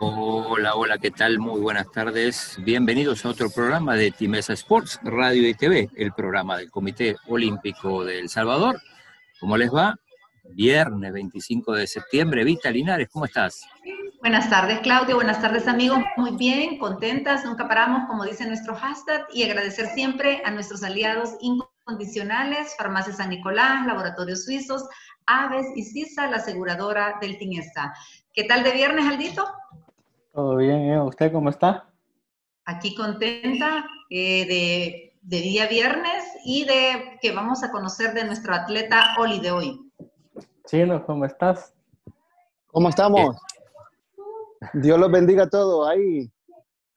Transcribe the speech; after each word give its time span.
Hola, 0.00 0.74
hola, 0.74 0.98
¿qué 0.98 1.10
tal? 1.12 1.38
Muy 1.38 1.60
buenas 1.60 1.90
tardes. 1.92 2.56
Bienvenidos 2.58 3.24
a 3.24 3.28
otro 3.28 3.48
programa 3.50 3.94
de 3.94 4.10
Timesa 4.10 4.54
Sports, 4.54 4.98
Radio 5.04 5.48
y 5.48 5.54
TV, 5.54 5.88
el 5.96 6.12
programa 6.12 6.56
del 6.58 6.70
Comité 6.70 7.16
Olímpico 7.28 8.04
de 8.04 8.18
El 8.18 8.28
Salvador. 8.28 8.80
¿Cómo 9.38 9.56
les 9.56 9.72
va? 9.72 9.96
Viernes 10.50 11.12
25 11.12 11.74
de 11.74 11.86
septiembre. 11.86 12.42
Vita 12.42 12.70
Linares, 12.70 13.08
¿cómo 13.08 13.26
estás? 13.26 13.68
Buenas 14.20 14.50
tardes, 14.50 14.80
Claudio. 14.80 15.14
Buenas 15.14 15.40
tardes, 15.40 15.68
amigos. 15.68 16.00
Muy 16.16 16.32
bien, 16.32 16.78
contentas, 16.78 17.44
nunca 17.44 17.68
paramos, 17.68 18.08
como 18.08 18.24
dice 18.24 18.46
nuestro 18.46 18.74
hashtag, 18.74 19.24
y 19.32 19.44
agradecer 19.44 19.86
siempre 19.86 20.42
a 20.44 20.50
nuestros 20.50 20.82
aliados 20.82 21.36
incondicionales, 21.40 22.74
Farmacia 22.76 23.12
San 23.12 23.30
Nicolás, 23.30 23.86
Laboratorios 23.86 24.44
Suizos, 24.44 24.84
Aves 25.26 25.66
y 25.76 25.84
CISA, 25.84 26.28
la 26.28 26.38
aseguradora 26.38 27.16
del 27.20 27.38
Tinesta. 27.38 27.94
¿Qué 28.32 28.42
tal 28.42 28.64
de 28.64 28.72
viernes, 28.72 29.06
Aldito? 29.06 29.44
Todo 30.32 30.56
bien, 30.56 30.90
¿eh? 30.90 31.00
¿usted 31.00 31.32
cómo 31.32 31.50
está? 31.50 31.88
Aquí 32.64 32.96
contenta 32.96 33.86
eh, 34.10 34.46
de, 34.46 35.18
de, 35.22 35.40
día 35.42 35.68
viernes 35.68 36.24
y 36.44 36.64
de 36.64 37.18
que 37.22 37.30
vamos 37.30 37.62
a 37.62 37.70
conocer 37.70 38.14
de 38.14 38.24
nuestro 38.24 38.52
atleta 38.52 39.14
Oli 39.16 39.38
de 39.38 39.52
hoy. 39.52 39.92
Chino, 40.66 41.06
¿cómo 41.06 41.24
estás? 41.24 41.72
¿Cómo 42.66 42.88
estamos? 42.88 43.36
Dios 44.74 44.98
los 44.98 45.10
bendiga 45.10 45.44
a 45.44 45.48
todos 45.48 45.88
ahí. 45.88 46.30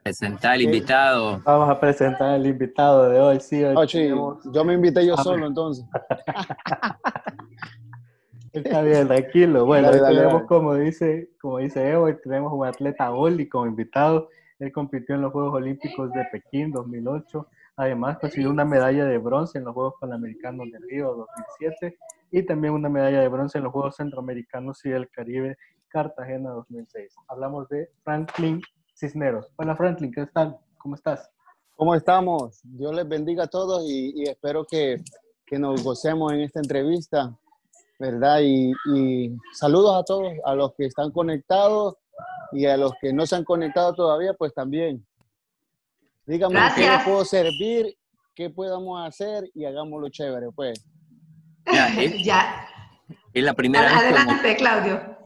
Presentar 0.04 0.54
al 0.54 0.62
invitado. 0.62 1.42
Vamos 1.45 1.70
a 1.70 1.80
presentar 1.80 2.31
al 2.31 2.45
invitado 2.45 3.09
de 3.09 3.20
hoy, 3.20 3.40
sí. 3.40 3.64
Hoy 3.64 3.76
oh, 3.78 3.88
sí. 3.88 4.09
Yo 4.52 4.66
me 4.66 4.73
invité 4.73 5.06
yo 5.06 5.16
solo 5.18 5.45
entonces. 5.45 5.86
Está 8.53 8.81
bien, 8.81 9.08
tranquilo. 9.08 9.66
Bueno, 9.66 9.92
dale, 9.92 10.02
hoy 10.02 10.16
tenemos, 10.16 10.44
como 10.44 10.76
dice, 10.76 11.30
como 11.40 11.59
dice 11.59 11.90
Evo, 11.90 12.06
hoy 12.06 12.18
tenemos 12.22 12.52
un 12.52 12.66
atleta 12.66 13.12
Oli 13.12 13.48
como 13.48 13.68
invitado. 13.68 14.30
Él 14.59 14.72
compitió 14.72 15.16
en 15.16 15.22
los 15.22 15.31
Juegos 15.31 15.53
Olímpicos 15.53 16.12
de 16.12 16.25
Pekín 16.31 16.72
2008. 16.72 17.48
Además, 17.78 18.18
consiguió 18.20 18.50
una 18.50 18.66
medalla 18.66 19.06
de 19.06 19.18
bronce 19.20 19.59
en 19.59 19.66
los 19.66 19.73
Juegos 19.73 19.94
Panamericanos 20.02 20.70
de 20.72 20.80
Río 20.80 21.28
2007 21.59 21.98
y 22.31 22.44
también 22.44 22.73
una 22.73 22.90
medalla 22.90 23.22
de 23.22 23.28
bronce 23.28 23.59
en 23.59 23.66
los 23.66 23.73
Juegos 23.73 23.96
Centroamericanos 23.96 24.84
y 24.86 24.90
del 24.90 25.09
Caribe 25.09 25.58
Cartagena 25.92 26.52
2006. 26.52 27.14
Hablamos 27.28 27.67
de 27.70 27.89
Franklin 28.03 28.61
Cisneros. 28.95 29.52
Hola 29.58 29.75
Franklin, 29.75 30.11
¿qué 30.11 30.25
tal? 30.28 30.58
¿Cómo 30.78 30.95
estás? 30.95 31.30
¿Cómo 31.75 31.95
estamos? 31.95 32.61
Dios 32.64 32.95
les 32.95 33.08
bendiga 33.08 33.44
a 33.44 33.47
todos 33.47 33.84
y, 33.86 34.14
y 34.16 34.30
espero 34.30 34.66
que, 34.66 35.03
que, 35.45 35.59
nos 35.59 35.84
gocemos 35.84 36.31
en 36.31 36.42
esta 36.42 36.59
entrevista. 36.59 37.36
¿verdad? 38.00 38.39
Y, 38.42 38.72
y, 38.95 39.38
saludos 39.53 40.02
a 40.02 40.03
todos, 40.03 40.34
a 40.44 40.56
los 40.56 40.73
que 40.73 40.86
están 40.86 41.12
conectados 41.12 41.97
y 42.52 42.66
a 42.66 42.75
los 42.75 42.94
que 43.00 43.14
no 43.14 43.28
se 43.28 43.36
han 43.36 43.44
conectado 43.44 43.94
todavía, 43.94 44.34
pues 44.34 44.53
también. 44.53 45.06
Díganme 46.25 46.59
qué 46.75 46.89
les 46.89 47.03
puedo 47.03 47.25
servir, 47.25 47.95
qué 48.34 48.50
podamos 48.50 49.08
hacer 49.08 49.50
y 49.53 49.66
hagámoslo 49.66 50.09
chévere, 50.09 50.47
pues. 50.56 50.84
Ya, 51.72 51.88
es, 52.02 52.23
ya. 52.23 52.67
es 53.34 53.44
la 53.44 53.53
primera 53.53 53.97
Adelante, 53.97 54.42
vez 54.42 54.58
Claudio. 54.58 55.20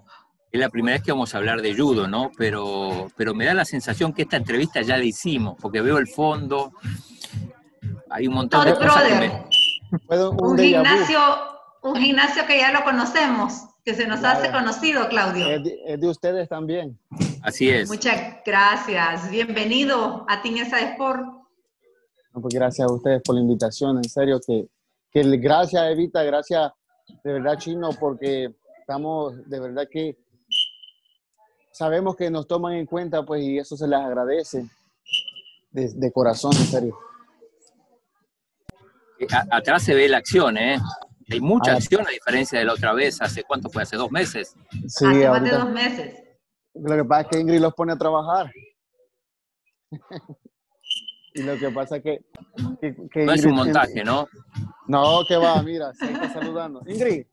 Es 0.55 0.61
la 0.61 0.69
primera 0.69 0.95
vez 0.95 1.03
que 1.03 1.11
vamos 1.11 1.35
a 1.35 1.37
hablar 1.37 1.61
de 1.61 1.75
judo, 1.75 2.07
¿no? 2.07 2.31
Pero, 2.37 3.07
pero 3.17 3.33
me 3.33 3.43
da 3.43 3.53
la 3.53 3.65
sensación 3.65 4.13
que 4.13 4.21
esta 4.21 4.37
entrevista 4.37 4.81
ya 4.81 4.95
la 4.97 5.03
hicimos, 5.03 5.57
porque 5.61 5.81
veo 5.81 5.97
el 5.97 6.07
fondo, 6.07 6.71
hay 8.09 8.25
un 8.27 8.35
montón 8.35 8.61
Todd 8.63 8.69
de 8.71 8.77
cosas 8.77 9.03
brother. 9.09 9.31
que 9.99 10.15
me... 10.15 10.23
un, 10.29 10.45
un 10.51 10.57
gimnasio 10.57 11.19
un 11.83 11.95
gimnasio 11.97 12.45
que 12.47 12.57
ya 12.57 12.71
lo 12.71 12.85
conocemos, 12.85 13.65
que 13.83 13.93
se 13.93 14.07
nos 14.07 14.21
Claro. 14.21 14.39
hace 14.39 14.51
conocido, 14.51 15.09
Claudio. 15.09 15.45
Es 15.45 15.63
de, 15.65 15.77
es 15.87 15.99
de 15.99 16.07
ustedes 16.07 16.47
también. 16.47 16.97
Así 17.43 17.69
es. 17.69 17.89
Muchas 17.89 18.37
gracias. 18.45 19.29
Bienvenido 19.29 20.25
a 20.29 20.41
Tinesa 20.41 20.79
Sport. 20.79 21.21
No, 22.33 22.41
pues 22.41 22.55
gracias 22.55 22.89
a 22.89 22.93
ustedes 22.93 23.21
por 23.23 23.35
la 23.35 23.41
invitación, 23.41 23.97
en 23.97 24.05
serio, 24.09 24.39
que, 24.39 24.67
que 25.11 25.21
gracias 25.35 25.83
Evita, 25.91 26.23
gracias 26.23 26.71
de 27.25 27.33
verdad 27.33 27.57
Chino, 27.57 27.89
porque 27.99 28.55
estamos, 28.79 29.33
de 29.49 29.59
verdad 29.59 29.83
que 29.91 30.15
sabemos 31.75 32.15
que 32.15 32.31
nos 32.31 32.47
toman 32.47 32.73
en 32.75 32.85
cuenta, 32.85 33.23
pues, 33.23 33.43
y 33.43 33.57
eso 33.57 33.75
se 33.75 33.85
les 33.87 33.99
agradece 33.99 34.65
de, 35.71 35.89
de 35.93 36.11
corazón, 36.11 36.53
en 36.55 36.65
serio. 36.65 36.97
A- 39.31 39.57
atrás 39.57 39.83
se 39.83 39.93
ve 39.93 40.07
la 40.07 40.17
acción, 40.17 40.57
¿eh? 40.57 40.77
Hay 41.29 41.41
mucha 41.41 41.73
Ah. 41.73 41.75
acción 41.75 42.05
a 42.07 42.11
diferencia 42.11 42.59
de 42.59 42.65
la 42.65 42.73
otra 42.73 42.93
vez, 42.93 43.21
¿hace 43.21 43.43
cuánto 43.43 43.69
fue? 43.69 43.83
¿Hace 43.83 43.97
dos 43.97 44.09
meses? 44.11 44.55
Sí, 44.87 45.05
Hace 45.05 45.29
más 45.29 45.43
de 45.43 45.49
dos 45.51 45.69
meses. 45.69 46.23
Lo 46.75 46.95
que 46.95 47.03
pasa 47.05 47.21
es 47.21 47.27
que 47.29 47.39
Ingrid 47.39 47.59
los 47.61 47.73
pone 47.73 47.93
a 47.93 47.97
trabajar. 47.97 48.51
y 51.33 51.41
lo 51.43 51.57
que 51.57 51.69
pasa 51.71 51.97
es 51.97 52.03
que... 52.03 52.21
que, 52.79 52.95
que 53.11 53.25
No 53.25 53.33
es 53.33 53.43
un 53.45 53.53
montaje, 53.55 54.03
¿no? 54.03 54.27
No, 54.87 55.25
que 55.27 55.35
va, 55.35 55.61
mira, 55.63 55.93
se 55.93 56.05
está 56.11 56.31
saludando. 56.31 56.81
Ingrid, 56.85 57.25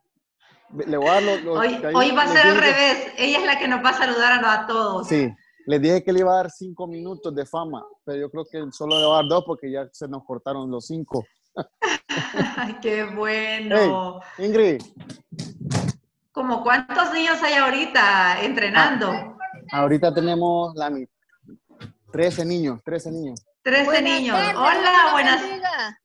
le 0.87 0.97
voy 0.97 1.09
a 1.09 1.13
dar 1.15 1.23
los... 1.23 1.43
los- 1.43 1.59
Hoy, 1.59 1.79
que 1.81 1.87
ahí 1.89 1.95
hoy 1.95 2.11
va 2.13 2.23
a 2.23 2.29
ser 2.29 2.47
al 2.47 2.55
que- 2.55 2.61
revés. 2.61 3.13
Ella 3.19 3.39
es 3.39 3.45
la 3.47 3.59
que 3.59 3.69
nos 3.69 3.85
va 3.85 3.91
a 3.91 3.95
saludar 3.95 4.45
a, 4.45 4.67
todos. 4.67 5.09
Sí, 5.09 5.29
les 5.67 5.81
dije 5.83 6.03
que 6.03 6.13
le 6.13 6.21
iba 6.21 6.33
a 6.33 6.37
dar 6.37 6.51
cinco 6.51 6.87
minutos 6.87 7.35
de 7.35 7.47
fama, 7.47 7.85
pero 8.05 8.19
yo 8.19 8.31
creo 8.31 8.45
que 8.51 8.63
solo 8.73 8.99
le 8.99 9.07
va 9.07 9.15
a 9.15 9.17
dar 9.23 9.29
dos 9.29 9.45
porque 9.47 9.71
ya 9.71 9.87
se 9.93 10.09
nos 10.09 10.25
cortaron 10.25 10.71
los 10.71 10.87
cinco. 10.87 11.25
Ay, 12.57 12.79
qué 12.81 13.05
bueno. 13.05 14.21
Ingrid, 14.39 14.83
¿Como 16.33 16.63
cuántos 16.63 17.13
niños 17.13 17.43
hay 17.43 17.55
ahorita 17.55 18.43
entrenando? 18.43 19.37
ahorita 19.71 20.13
tenemos 20.15 20.75
la 20.75 20.89
mi- 20.91 21.07
13 22.11 22.45
niños, 22.45 22.81
13 22.85 23.11
niños. 23.13 23.45
13 23.63 23.85
Buenas 23.85 24.03
niños. 24.03 24.37
tardes, 24.37 24.57
Hola, 24.57 25.09
buenas, 25.13 25.41
bendiga. 25.43 25.99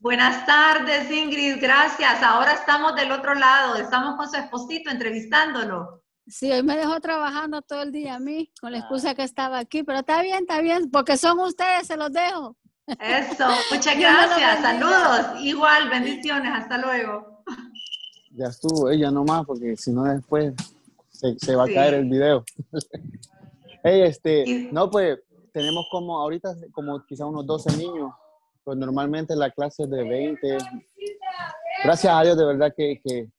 Buenas 0.00 0.46
tardes, 0.46 1.10
Ingrid. 1.10 1.60
Gracias. 1.60 2.22
Ahora 2.22 2.52
estamos 2.52 2.94
del 2.96 3.12
otro 3.12 3.34
lado. 3.34 3.76
Estamos 3.76 4.16
con 4.16 4.28
su 4.30 4.36
esposito 4.36 4.90
entrevistándolo. 4.90 6.02
Sí, 6.26 6.52
hoy 6.52 6.62
me 6.62 6.76
dejó 6.76 7.00
trabajando 7.00 7.62
todo 7.62 7.82
el 7.82 7.92
día 7.92 8.16
a 8.16 8.18
mí, 8.18 8.52
con 8.60 8.72
la 8.72 8.78
excusa 8.78 9.14
que 9.14 9.22
estaba 9.22 9.58
aquí, 9.58 9.82
pero 9.82 10.00
está 10.00 10.20
bien, 10.20 10.40
está 10.42 10.60
bien, 10.60 10.90
porque 10.90 11.16
son 11.16 11.38
ustedes, 11.40 11.86
se 11.86 11.96
los 11.96 12.12
dejo. 12.12 12.54
Eso, 12.86 13.46
muchas 13.72 13.98
gracias. 13.98 14.60
Saludos. 14.60 15.40
Igual, 15.40 15.88
bendiciones. 15.88 16.52
Hasta 16.54 16.78
luego. 16.78 17.42
Ya 18.32 18.46
estuvo 18.46 18.90
ella 18.90 19.10
nomás, 19.10 19.46
porque 19.46 19.74
si 19.76 19.90
no 19.90 20.04
después 20.04 20.52
se, 21.10 21.38
se 21.38 21.56
va 21.56 21.64
a 21.64 21.66
Sí. 21.66 21.74
caer 21.74 21.94
el 21.94 22.04
video. 22.04 22.44
hey, 23.82 24.02
este, 24.02 24.68
no, 24.70 24.90
pues 24.90 25.18
tenemos 25.52 25.86
como 25.90 26.18
ahorita 26.18 26.54
como 26.72 27.04
quizá 27.06 27.24
unos 27.24 27.46
12 27.46 27.76
niños, 27.78 28.12
pues 28.68 28.76
normalmente 28.76 29.34
la 29.34 29.50
clase 29.50 29.86
de 29.86 30.04
20. 30.06 30.58
Gracias 31.84 32.12
a 32.12 32.22
Dios, 32.22 32.36
de 32.36 32.44
verdad 32.44 32.74
que, 32.76 33.00
que, 33.02 33.30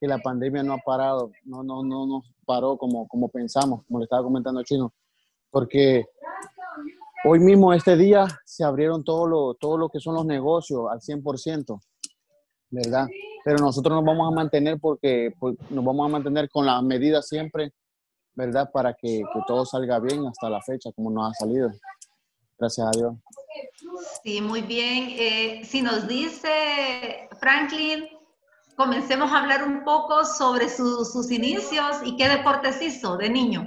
que 0.00 0.06
la 0.06 0.16
pandemia 0.16 0.62
no 0.62 0.72
ha 0.72 0.78
parado, 0.78 1.32
no, 1.44 1.62
no, 1.62 1.82
no 1.82 2.06
nos 2.06 2.32
paró 2.46 2.78
como, 2.78 3.06
como 3.06 3.28
pensamos, 3.28 3.84
como 3.84 3.98
le 3.98 4.04
estaba 4.04 4.22
comentando 4.22 4.62
Chino, 4.62 4.94
porque 5.50 6.06
hoy 7.26 7.40
mismo, 7.40 7.74
este 7.74 7.94
día, 7.94 8.26
se 8.46 8.64
abrieron 8.64 9.04
todo 9.04 9.26
lo, 9.26 9.52
todo 9.52 9.76
lo 9.76 9.90
que 9.90 10.00
son 10.00 10.14
los 10.14 10.24
negocios 10.24 10.84
al 10.90 11.00
100%, 11.00 11.78
¿verdad? 12.70 13.06
Pero 13.44 13.58
nosotros 13.58 13.94
nos 13.94 14.04
vamos 14.06 14.32
a 14.32 14.34
mantener 14.34 14.80
porque 14.80 15.34
pues, 15.38 15.56
nos 15.68 15.84
vamos 15.84 16.06
a 16.06 16.08
mantener 16.10 16.48
con 16.48 16.64
las 16.64 16.82
medidas 16.82 17.28
siempre, 17.28 17.74
¿verdad? 18.32 18.70
Para 18.72 18.94
que, 18.94 19.18
que 19.18 19.40
todo 19.46 19.66
salga 19.66 19.98
bien 19.98 20.26
hasta 20.26 20.48
la 20.48 20.62
fecha, 20.62 20.90
como 20.92 21.10
nos 21.10 21.32
ha 21.32 21.34
salido. 21.34 21.70
Gracias 22.60 22.86
a 22.86 22.90
Dios. 22.98 23.14
Sí, 24.22 24.40
muy 24.40 24.62
bien. 24.62 25.08
Eh, 25.18 25.62
si 25.64 25.82
nos 25.82 26.06
dice 26.06 27.28
Franklin, 27.40 28.04
comencemos 28.76 29.32
a 29.32 29.40
hablar 29.40 29.64
un 29.66 29.82
poco 29.84 30.24
sobre 30.24 30.68
su- 30.68 31.04
sus 31.04 31.30
inicios 31.30 31.96
y 32.04 32.16
qué 32.16 32.28
deportes 32.28 32.80
hizo 32.82 33.16
de 33.16 33.30
niño. 33.30 33.64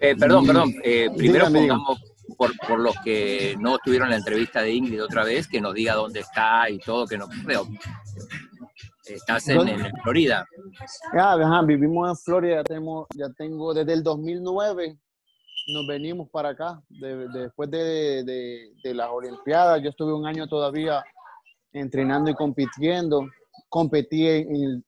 Eh, 0.00 0.14
perdón, 0.16 0.46
perdón. 0.46 0.72
eh, 0.84 1.08
primero 1.16 1.46
Dígame, 1.48 1.60
dígame. 1.62 1.80
pongamos, 1.84 2.02
por, 2.36 2.56
por 2.68 2.78
los 2.78 2.94
que 3.00 3.56
no 3.58 3.78
tuvieron 3.78 4.10
la 4.10 4.16
entrevista 4.16 4.62
de 4.62 4.72
Ingrid 4.72 5.02
otra 5.02 5.24
vez, 5.24 5.48
que 5.48 5.60
nos 5.60 5.74
diga 5.74 5.94
dónde 5.94 6.20
está 6.20 6.70
y 6.70 6.78
todo, 6.78 7.06
que 7.06 7.18
no 7.18 7.26
creo. 7.44 7.66
Estás 9.04 9.48
en, 9.48 9.60
Florida. 10.02 10.46
Ya, 11.14 11.32
ajá, 11.32 11.62
vivimos 11.62 12.08
en 12.10 12.16
Florida, 12.16 12.56
ya, 12.56 12.64
tenemos, 12.64 13.06
ya 13.14 13.28
tengo 13.30 13.72
desde 13.74 13.94
el 13.94 14.02
2009, 14.02 14.98
nos 15.68 15.86
venimos 15.86 16.28
para 16.30 16.50
acá, 16.50 16.82
de- 16.88 17.28
de- 17.28 17.40
después 17.42 17.70
de, 17.70 18.24
de- 18.24 18.94
las 18.94 19.10
Olimpiadas, 19.10 19.82
yo 19.82 19.90
estuve 19.90 20.14
un 20.14 20.26
año 20.26 20.48
todavía 20.48 21.04
entrenando 21.72 22.30
y 22.30 22.34
compitiendo, 22.34 23.28
competí 23.68 24.26
en 24.26 24.54
el, 24.56 24.84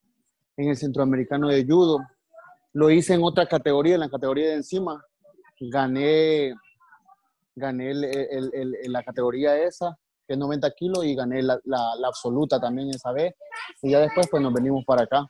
en 0.57 0.69
el 0.71 0.77
Centroamericano 0.77 1.49
de 1.49 1.65
Judo, 1.67 1.99
lo 2.73 2.91
hice 2.91 3.15
en 3.15 3.23
otra 3.23 3.47
categoría, 3.47 3.95
en 3.95 4.01
la 4.01 4.09
categoría 4.09 4.49
de 4.49 4.55
encima, 4.55 5.05
gané, 5.61 6.55
gané 7.55 7.93
la 8.89 9.03
categoría 9.03 9.57
esa, 9.63 9.99
que 10.27 10.33
es 10.35 10.39
90 10.39 10.71
kilos, 10.71 11.05
y 11.05 11.15
gané 11.15 11.43
la, 11.43 11.61
la, 11.65 12.07
absoluta 12.07 12.59
también 12.59 12.89
esa 12.89 13.13
vez. 13.13 13.35
Y 13.83 13.91
ya 13.91 14.01
después, 14.01 14.29
pues 14.31 14.43
nos 14.43 14.55
venimos 14.55 14.83
para 14.87 15.03
acá. 15.03 15.27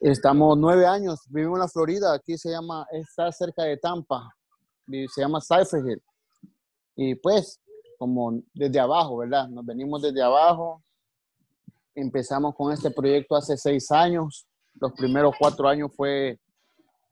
Estamos 0.00 0.56
nueve 0.56 0.86
años, 0.86 1.20
vivimos 1.28 1.56
en 1.56 1.60
la 1.60 1.68
Florida, 1.68 2.14
aquí 2.14 2.38
se 2.38 2.50
llama, 2.50 2.86
está 2.92 3.32
cerca 3.32 3.64
de 3.64 3.78
Tampa, 3.78 4.32
se 4.86 5.20
llama 5.20 5.40
Cypher 5.40 5.84
Hill. 5.84 6.02
Y 6.94 7.16
pues, 7.16 7.60
como 7.98 8.40
desde 8.54 8.78
abajo, 8.78 9.16
¿verdad? 9.16 9.48
Nos 9.48 9.66
venimos 9.66 10.00
desde 10.00 10.22
abajo. 10.22 10.84
Empezamos 11.96 12.54
con 12.54 12.72
este 12.72 12.92
proyecto 12.92 13.34
hace 13.34 13.56
seis 13.56 13.90
años. 13.90 14.46
Los 14.80 14.92
primeros 14.92 15.34
cuatro 15.36 15.68
años 15.68 15.90
fue, 15.96 16.38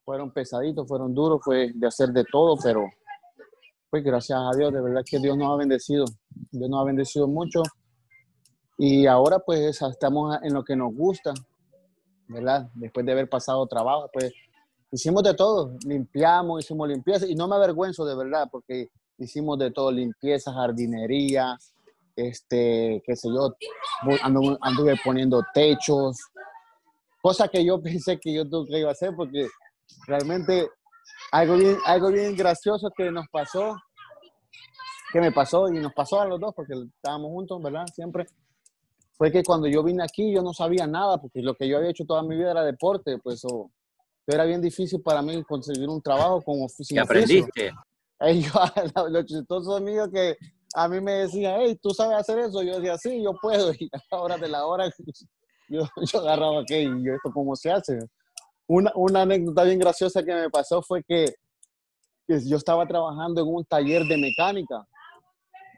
fueron 0.05 0.33
pesaditos, 0.33 0.87
fueron 0.87 1.13
duros, 1.13 1.41
fue 1.43 1.73
de 1.75 1.89
hacer 1.89 2.11
de 2.11 2.25
todo, 2.25 2.57
pero 2.63 2.89
pues 3.91 4.05
gracias 4.05 4.39
a 4.39 4.57
Dios, 4.57 4.73
de 4.73 4.81
verdad 4.81 5.03
que 5.05 5.19
Dios 5.19 5.37
nos 5.37 5.53
ha 5.53 5.57
bendecido. 5.57 6.05
Dios 6.53 6.71
nos 6.71 6.83
ha 6.83 6.85
bendecido 6.85 7.27
mucho. 7.27 7.63
Y 8.79 9.07
ahora 9.07 9.41
pues 9.41 9.83
estamos 9.83 10.39
en 10.43 10.55
lo 10.55 10.63
que 10.63 10.77
nos 10.77 10.95
gusta, 10.95 11.35
¿verdad? 12.29 12.69
Después 12.75 13.05
de 13.07 13.13
haber 13.13 13.29
pasado 13.29 13.67
trabajo, 13.67 14.09
pues 14.13 14.33
hicimos 14.91 15.23
de 15.23 15.35
todo, 15.35 15.77
limpiamos, 15.87 16.65
hicimos 16.65 16.89
limpieza 16.89 17.27
y 17.27 17.35
no 17.35 17.49
me 17.49 17.57
avergüenzo 17.57 18.05
de 18.05 18.17
verdad 18.17 18.49
porque 18.51 18.91
hicimos 19.19 19.59
de 19.59 19.71
todo, 19.71 19.91
limpieza, 19.91 20.53
jardinería, 20.53 21.57
este, 22.15 23.03
qué 23.05 23.17
sé 23.17 23.29
yo, 23.29 23.55
anduve, 24.23 24.97
poniendo 25.05 25.45
techos, 25.53 26.17
cosa 27.21 27.49
que 27.49 27.65
yo 27.65 27.81
pensé 27.83 28.19
que 28.19 28.33
yo 28.33 28.45
nunca 28.45 28.77
iba 28.77 28.89
a 28.89 28.93
hacer 28.93 29.15
porque 29.15 29.49
realmente 30.07 30.69
algo 31.33 31.57
bien, 31.57 31.77
algo 31.85 32.11
bien 32.11 32.37
gracioso 32.37 32.91
que 32.97 33.11
nos 33.11 33.27
pasó, 33.29 33.77
que 35.13 35.21
me 35.21 35.33
pasó 35.33 35.69
y 35.69 35.79
nos 35.79 35.93
pasó 35.93 36.21
a 36.21 36.27
los 36.27 36.41
dos 36.41 36.55
porque 36.55 36.75
estábamos 36.75 37.31
juntos, 37.31 37.63
¿verdad? 37.63 37.87
Siempre 37.95 38.27
fue 39.17 39.33
que 39.33 39.43
cuando 39.43 39.67
yo 39.67 39.83
vine 39.83 40.03
aquí 40.03 40.33
yo 40.33 40.43
no 40.43 40.53
sabía 40.53 40.87
nada, 40.87 41.19
porque 41.19 41.41
lo 41.41 41.55
que 41.55 41.67
yo 41.69 41.79
había 41.79 41.91
hecho 41.91 42.05
toda 42.05 42.23
mi 42.23 42.37
vida 42.37 42.51
era 42.51 42.63
deporte, 42.63 43.19
pues 43.19 43.43
era 44.27 44.45
bien 44.45 44.61
difícil 44.61 45.01
para 45.01 45.23
mí 45.23 45.43
conseguir 45.45 45.89
un 45.89 46.03
trabajo 46.03 46.43
con 46.43 46.63
oficina. 46.63 47.03
¿Qué 47.03 47.07
aprendiste? 47.07 47.73
Ellos, 48.21 48.53
los 49.11 49.27
chistosos 49.27 49.77
amigos 49.77 50.09
que 50.13 50.37
a 50.75 50.89
mí 50.89 51.01
me 51.01 51.13
decían, 51.13 51.61
hey, 51.61 51.79
¿tú 51.81 51.91
sabes 51.91 52.19
hacer 52.19 52.39
eso? 52.39 52.63
Yo 52.63 52.77
decía, 52.77 52.97
sí, 52.99 53.23
yo 53.23 53.35
puedo. 53.41 53.73
Y 53.79 53.89
a 53.93 54.01
la 54.11 54.21
hora 54.21 54.37
de 54.37 54.49
la 54.49 54.67
hora, 54.67 54.91
yo, 55.69 55.83
yo 56.13 56.21
agarraba, 56.21 56.65
¿qué? 56.67 56.83
¿Y 56.83 57.05
yo 57.05 57.15
esto 57.15 57.31
cómo 57.33 57.57
se 57.57 57.71
hace? 57.71 57.99
Una, 58.67 58.91
una 58.95 59.23
anécdota 59.23 59.65
bien 59.65 59.79
graciosa 59.79 60.23
que 60.23 60.35
me 60.35 60.51
pasó 60.51 60.83
fue 60.83 61.03
que, 61.03 61.35
que 62.27 62.41
yo 62.49 62.57
estaba 62.57 62.87
trabajando 62.87 63.43
en 63.43 63.49
un 63.49 63.65
taller 63.65 64.05
de 64.05 64.17
mecánica 64.17 64.87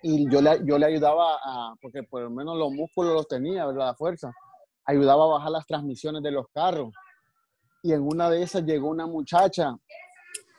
y 0.02 0.30
yo 0.30 0.40
le, 0.40 0.60
yo 0.64 0.78
le 0.78 0.86
ayudaba 0.86 1.38
a, 1.42 1.74
porque 1.80 2.02
por 2.02 2.22
lo 2.22 2.30
menos 2.30 2.56
los 2.56 2.72
músculos 2.72 3.14
los 3.14 3.28
tenía, 3.28 3.66
¿verdad? 3.66 3.86
La 3.86 3.94
fuerza. 3.94 4.32
Ayudaba 4.84 5.24
a 5.24 5.38
bajar 5.38 5.50
las 5.50 5.66
transmisiones 5.66 6.22
de 6.22 6.30
los 6.30 6.46
carros. 6.48 6.92
Y 7.82 7.92
en 7.92 8.02
una 8.02 8.30
de 8.30 8.42
esas 8.42 8.64
llegó 8.64 8.88
una 8.88 9.06
muchacha 9.06 9.76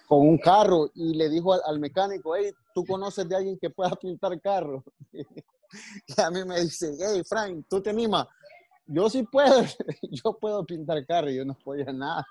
con 0.08 0.22
un 0.22 0.38
carro 0.38 0.90
y 0.96 1.14
le 1.14 1.30
dijo 1.30 1.54
al, 1.54 1.80
mecánico, 1.80 2.36
hey, 2.36 2.52
¿tú 2.74 2.84
conoces 2.86 3.28
de 3.28 3.36
alguien 3.36 3.58
que 3.60 3.70
pueda 3.70 3.92
pintar 4.02 4.40
carro? 4.42 4.84
y 5.12 6.22
a 6.22 6.30
mí 6.32 6.44
me 6.46 6.62
dice, 6.62 6.96
hey, 7.00 7.22
Frank, 7.28 7.66
¿tú 7.70 7.82
te 7.82 7.92
animas? 7.92 8.28
Yo 8.88 9.10
sí 9.10 9.24
puedo, 9.24 9.64
yo 10.12 10.38
puedo 10.40 10.66
pintar 10.66 11.06
carro 11.06 11.30
y 11.30 11.38
yo 11.38 11.46
no 11.46 11.54
podía 11.54 11.92
nada. 11.94 12.26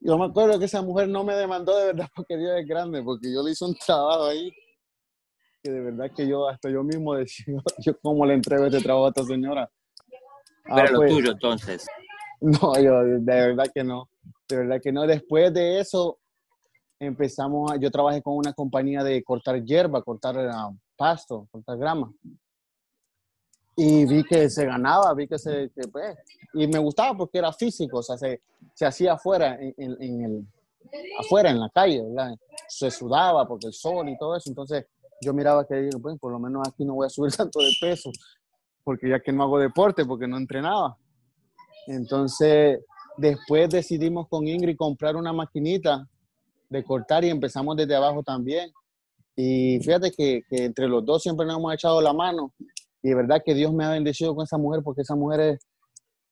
Yo 0.00 0.18
me 0.18 0.26
acuerdo 0.26 0.58
que 0.58 0.64
esa 0.64 0.82
mujer 0.82 1.08
no 1.08 1.22
me 1.22 1.34
demandó 1.34 1.78
de 1.78 1.86
verdad 1.86 2.08
porque 2.14 2.36
Dios 2.36 2.58
es 2.58 2.66
grande, 2.66 3.02
porque 3.02 3.32
yo 3.32 3.42
le 3.42 3.52
hice 3.52 3.64
un 3.64 3.76
trabajo 3.76 4.24
ahí 4.24 4.52
que 5.62 5.70
de 5.70 5.80
verdad 5.80 6.10
que 6.14 6.26
yo, 6.26 6.48
hasta 6.48 6.68
yo 6.68 6.82
mismo 6.82 7.14
decía, 7.16 7.54
yo 7.78 7.98
cómo 8.00 8.26
le 8.26 8.34
entrego 8.34 8.66
este 8.66 8.80
trabajo 8.80 9.06
a 9.06 9.08
esta 9.10 9.24
señora. 9.24 9.70
Ah, 10.64 10.84
lo 10.90 10.98
pues, 10.98 11.12
tuyo 11.12 11.32
entonces. 11.32 11.86
No, 12.40 12.78
yo 12.80 13.04
de 13.04 13.18
verdad 13.20 13.66
que 13.72 13.84
no, 13.84 14.08
de 14.48 14.56
verdad 14.56 14.80
que 14.82 14.92
no. 14.92 15.06
Después 15.06 15.52
de 15.54 15.78
eso 15.78 16.18
empezamos, 16.98 17.72
yo 17.80 17.90
trabajé 17.90 18.22
con 18.22 18.36
una 18.36 18.52
compañía 18.52 19.02
de 19.02 19.22
cortar 19.22 19.62
hierba, 19.62 20.02
cortar 20.02 20.36
uh, 20.36 20.76
pasto, 20.96 21.46
cortar 21.50 21.78
grama. 21.78 22.12
Y 23.74 24.04
vi 24.04 24.22
que 24.24 24.50
se 24.50 24.66
ganaba, 24.66 25.14
vi 25.14 25.26
que 25.26 25.38
se, 25.38 25.70
pues, 25.90 26.16
y 26.52 26.66
me 26.66 26.78
gustaba 26.78 27.16
porque 27.16 27.38
era 27.38 27.52
físico, 27.52 27.98
o 27.98 28.02
sea, 28.02 28.18
se, 28.18 28.42
se 28.74 28.84
hacía 28.84 29.14
afuera, 29.14 29.56
en, 29.58 29.74
en, 29.78 30.24
el, 30.24 30.46
afuera, 31.18 31.50
en 31.50 31.58
la 31.58 31.70
calle, 31.70 32.02
¿verdad? 32.02 32.36
Se 32.68 32.90
sudaba 32.90 33.48
porque 33.48 33.68
el 33.68 33.72
sol 33.72 34.08
y 34.08 34.18
todo 34.18 34.36
eso, 34.36 34.50
entonces 34.50 34.84
yo 35.22 35.32
miraba 35.32 35.66
que 35.66 35.88
pues, 36.00 36.18
por 36.18 36.32
lo 36.32 36.38
menos 36.38 36.66
aquí 36.68 36.84
no 36.84 36.94
voy 36.94 37.06
a 37.06 37.10
subir 37.10 37.32
tanto 37.36 37.60
de 37.60 37.72
peso, 37.80 38.10
porque 38.84 39.08
ya 39.08 39.20
que 39.20 39.32
no 39.32 39.44
hago 39.44 39.58
deporte, 39.58 40.04
porque 40.04 40.26
no 40.26 40.36
entrenaba. 40.36 40.96
Entonces, 41.86 42.80
después 43.16 43.70
decidimos 43.70 44.28
con 44.28 44.46
Ingrid 44.46 44.76
comprar 44.76 45.16
una 45.16 45.32
maquinita 45.32 46.06
de 46.68 46.84
cortar 46.84 47.24
y 47.24 47.30
empezamos 47.30 47.76
desde 47.76 47.94
abajo 47.94 48.22
también. 48.22 48.70
Y 49.36 49.78
fíjate 49.80 50.10
que, 50.10 50.42
que, 50.48 50.64
entre 50.64 50.88
los 50.88 51.04
dos 51.04 51.22
siempre 51.22 51.46
nos 51.46 51.58
hemos 51.58 51.74
echado 51.74 52.00
la 52.00 52.12
mano. 52.12 52.52
Y 53.02 53.08
de 53.08 53.14
verdad 53.14 53.42
que 53.44 53.54
Dios 53.54 53.72
me 53.72 53.84
ha 53.84 53.90
bendecido 53.90 54.34
con 54.34 54.44
esa 54.44 54.58
mujer, 54.58 54.82
porque 54.82 55.02
esa 55.02 55.16
mujer 55.16 55.40
es, 55.40 55.66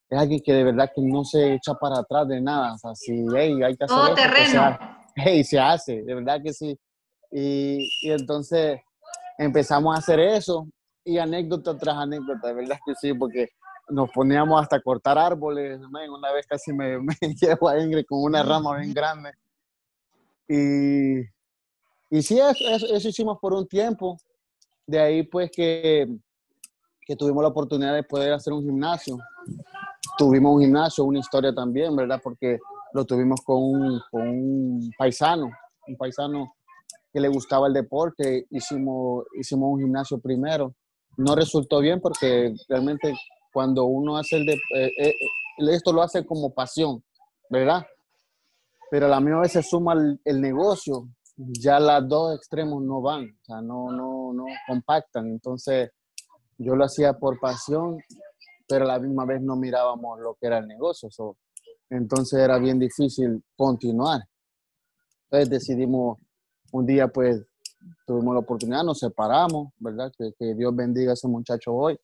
es 0.09 0.19
alguien 0.19 0.41
que 0.45 0.53
de 0.53 0.65
verdad 0.65 0.91
que 0.95 1.03
no 1.03 1.25
se 1.25 1.55
echa 1.55 1.75
para 1.75 1.99
atrás 1.99 2.29
de 2.29 2.41
nada. 2.41 2.75
O 2.75 2.79
sea, 2.79 2.95
si 2.95 3.25
hey, 3.35 3.61
hay 3.63 3.77
que 3.77 3.85
hacer 3.85 3.97
Todo 3.97 4.15
terreno. 4.15 4.79
hey, 5.17 5.45
se 5.45 5.59
hace, 5.59 6.03
de 6.03 6.15
verdad 6.15 6.41
que 6.43 6.53
sí. 6.53 6.79
Y, 7.31 7.89
y, 8.03 8.11
entonces 8.11 8.81
empezamos 9.39 9.95
a 9.95 9.99
hacer 9.99 10.19
eso 10.19 10.67
y 11.05 11.19
anécdota 11.19 11.77
tras 11.77 11.97
anécdota, 11.97 12.49
de 12.49 12.55
verdad 12.55 12.79
que 12.85 12.95
sí, 12.95 13.15
porque 13.15 13.49
nos 13.91 14.11
poníamos 14.11 14.61
hasta 14.61 14.77
a 14.77 14.81
cortar 14.81 15.19
árboles. 15.19 15.81
Una 15.81 16.33
vez 16.33 16.47
casi 16.47 16.73
me, 16.73 16.99
me 17.01 17.15
llevo 17.41 17.69
a 17.69 17.79
Ingrid 17.79 18.07
con 18.07 18.23
una 18.23 18.43
rama 18.43 18.79
bien 18.79 18.95
grande. 18.95 19.33
Y, 20.49 21.21
y 22.11 22.23
sí, 22.23 22.39
eso, 22.39 22.87
eso, 22.95 23.09
hicimos 23.09 23.39
por 23.41 23.53
un 23.53 23.67
tiempo. 23.67 24.17
De 24.87 24.99
ahí 24.99 25.23
pues 25.23 25.51
que, 25.51 26.09
que 27.07 27.17
tuvimos 27.17 27.43
la 27.43 27.49
oportunidad 27.49 27.95
de 27.95 28.03
poder 28.03 28.33
hacer 28.33 28.53
un 28.53 28.63
gimnasio. 28.63 29.19
Tuvimos 30.19 30.55
un 30.55 30.63
gimnasio, 30.63 31.05
una 31.05 31.21
historia 31.21 31.55
también, 31.55 31.95
¿verdad? 31.95 32.21
Porque 32.23 32.59
lo 32.93 33.05
tuvimos 33.05 33.41
con 33.43 33.57
un, 33.59 34.03
con 34.11 34.29
un 34.29 34.91
paisano, 34.99 35.51
un 35.87 35.97
paisano 35.97 36.55
que 37.13 37.21
le 37.21 37.29
gustaba 37.29 37.67
el 37.67 37.73
deporte, 37.73 38.47
hicimos, 38.51 39.25
hicimos 39.39 39.73
un 39.73 39.81
gimnasio 39.81 40.19
primero. 40.19 40.75
No 41.17 41.35
resultó 41.35 41.81
bien 41.81 42.01
porque 42.01 42.55
realmente 42.69 43.15
cuando 43.53 43.85
uno 43.85 44.17
hace 44.17 44.37
el 44.37 44.47
de, 44.47 44.55
eh, 44.77 44.93
eh, 44.99 45.15
esto 45.59 45.93
lo 45.93 46.03
hace 46.03 46.25
como 46.25 46.55
pasión, 46.55 47.03
¿verdad? 47.49 47.85
Pero 48.91 49.07
a 49.07 49.09
la 49.09 49.21
misma 49.21 49.41
vez 49.41 49.53
se 49.53 49.63
suma 49.63 49.95
el, 50.25 50.41
negocio, 50.41 51.09
ya 51.37 51.81
los 51.81 52.09
dos 52.09 52.37
extremos 52.37 52.83
no 52.83 53.01
van, 53.01 53.25
o 53.25 53.45
sea, 53.45 53.61
no, 53.61 53.91
no, 53.93 54.33
no 54.33 54.45
compactan. 54.67 55.27
Entonces, 55.29 55.91
yo 56.59 56.77
lo 56.77 56.85
hacía 56.85 57.15
por 57.15 57.39
pasión, 57.41 57.99
pero 58.69 58.85
a 58.85 58.89
la 58.89 58.99
misma 58.99 59.25
vez 59.25 59.41
no 59.41 59.57
mirábamos 59.57 60.21
lo 60.21 60.35
que 60.35 60.47
era 60.47 60.59
el 60.59 60.69
negocio. 60.69 61.09
entonces 61.89 62.39
era 62.39 62.59
bien 62.59 62.79
difícil 62.79 63.43
continuar. 63.57 64.23
Entonces 65.25 65.51
decidimos 65.51 66.19
un 66.73 66.87
día 66.87 67.09
pues 67.09 67.45
tuvimos 68.07 68.35
la 68.35 68.41
oportunidad, 68.41 68.85
nos 68.85 68.99
separamos, 68.99 69.73
¿verdad? 69.79 70.13
Que, 70.17 70.55
Dios 70.55 70.75
bendiga 70.75 71.13
a 71.13 71.15
ese 71.15 71.29
muchacho 71.29 71.73
hoy. 71.73 71.99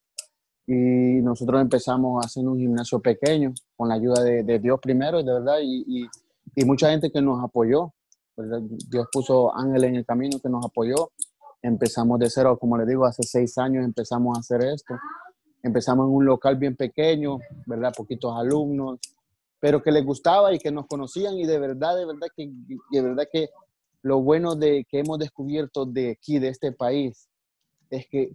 Y 0.66 1.22
nosotros 1.22 1.60
empezamos 1.60 2.22
a 2.22 2.26
hacer 2.26 2.46
un 2.46 2.58
gimnasio 2.58 3.00
pequeño 3.00 3.52
con 3.76 3.88
la 3.88 3.94
ayuda 3.94 4.22
de, 4.22 4.58
Dios 4.58 4.80
primero, 4.80 5.22
de 5.22 5.32
verdad, 5.32 5.58
y, 5.62 6.08
y, 6.56 6.64
mucha 6.64 6.90
gente 6.90 7.10
que 7.10 7.20
nos 7.20 7.42
apoyó. 7.42 7.92
¿verdad? 8.36 8.60
Dios 8.90 9.06
puso 9.12 9.54
ángeles 9.56 9.90
en 9.90 9.96
el 9.96 10.06
camino 10.06 10.38
que 10.42 10.48
nos 10.48 10.64
apoyó. 10.64 11.10
Empezamos 11.62 12.18
de 12.18 12.30
cero, 12.30 12.58
como 12.58 12.76
le 12.76 12.86
digo, 12.86 13.04
hace 13.06 13.22
seis 13.22 13.56
años 13.58 13.84
empezamos 13.84 14.36
a 14.36 14.40
hacer 14.40 14.62
esto. 14.62 14.94
Empezamos 15.62 16.06
en 16.06 16.14
un 16.14 16.24
local 16.24 16.56
bien 16.56 16.76
pequeño, 16.76 17.38
¿verdad? 17.66 17.92
Poquitos 17.96 18.34
alumnos, 18.36 18.98
pero 19.58 19.82
que 19.82 19.90
les 19.90 20.04
gustaba 20.04 20.52
y 20.52 20.58
que 20.58 20.70
nos 20.70 20.86
conocían 20.86 21.34
y 21.34 21.46
de 21.46 21.58
verdad, 21.58 21.96
de 21.96 22.06
verdad 22.06 22.28
que, 22.36 22.50
de 22.90 23.02
verdad 23.02 23.24
que 23.32 23.48
lo 24.02 24.20
bueno 24.20 24.54
de 24.54 24.86
que 24.88 25.00
hemos 25.00 25.18
descubierto 25.18 25.84
de 25.84 26.12
aquí, 26.12 26.38
de 26.38 26.48
este 26.48 26.72
país, 26.72 27.28
es 27.90 28.06
que 28.08 28.30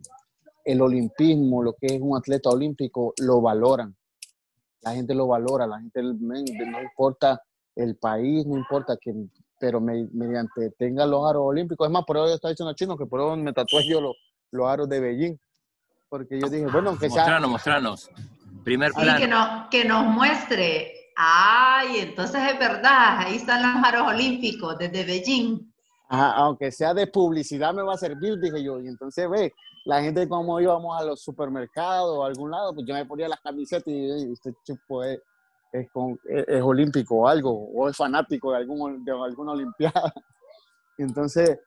el 0.65 0.81
olimpismo, 0.81 1.63
lo 1.63 1.73
que 1.73 1.87
es 1.87 2.01
un 2.01 2.17
atleta 2.17 2.49
olímpico, 2.49 3.13
lo 3.19 3.41
valoran. 3.41 3.95
La 4.81 4.93
gente 4.93 5.13
lo 5.13 5.27
valora, 5.27 5.67
la 5.67 5.79
gente 5.79 6.01
no 6.01 6.81
importa 6.81 7.41
el 7.75 7.95
país, 7.95 8.45
no 8.45 8.57
importa 8.57 8.97
que, 8.99 9.13
pero 9.59 9.79
mediante 9.79 10.71
tenga 10.71 11.05
los 11.05 11.27
aros 11.29 11.43
olímpicos. 11.45 11.87
Es 11.87 11.91
más, 11.91 12.03
por 12.05 12.17
eso 12.17 12.33
está 12.33 12.49
diciendo 12.49 12.73
chino 12.73 12.97
que 12.97 13.05
por 13.05 13.19
eso 13.21 13.37
me 13.37 13.53
tatué 13.53 13.87
yo 13.87 14.01
los, 14.01 14.15
los 14.51 14.67
aros 14.67 14.89
de 14.89 14.99
Beijing. 14.99 15.37
Porque 16.09 16.39
yo 16.39 16.49
dije, 16.49 16.65
bueno, 16.65 16.97
que 16.97 17.09
sea. 17.09 17.21
Mostranos, 17.21 17.49
mostranos. 17.49 18.09
Primer 18.63 18.91
plano. 18.91 19.67
que, 19.69 19.77
que 19.77 19.87
nos 19.87 20.05
muestre 20.05 21.00
Ay, 21.23 21.99
entonces 21.99 22.41
es 22.51 22.57
verdad, 22.57 23.19
ahí 23.19 23.35
están 23.35 23.61
los 23.61 23.87
aros 23.87 24.07
olímpicos 24.07 24.75
desde 24.79 25.05
Beijing. 25.05 25.71
aunque 26.09 26.71
sea 26.71 26.95
de 26.95 27.05
publicidad 27.05 27.75
me 27.75 27.83
va 27.83 27.93
a 27.93 27.97
servir, 27.97 28.39
dije 28.39 28.63
yo. 28.63 28.79
Y 28.79 28.87
entonces, 28.87 29.29
ve, 29.29 29.53
la 29.85 30.01
gente 30.01 30.27
como 30.27 30.59
íbamos 30.59 30.99
a 30.99 31.05
los 31.05 31.21
supermercados 31.21 32.17
o 32.17 32.23
a 32.23 32.27
algún 32.27 32.49
lado, 32.49 32.73
pues 32.73 32.87
yo 32.87 32.95
me 32.95 33.05
ponía 33.05 33.27
las 33.27 33.39
camisetas 33.39 33.87
y 33.87 34.31
este 34.31 34.51
tipo 34.65 35.03
es, 35.03 35.19
es, 35.71 36.61
olímpico 36.63 37.17
o 37.17 37.27
algo, 37.27 37.51
o 37.51 37.87
es 37.87 37.95
fanático 37.95 38.51
de, 38.51 38.57
algún, 38.57 39.05
de 39.05 39.11
alguna 39.11 39.51
olimpiada. 39.51 40.11
Entonces, 40.97 41.59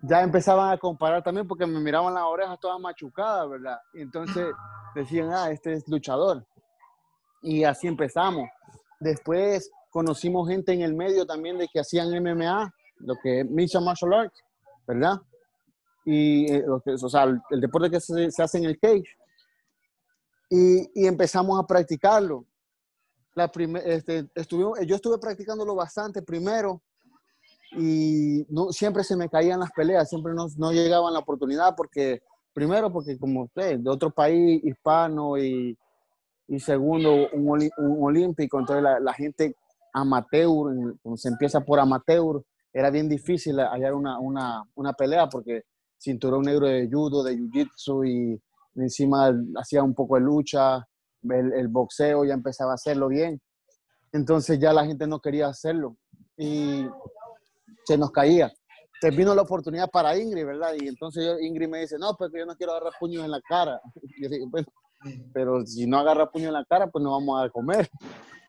ya 0.00 0.22
empezaban 0.22 0.70
a 0.70 0.78
comparar 0.78 1.22
también 1.22 1.46
porque 1.46 1.66
me 1.66 1.80
miraban 1.80 2.14
las 2.14 2.24
orejas 2.24 2.58
todas 2.60 2.80
machucadas, 2.80 3.46
¿verdad? 3.50 3.78
Y 3.92 4.02
entonces 4.02 4.54
decían, 4.94 5.30
ah, 5.32 5.50
este 5.50 5.74
es 5.74 5.88
luchador. 5.88 6.46
Y 7.42 7.64
así 7.64 7.86
empezamos. 7.86 8.48
Después 9.00 9.70
conocimos 9.90 10.48
gente 10.48 10.72
en 10.72 10.82
el 10.82 10.94
medio 10.94 11.26
también 11.26 11.58
de 11.58 11.68
que 11.68 11.80
hacían 11.80 12.10
MMA, 12.10 12.72
lo 12.98 13.14
que 13.22 13.40
es 13.40 13.50
Mixed 13.50 13.80
Martial 13.80 14.14
Arts, 14.14 14.42
¿verdad? 14.86 15.20
Y 16.04 16.52
eh, 16.52 16.64
o 16.68 17.08
sea, 17.08 17.24
el, 17.50 17.60
deporte 17.60 17.90
que 17.90 18.00
se, 18.00 18.42
hace 18.42 18.58
en 18.58 18.64
el 18.64 18.78
cage. 18.78 19.08
Y, 20.48 21.02
y 21.02 21.06
empezamos 21.06 21.58
a 21.58 21.66
practicarlo. 21.66 22.46
La 23.34 23.50
este, 23.84 24.28
estuvimos, 24.34 24.78
yo 24.86 24.96
estuve 24.96 25.18
practicándolo 25.18 25.74
bastante 25.74 26.22
primero 26.22 26.80
y 27.72 28.46
no, 28.48 28.72
siempre 28.72 29.04
se 29.04 29.16
me 29.16 29.28
caían 29.28 29.60
las 29.60 29.72
peleas, 29.72 30.08
siempre 30.08 30.32
no, 30.32 30.46
no 30.56 30.72
llegaban 30.72 31.12
la 31.12 31.18
oportunidad 31.18 31.74
porque, 31.76 32.22
primero 32.52 32.90
porque 32.90 33.18
como 33.18 33.42
usted, 33.42 33.78
de 33.78 33.90
otro 33.90 34.10
país 34.10 34.62
hispano 34.64 35.36
y, 35.36 35.76
y 36.48 36.60
segundo, 36.60 37.28
un, 37.32 37.70
un, 37.78 38.04
olímpico, 38.04 38.58
entonces 38.58 38.82
la, 38.82 39.00
la 39.00 39.12
gente 39.12 39.56
amateur, 39.92 40.94
se 41.16 41.28
empieza 41.28 41.60
por 41.60 41.80
amateur, 41.80 42.42
era 42.72 42.90
bien 42.90 43.08
difícil 43.08 43.58
hallar 43.58 43.94
una, 43.94 44.18
una, 44.18 44.62
una 44.74 44.92
pelea 44.92 45.28
porque 45.28 45.62
cinturón 45.98 46.42
negro 46.42 46.66
de 46.66 46.88
judo, 46.90 47.24
de 47.24 47.34
jiu-jitsu 47.34 48.06
y 48.06 48.42
encima 48.80 49.32
hacía 49.58 49.82
un 49.82 49.94
poco 49.94 50.16
de 50.16 50.20
lucha, 50.20 50.86
el, 51.22 51.52
el, 51.54 51.68
boxeo 51.68 52.24
ya 52.26 52.34
empezaba 52.34 52.72
a 52.72 52.74
hacerlo 52.74 53.08
bien. 53.08 53.40
Entonces 54.12 54.58
ya 54.58 54.72
la 54.72 54.84
gente 54.84 55.06
no 55.06 55.20
quería 55.20 55.48
hacerlo. 55.48 55.96
Y 56.36 56.86
se 57.84 57.96
nos 57.96 58.10
caía. 58.10 58.52
Te 59.00 59.10
vino 59.10 59.34
la 59.34 59.42
oportunidad 59.42 59.90
para 59.90 60.16
Ingrid, 60.18 60.44
¿verdad? 60.44 60.74
Y 60.78 60.88
entonces 60.88 61.40
Ingrid 61.40 61.68
me 61.68 61.80
dice, 61.80 61.96
no, 61.98 62.14
pues 62.16 62.30
yo 62.34 62.44
no 62.44 62.56
quiero 62.56 62.72
agarrar 62.72 62.92
puños 63.00 63.24
en 63.24 63.30
la 63.30 63.40
cara. 63.40 63.80
Yo 64.20 64.28
digo, 64.28 64.46
bueno, 64.48 64.66
pero 65.32 65.64
si 65.66 65.86
no 65.86 65.98
agarra 65.98 66.30
puño 66.30 66.48
en 66.48 66.54
la 66.54 66.64
cara, 66.64 66.88
pues 66.88 67.02
no 67.02 67.12
vamos 67.12 67.42
a 67.42 67.50
comer. 67.50 67.88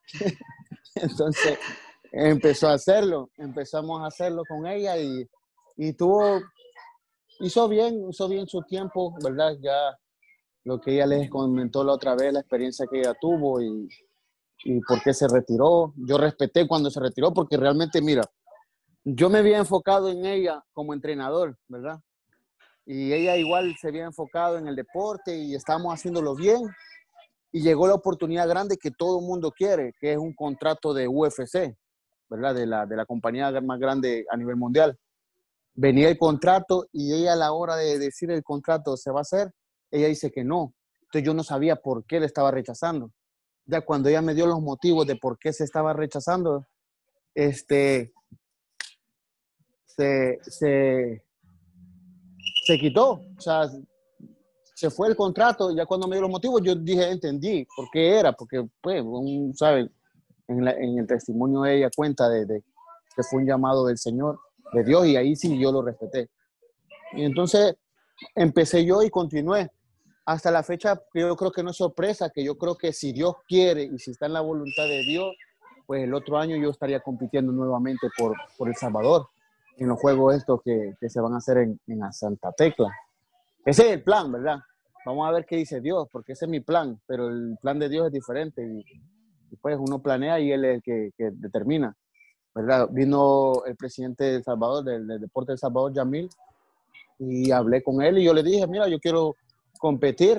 entonces 0.96 1.60
empezó 2.12 2.70
a 2.70 2.74
hacerlo, 2.74 3.30
empezamos 3.38 4.01
a 4.01 4.08
hacerlo 4.08 4.44
con 4.48 4.66
ella 4.66 4.98
y, 4.98 5.27
y 5.75 5.94
tuvo, 5.94 6.42
hizo 7.39 7.68
bien, 7.68 8.10
hizo 8.10 8.27
bien 8.27 8.48
su 8.48 8.62
tiempo, 8.63 9.16
¿verdad? 9.24 9.56
Ya 9.62 9.98
lo 10.63 10.80
que 10.80 10.96
ella 10.96 11.06
les 11.06 11.30
comentó 11.30 11.84
la 11.84 11.94
otra 11.94 12.16
vez, 12.16 12.34
la 12.34 12.39
experiencia 12.39 12.86
que 12.89 13.00
ella 13.00 13.13
tuvo 13.20 13.62
y, 13.62 13.88
y 14.63 14.80
por 14.82 15.01
qué 15.01 15.13
se 15.13 15.27
retiró. 15.27 15.94
Yo 15.96 16.18
respeté 16.18 16.68
cuando 16.68 16.89
se 16.89 17.00
retiró 17.00 17.34
porque 17.34 17.58
realmente, 17.58 18.01
mira, 18.01 18.24
yo 19.04 19.30
me 19.30 19.39
había 19.39 19.58
enfocado 19.58 20.10
en 20.10 20.25
ella 20.25 20.63
como 20.74 20.94
entrenador, 20.94 21.58
¿verdad? 21.68 22.00
Y 22.89 23.12
ella 23.12 23.36
igual 23.36 23.75
se 23.79 23.89
había 23.89 24.06
enfocado 24.06 24.58
en 24.58 24.65
el 24.70 24.75
deporte 24.77 25.36
y 25.36 25.53
estábamos 25.56 25.94
haciéndolo 25.94 26.36
bien. 26.36 26.62
Y 27.51 27.62
llegó 27.62 27.86
la 27.86 27.94
oportunidad 27.94 28.48
grande 28.48 28.77
que 28.77 28.91
todo 28.91 29.20
el 29.20 29.25
mundo 29.25 29.51
quiere, 29.51 29.94
que 30.00 30.13
es 30.13 30.17
un 30.17 30.34
contrato 30.34 30.94
de 30.94 31.06
UFC, 31.06 31.75
¿verdad? 32.29 32.56
De 32.56 32.65
la, 32.65 32.86
de 32.86 32.96
la 32.96 33.06
compañía 33.06 33.51
más 33.60 33.77
grande 33.77 34.25
a 34.32 34.38
nivel 34.38 34.56
mundial. 34.56 34.98
Venía 35.74 36.08
el 36.08 36.17
contrato 36.17 36.88
y 36.94 37.13
ella 37.13 37.34
a 37.34 37.36
la 37.36 37.51
hora 37.51 37.75
de 37.75 38.00
decir 38.00 38.32
el 38.32 38.41
contrato 38.41 38.96
se 38.96 39.12
va 39.12 39.20
a 39.20 39.22
hacer, 39.22 39.51
ella 39.91 40.08
dice 40.08 40.32
que 40.32 40.46
no. 40.46 40.74
Entonces 41.01 41.24
yo 41.25 41.34
no 41.34 41.44
sabía 41.44 41.75
por 41.75 42.06
qué 42.06 42.22
le 42.22 42.25
estaba 42.25 42.51
rechazando. 42.51 43.12
Ya 43.65 43.82
cuando 43.82 44.08
ella 44.08 44.22
me 44.22 44.34
dio 44.34 44.48
los 44.48 44.62
motivos 44.62 45.06
de 45.06 45.17
por 45.17 45.38
qué 45.38 45.51
se 45.51 45.65
estaba 45.65 45.91
rechazando, 45.91 46.65
este, 47.36 48.13
se, 49.86 50.39
se, 50.41 51.27
quitó. 52.80 53.22
O 53.38 53.42
sea, 53.42 53.70
se 54.74 54.90
fue 54.90 55.08
el 55.08 55.16
contrato. 55.16 55.76
Ya 55.76 55.86
cuando 55.86 56.08
me 56.08 56.16
dio 56.16 56.22
los 56.22 56.32
motivos, 56.32 56.62
yo 56.64 56.76
dije, 56.76 57.10
entendí 57.10 57.66
por 57.76 57.90
qué 57.92 58.20
era, 58.20 58.34
porque, 58.34 58.68
pues, 58.82 59.02
un, 59.04 59.56
¿sabe? 59.56 59.90
En, 60.48 60.68
en, 60.68 61.00
el 61.00 61.08
testimonio 61.08 61.66
ella 61.66 61.90
cuenta 61.96 62.30
de, 62.30 62.46
de, 62.46 62.64
que 63.16 63.24
fue 63.24 63.40
un 63.40 63.48
llamado 63.48 63.86
del 63.86 63.98
Señor, 63.98 64.40
de 64.74 64.84
Dios, 64.84 65.06
y 65.08 65.18
ahí 65.18 65.36
sí 65.36 65.60
yo 65.60 65.72
lo 65.72 65.82
respeté. 65.82 66.30
Y 67.14 67.24
entonces 67.24 67.76
empecé 68.36 68.86
yo 68.86 69.02
y 69.04 69.10
continué. 69.10 69.70
Hasta 70.26 70.52
la 70.52 70.62
fecha, 70.62 71.02
yo 71.14 71.36
creo 71.38 71.52
que 71.52 71.64
no 71.64 71.72
es 71.72 71.78
sorpresa, 71.78 72.30
que 72.30 72.44
yo 72.44 72.58
creo 72.58 72.78
que 72.78 72.92
si 72.92 73.14
Dios 73.14 73.36
quiere 73.48 73.84
y 73.84 73.98
si 73.98 74.12
está 74.12 74.26
en 74.26 74.34
la 74.34 74.42
voluntad 74.42 74.84
de 74.84 75.04
Dios, 75.04 75.34
pues 75.86 76.04
el 76.04 76.14
otro 76.14 76.38
año 76.38 76.58
yo 76.58 76.70
estaría 76.70 77.00
compitiendo 77.00 77.54
nuevamente 77.54 78.10
por, 78.18 78.36
por 78.58 78.68
El 78.68 78.76
Salvador 78.76 79.30
en 79.78 79.88
los 79.88 80.00
juegos 80.00 80.36
estos 80.36 80.62
que, 80.64 80.96
que 81.00 81.10
se 81.10 81.22
van 81.22 81.34
a 81.34 81.38
hacer 81.38 81.58
en, 81.58 81.80
en, 81.88 82.14
Santa 82.14 82.52
Tecla. 82.52 82.92
Ese 83.66 83.88
es 83.88 83.94
el 83.94 84.04
plan, 84.04 84.32
¿verdad? 84.32 84.60
Vamos 85.06 85.28
a 85.28 85.32
ver 85.32 85.46
qué 85.46 85.56
dice 85.58 85.80
Dios, 85.80 86.08
porque 86.12 86.34
ese 86.34 86.46
es 86.46 86.52
mi 86.52 86.60
plan, 86.60 87.00
pero 87.06 87.30
el 87.30 87.58
plan 87.62 87.80
de 87.80 87.90
Dios 87.90 88.08
es 88.08 88.14
diferente 88.14 88.66
y, 88.66 88.84
pues 89.62 89.78
uno 89.80 90.00
planea 90.00 90.40
y 90.40 90.52
él 90.52 90.66
es 90.66 90.76
el 90.76 90.82
que, 90.82 91.12
que, 91.18 91.32
determina, 91.32 91.96
¿verdad? 92.54 92.90
Vino 92.92 93.64
el 93.66 93.76
presidente 93.76 94.26
de 94.26 94.44
Salvador, 94.44 94.84
del, 94.84 95.08
del 95.08 95.22
Deporte 95.22 95.54
de 95.54 95.58
Salvador, 95.58 95.94
Yamil, 95.94 96.30
y 97.20 97.52
hablé 97.52 97.82
con 97.82 98.02
él 98.02 98.18
y 98.18 98.26
yo 98.26 98.34
le 98.34 98.44
dije, 98.44 98.68
mira, 98.68 98.88
yo 98.88 99.00
quiero 99.00 99.36
competir, 99.80 100.38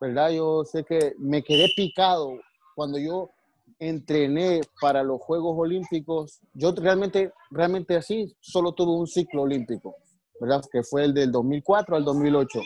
¿verdad? 0.00 0.30
Yo 0.30 0.64
sé 0.64 0.84
que 0.84 1.14
me 1.18 1.42
quedé 1.42 1.68
picado 1.74 2.38
cuando 2.74 2.98
yo 2.98 3.30
entrené 3.78 4.60
para 4.80 5.02
los 5.02 5.20
Juegos 5.20 5.56
Olímpicos, 5.58 6.40
yo 6.54 6.72
realmente, 6.72 7.32
realmente 7.50 7.96
así, 7.96 8.32
solo 8.40 8.72
tuve 8.72 8.92
un 8.92 9.06
ciclo 9.06 9.42
olímpico, 9.42 9.96
¿verdad? 10.40 10.62
Que 10.70 10.82
fue 10.82 11.04
el 11.04 11.14
del 11.14 11.32
2004 11.32 11.96
al 11.96 12.04
2008. 12.04 12.60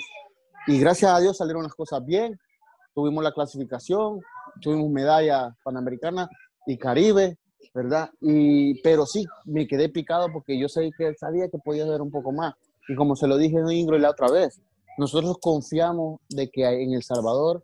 Y 0.69 0.79
gracias 0.79 1.11
a 1.11 1.21
Dios 1.21 1.37
salieron 1.37 1.63
las 1.63 1.75
cosas 1.75 2.05
bien, 2.05 2.39
tuvimos 2.95 3.25
la 3.25 3.33
clasificación, 3.33 4.21
tuvimos 4.61 4.91
medalla 4.91 5.57
panamericana 5.63 6.29
y 6.67 6.77
Caribe, 6.77 7.39
¿verdad? 7.73 8.11
Y, 8.21 8.81
pero 8.83 9.07
sí, 9.07 9.25
me 9.45 9.67
quedé 9.67 9.89
picado 9.89 10.29
porque 10.33 10.59
yo 10.59 10.69
sé 10.69 10.91
que 10.97 11.15
sabía 11.15 11.49
que 11.49 11.59
podía 11.59 11.85
haber 11.85 12.03
un 12.03 12.11
poco 12.11 12.33
más. 12.33 12.55
Y 12.89 12.95
como 12.95 13.17
se 13.17 13.27
lo 13.27 13.37
dije 13.37 13.57
en 13.59 13.71
Ingrid 13.71 14.01
la 14.01 14.11
otra 14.11 14.31
vez, 14.31 14.61
nosotros 14.99 15.39
confiamos 15.41 16.21
de 16.29 16.51
que 16.51 16.65
en 16.65 16.95
El 16.95 17.03
Salvador 17.03 17.63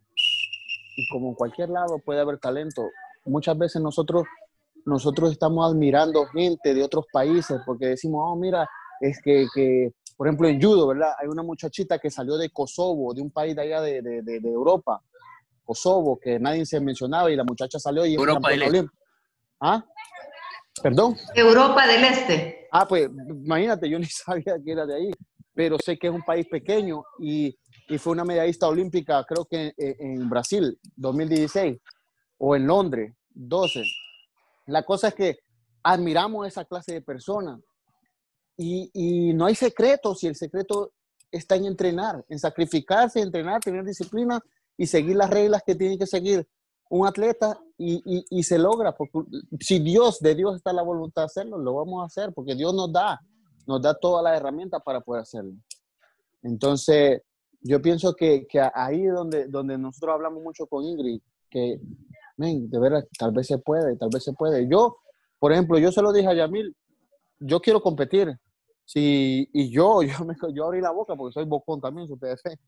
y 0.97 1.09
como 1.09 1.31
en 1.31 1.35
cualquier 1.35 1.71
lado 1.71 1.99
puede 2.05 2.21
haber 2.21 2.39
talento 2.39 2.83
muchas 3.25 3.57
veces 3.57 3.81
nosotros, 3.81 4.25
nosotros 4.85 5.33
estamos 5.33 5.71
admirando 5.71 6.27
gente 6.27 6.75
de 6.75 6.83
otros 6.83 7.07
países 7.13 7.61
porque 7.65 7.87
decimos, 7.87 8.23
oh, 8.25 8.37
mira, 8.37 8.69
es 9.01 9.21
que, 9.23 9.47
que, 9.55 9.93
por 10.17 10.27
ejemplo, 10.27 10.49
en 10.49 10.61
judo, 10.61 10.87
¿verdad? 10.89 11.13
Hay 11.21 11.29
una 11.29 11.43
muchachita 11.43 11.99
que 11.99 12.11
salió 12.11 12.37
de 12.37 12.51
Kosovo, 12.51 13.15
de 13.15 13.23
un 13.23 13.31
país 13.31 13.55
de 13.55 13.63
allá 13.63 13.81
de, 13.81 14.03
de, 14.03 14.23
de, 14.23 14.49
Europa, 14.49 15.01
Kosovo, 15.65 16.19
que 16.19 16.39
nadie 16.39 16.65
se 16.67 16.81
mencionaba 16.81 17.31
y 17.31 17.37
la 17.37 17.45
muchacha 17.45 17.79
salió 17.79 18.05
y 18.07 18.15
Europa 18.15 18.51
del 18.51 18.63
Este. 18.63 18.87
¿Ah? 19.61 19.85
¿Perdón? 20.83 21.17
Europa 21.35 21.87
del 21.87 22.05
Este. 22.05 22.69
Ah, 22.73 22.87
pues 22.87 23.09
imagínate, 23.29 23.89
yo 23.89 23.99
ni 23.99 24.07
sabía 24.07 24.57
que 24.65 24.73
era 24.73 24.87
de 24.87 24.95
ahí, 24.95 25.11
pero 25.55 25.77
sé 25.85 25.99
que 25.99 26.09
es 26.09 26.13
un 26.13 26.23
país 26.23 26.47
pequeño 26.51 27.05
y, 27.21 27.57
y 27.89 27.99
fue 27.99 28.13
una 28.13 28.25
medallista 28.25 28.69
olímpica, 28.69 29.25
creo 29.25 29.45
que 29.45 29.73
en, 29.77 30.23
en 30.23 30.29
Brasil, 30.29 30.79
2016 30.97 31.79
o 32.45 32.57
en 32.57 32.67
Londres, 32.67 33.15
12. 33.35 33.85
La 34.67 34.83
cosa 34.83 35.09
es 35.09 35.15
que 35.15 35.39
admiramos 35.85 36.45
esa 36.49 36.65
clase 36.65 36.93
de 36.93 37.01
personas 37.01 37.61
y, 38.57 38.91
y 38.93 39.33
no 39.33 39.47
hay 39.47 39.55
secreto 39.55 40.17
si 40.17 40.27
el 40.27 40.35
secreto 40.35 40.93
está 41.31 41.55
en 41.55 41.67
entrenar, 41.67 42.25
en 42.29 42.41
sacrificarse, 42.41 43.21
entrenar, 43.21 43.61
tener 43.61 43.85
disciplina 43.85 44.41
y 44.77 44.87
seguir 44.87 45.15
las 45.15 45.31
reglas 45.31 45.63
que 45.65 45.77
tiene 45.77 45.97
que 45.97 46.07
seguir 46.07 46.45
un 46.91 47.07
atleta 47.07 47.61
y, 47.79 48.03
y, 48.05 48.25
y, 48.29 48.43
se 48.43 48.59
logra. 48.59 48.93
Porque 48.93 49.21
si 49.61 49.79
Dios, 49.79 50.19
de 50.19 50.35
Dios 50.35 50.57
está 50.57 50.73
la 50.73 50.83
voluntad 50.83 51.23
de 51.23 51.27
hacerlo, 51.27 51.59
lo 51.59 51.75
vamos 51.75 52.03
a 52.03 52.07
hacer 52.07 52.33
porque 52.35 52.57
Dios 52.57 52.75
nos 52.75 52.93
da, 52.93 53.21
nos 53.69 53.81
da 53.81 53.95
todas 53.95 54.25
las 54.25 54.37
herramientas 54.37 54.83
para 54.85 55.01
poder 55.01 55.23
hacerlo. 55.23 55.55
Entonces, 56.43 57.23
yo 57.61 57.81
pienso 57.81 58.15
que, 58.15 58.49
que 58.49 58.61
ahí 58.75 59.05
donde, 59.05 59.47
donde 59.47 59.79
nosotros 59.79 60.15
hablamos 60.15 60.43
mucho 60.43 60.67
con 60.67 60.85
Ingrid, 60.85 61.21
que 61.49 61.81
de 62.37 62.79
verdad, 62.79 63.05
tal 63.19 63.33
vez 63.33 63.47
se 63.47 63.59
puede, 63.59 63.97
tal 63.97 64.11
vez 64.13 64.25
se 64.25 64.33
puede. 64.33 64.69
Yo, 64.69 64.97
por 65.39 65.53
ejemplo, 65.53 65.79
yo 65.79 65.93
se 65.93 66.03
lo 66.03 66.13
dije 66.13 66.29
a 66.29 66.35
Yamil, 66.35 66.75
yo 67.39 67.61
quiero 67.61 67.81
competir. 67.81 68.37
Sí, 68.85 69.49
y 69.53 69.71
yo, 69.71 70.03
yo, 70.03 70.25
me, 70.25 70.35
yo 70.55 70.65
abrí 70.67 70.81
la 70.81 70.91
boca 70.91 71.15
porque 71.17 71.35
soy 71.35 71.45
bocón 71.45 71.81
también, 71.81 72.09
su 72.09 72.19
PF. 72.19 72.59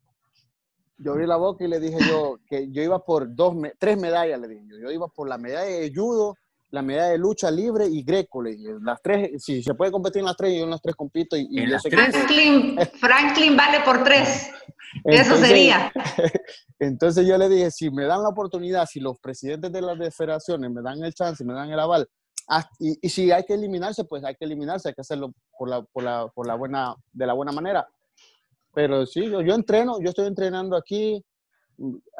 yo 0.98 1.12
abrí 1.12 1.26
la 1.26 1.36
boca 1.36 1.64
y 1.64 1.68
le 1.68 1.80
dije 1.80 1.98
yo 2.08 2.38
que 2.48 2.70
yo 2.70 2.82
iba 2.82 3.04
por 3.04 3.34
dos, 3.34 3.54
tres 3.78 3.98
medallas, 3.98 4.40
le 4.40 4.48
dije 4.48 4.64
yo. 4.68 4.78
Yo 4.78 4.90
iba 4.90 5.08
por 5.08 5.28
la 5.28 5.38
medalla 5.38 5.80
de 5.80 5.92
judo, 5.94 6.36
la 6.74 6.82
medalla 6.82 7.12
de 7.12 7.18
lucha 7.18 7.52
libre 7.52 7.86
y 7.86 8.02
greco, 8.02 8.42
le 8.42 8.56
dije. 8.56 8.74
Las 8.82 9.00
tres, 9.00 9.44
si 9.44 9.62
se 9.62 9.74
puede 9.74 9.92
competir 9.92 10.18
en 10.18 10.26
las 10.26 10.36
tres, 10.36 10.58
yo 10.58 10.64
en 10.64 10.70
las 10.70 10.82
tres 10.82 10.96
compito. 10.96 11.36
Y, 11.36 11.70
yo 11.70 11.78
sé 11.78 11.88
Franklin, 11.88 12.76
Franklin 12.98 13.56
vale 13.56 13.78
por 13.84 14.02
tres. 14.02 14.50
Eso 15.04 15.36
sería. 15.36 15.92
Entonces 16.80 17.28
yo 17.28 17.38
le 17.38 17.48
dije, 17.48 17.70
si 17.70 17.92
me 17.92 18.06
dan 18.06 18.24
la 18.24 18.28
oportunidad, 18.28 18.86
si 18.86 18.98
los 18.98 19.20
presidentes 19.20 19.70
de 19.70 19.82
las 19.82 20.16
federaciones 20.16 20.68
me 20.68 20.82
dan 20.82 21.02
el 21.04 21.14
chance, 21.14 21.44
me 21.44 21.54
dan 21.54 21.70
el 21.70 21.78
aval, 21.78 22.08
ah, 22.48 22.68
y, 22.80 23.08
si 23.08 23.30
hay 23.30 23.44
que 23.44 23.54
eliminarse, 23.54 24.02
pues 24.04 24.24
hay 24.24 24.34
que 24.34 24.44
eliminarse, 24.44 24.88
hay 24.88 24.94
que 24.94 25.02
hacerlo 25.02 25.32
por 25.56 25.68
la, 25.68 25.82
por 25.82 26.02
la, 26.02 26.26
por 26.34 26.44
la 26.44 26.56
buena, 26.56 26.96
de 27.12 27.26
la 27.26 27.34
buena 27.34 27.52
manera. 27.52 27.86
Pero 28.74 29.06
sí, 29.06 29.30
yo, 29.30 29.42
yo 29.42 29.54
entreno, 29.54 30.00
yo 30.00 30.08
estoy 30.08 30.26
entrenando 30.26 30.76
aquí, 30.76 31.24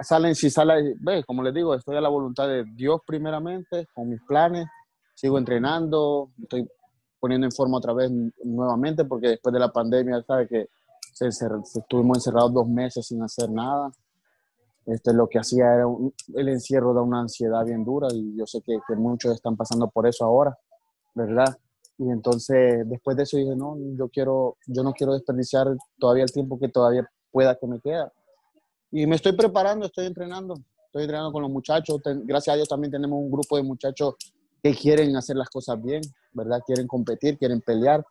salen, 0.00 0.34
si 0.34 0.50
sale, 0.50 0.94
ve, 1.00 1.25
como 1.25 1.42
les 1.42 1.54
digo, 1.54 1.75
estoy 1.75 1.96
a 1.96 2.00
la 2.00 2.08
voluntad 2.08 2.49
de 2.49 2.64
Dios 2.75 3.00
primeramente, 3.06 3.87
con 3.94 4.08
mis 4.08 4.20
planes, 4.23 4.66
sigo 5.14 5.38
entrenando, 5.38 6.30
estoy 6.42 6.68
poniendo 7.20 7.46
en 7.46 7.52
forma 7.52 7.78
otra 7.78 7.92
vez 7.92 8.11
nuevamente, 8.42 9.04
porque 9.04 9.28
después 9.28 9.52
de 9.52 9.61
la 9.61 9.73
pandemia, 9.73 10.23
sabe 10.23 10.46
que 10.46 10.68
se, 11.12 11.28
estuvimos 11.28 12.18
encerrados 12.18 12.52
dos 12.52 12.68
meses 12.68 13.06
sin 13.06 13.23
hacer 13.23 13.50
nada. 13.50 13.90
Este, 14.87 15.14
lo 15.14 15.26
que 15.28 15.38
hacía 15.38 15.75
era 15.75 15.87
el 16.34 16.49
encierro 16.49 16.92
da 16.92 17.00
una 17.00 17.20
ansiedad 17.20 17.64
bien 17.64 17.84
dura 17.84 18.08
y 18.12 18.37
yo 18.37 18.46
sé 18.46 18.61
que, 18.61 18.76
que 18.87 18.96
muchos 18.96 19.34
están 19.34 19.56
pasando 19.56 19.88
por 19.88 20.06
eso 20.06 20.25
ahora, 20.25 20.58
¿verdad? 21.14 21.56
Y 21.96 22.11
entonces, 22.11 22.88
después 22.88 23.16
de 23.16 23.23
eso 23.23 23.37
dije, 23.37 23.54
no, 23.56 23.76
yo, 23.96 24.08
quiero, 24.08 24.56
yo 24.66 24.82
no 24.82 24.92
quiero 24.92 25.14
desperdiciar 25.14 25.68
todavía 25.99 26.25
el 26.25 26.32
tiempo 26.32 26.58
que 26.58 26.68
todavía 26.68 27.08
pueda 27.30 27.56
que 27.56 27.66
me 27.66 27.80
queda. 27.80 28.12
Y 28.96 29.08
me 29.08 29.16
estoy 29.16 29.32
preparando, 29.32 29.86
estoy 29.86 30.06
entrenando, 30.06 30.54
estoy 30.86 31.02
entrenando 31.02 31.32
con 31.32 31.42
los 31.42 31.50
muchachos. 31.50 32.00
Gracias 32.04 32.54
a 32.54 32.56
Dios 32.56 32.68
también 32.68 32.92
tenemos 32.92 33.18
un 33.18 33.28
grupo 33.28 33.56
de 33.56 33.64
muchachos 33.64 34.14
que 34.62 34.72
quieren 34.72 35.16
hacer 35.16 35.34
las 35.34 35.50
cosas 35.50 35.82
bien, 35.82 36.00
¿verdad? 36.32 36.60
Quieren 36.64 36.86
competir, 36.86 37.36
quieren 37.36 37.60
pelear. 37.60 38.06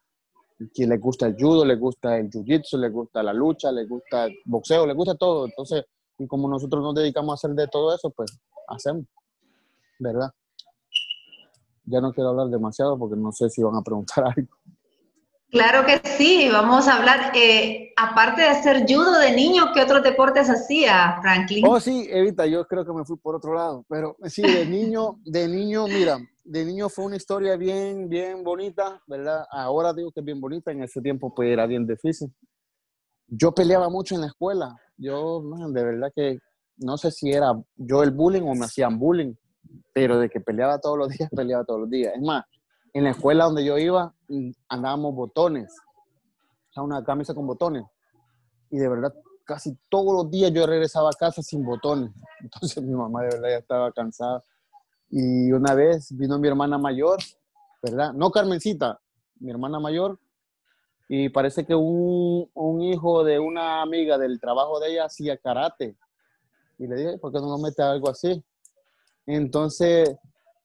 Que 0.73 0.85
les 0.85 0.99
gusta 0.99 1.25
el 1.25 1.37
judo, 1.39 1.63
les 1.63 1.79
gusta 1.79 2.17
el 2.17 2.29
jiu-jitsu, 2.29 2.77
les 2.77 2.91
gusta 2.91 3.23
la 3.23 3.31
lucha, 3.31 3.71
les 3.71 3.87
gusta 3.87 4.25
el 4.25 4.35
boxeo, 4.43 4.85
les 4.85 4.95
gusta 4.95 5.15
todo. 5.15 5.45
Entonces, 5.45 5.85
y 6.17 6.27
como 6.27 6.49
nosotros 6.49 6.83
nos 6.83 6.93
dedicamos 6.93 7.31
a 7.31 7.35
hacer 7.35 7.55
de 7.55 7.67
todo 7.69 7.95
eso, 7.95 8.09
pues 8.09 8.37
hacemos, 8.67 9.05
¿verdad? 9.99 10.31
ya 11.85 12.01
no 12.01 12.11
quiero 12.13 12.31
hablar 12.31 12.47
demasiado 12.47 12.97
porque 12.97 13.15
no 13.15 13.31
sé 13.31 13.49
si 13.49 13.63
van 13.63 13.75
a 13.75 13.81
preguntar 13.81 14.25
algo. 14.35 14.49
Claro 15.53 15.85
que 15.85 16.01
sí, 16.17 16.49
vamos 16.51 16.87
a 16.87 16.97
hablar, 16.97 17.31
eh, 17.35 17.93
aparte 17.95 18.41
de 18.41 18.47
hacer 18.47 18.85
judo 18.87 19.19
de 19.19 19.35
niño, 19.35 19.65
¿qué 19.71 19.83
otros 19.83 20.01
deportes 20.01 20.49
hacía, 20.49 21.19
Franklin? 21.21 21.63
Oh, 21.67 21.79
sí, 21.79 22.07
Evita, 22.09 22.47
yo 22.47 22.65
creo 22.65 22.83
que 22.83 22.91
me 22.91 23.05
fui 23.05 23.17
por 23.17 23.35
otro 23.35 23.53
lado, 23.53 23.85
pero 23.87 24.17
sí, 24.23 24.41
de 24.41 24.65
niño, 24.65 25.19
de 25.23 25.47
niño, 25.47 25.85
mira, 25.85 26.17
de 26.43 26.65
niño 26.65 26.89
fue 26.89 27.05
una 27.05 27.17
historia 27.17 27.55
bien, 27.55 28.09
bien 28.09 28.43
bonita, 28.43 28.99
¿verdad? 29.05 29.45
Ahora 29.51 29.93
digo 29.93 30.11
que 30.11 30.21
es 30.21 30.25
bien 30.25 30.41
bonita, 30.41 30.71
en 30.71 30.81
ese 30.81 31.01
tiempo 31.01 31.31
pues 31.35 31.51
era 31.51 31.67
bien 31.67 31.85
difícil. 31.85 32.33
Yo 33.27 33.51
peleaba 33.51 33.89
mucho 33.89 34.15
en 34.15 34.21
la 34.21 34.27
escuela, 34.27 34.75
yo, 34.97 35.43
de 35.69 35.83
verdad 35.83 36.11
que 36.15 36.39
no 36.77 36.97
sé 36.97 37.11
si 37.11 37.31
era 37.31 37.53
yo 37.75 38.01
el 38.01 38.09
bullying 38.09 38.41
o 38.41 38.55
me 38.55 38.65
hacían 38.65 38.97
bullying, 38.97 39.35
pero 39.93 40.17
de 40.17 40.31
que 40.31 40.41
peleaba 40.41 40.79
todos 40.79 40.97
los 40.97 41.09
días, 41.09 41.29
peleaba 41.35 41.63
todos 41.63 41.81
los 41.81 41.91
días. 41.91 42.11
Es 42.15 42.21
más, 42.23 42.43
en 42.93 43.03
la 43.03 43.09
escuela 43.09 43.45
donde 43.45 43.65
yo 43.65 43.77
iba, 43.77 44.13
mm, 44.27 44.51
andábamos 44.69 45.15
botones, 45.15 45.75
o 46.69 46.73
sea, 46.73 46.83
una 46.83 47.03
camisa 47.03 47.33
con 47.33 47.47
botones. 47.47 47.83
Y 48.69 48.77
de 48.77 48.87
verdad, 48.87 49.13
casi 49.43 49.77
todos 49.89 50.13
los 50.13 50.31
días 50.31 50.51
yo 50.51 50.65
regresaba 50.65 51.09
a 51.09 51.13
casa 51.13 51.41
sin 51.41 51.65
botones. 51.65 52.11
Entonces 52.41 52.81
mi 52.83 52.93
mamá 52.93 53.21
de 53.23 53.29
verdad 53.29 53.49
ya 53.49 53.57
estaba 53.57 53.91
cansada. 53.91 54.43
Y 55.09 55.51
una 55.51 55.73
vez 55.75 56.15
vino 56.15 56.39
mi 56.39 56.47
hermana 56.47 56.77
mayor, 56.77 57.19
¿verdad? 57.81 58.13
No 58.13 58.31
Carmencita, 58.31 58.99
mi 59.39 59.51
hermana 59.51 59.79
mayor. 59.79 60.19
Y 61.07 61.29
parece 61.29 61.65
que 61.65 61.75
un, 61.75 62.49
un 62.53 62.81
hijo 62.81 63.23
de 63.23 63.37
una 63.37 63.81
amiga 63.81 64.17
del 64.17 64.39
trabajo 64.39 64.79
de 64.79 64.91
ella 64.91 65.05
hacía 65.05 65.37
karate. 65.37 65.95
Y 66.79 66.87
le 66.87 66.95
dije, 66.95 67.17
¿por 67.19 67.31
qué 67.31 67.39
no 67.39 67.47
nos 67.49 67.61
mete 67.61 67.83
algo 67.83 68.09
así? 68.09 68.43
Entonces, 69.25 70.17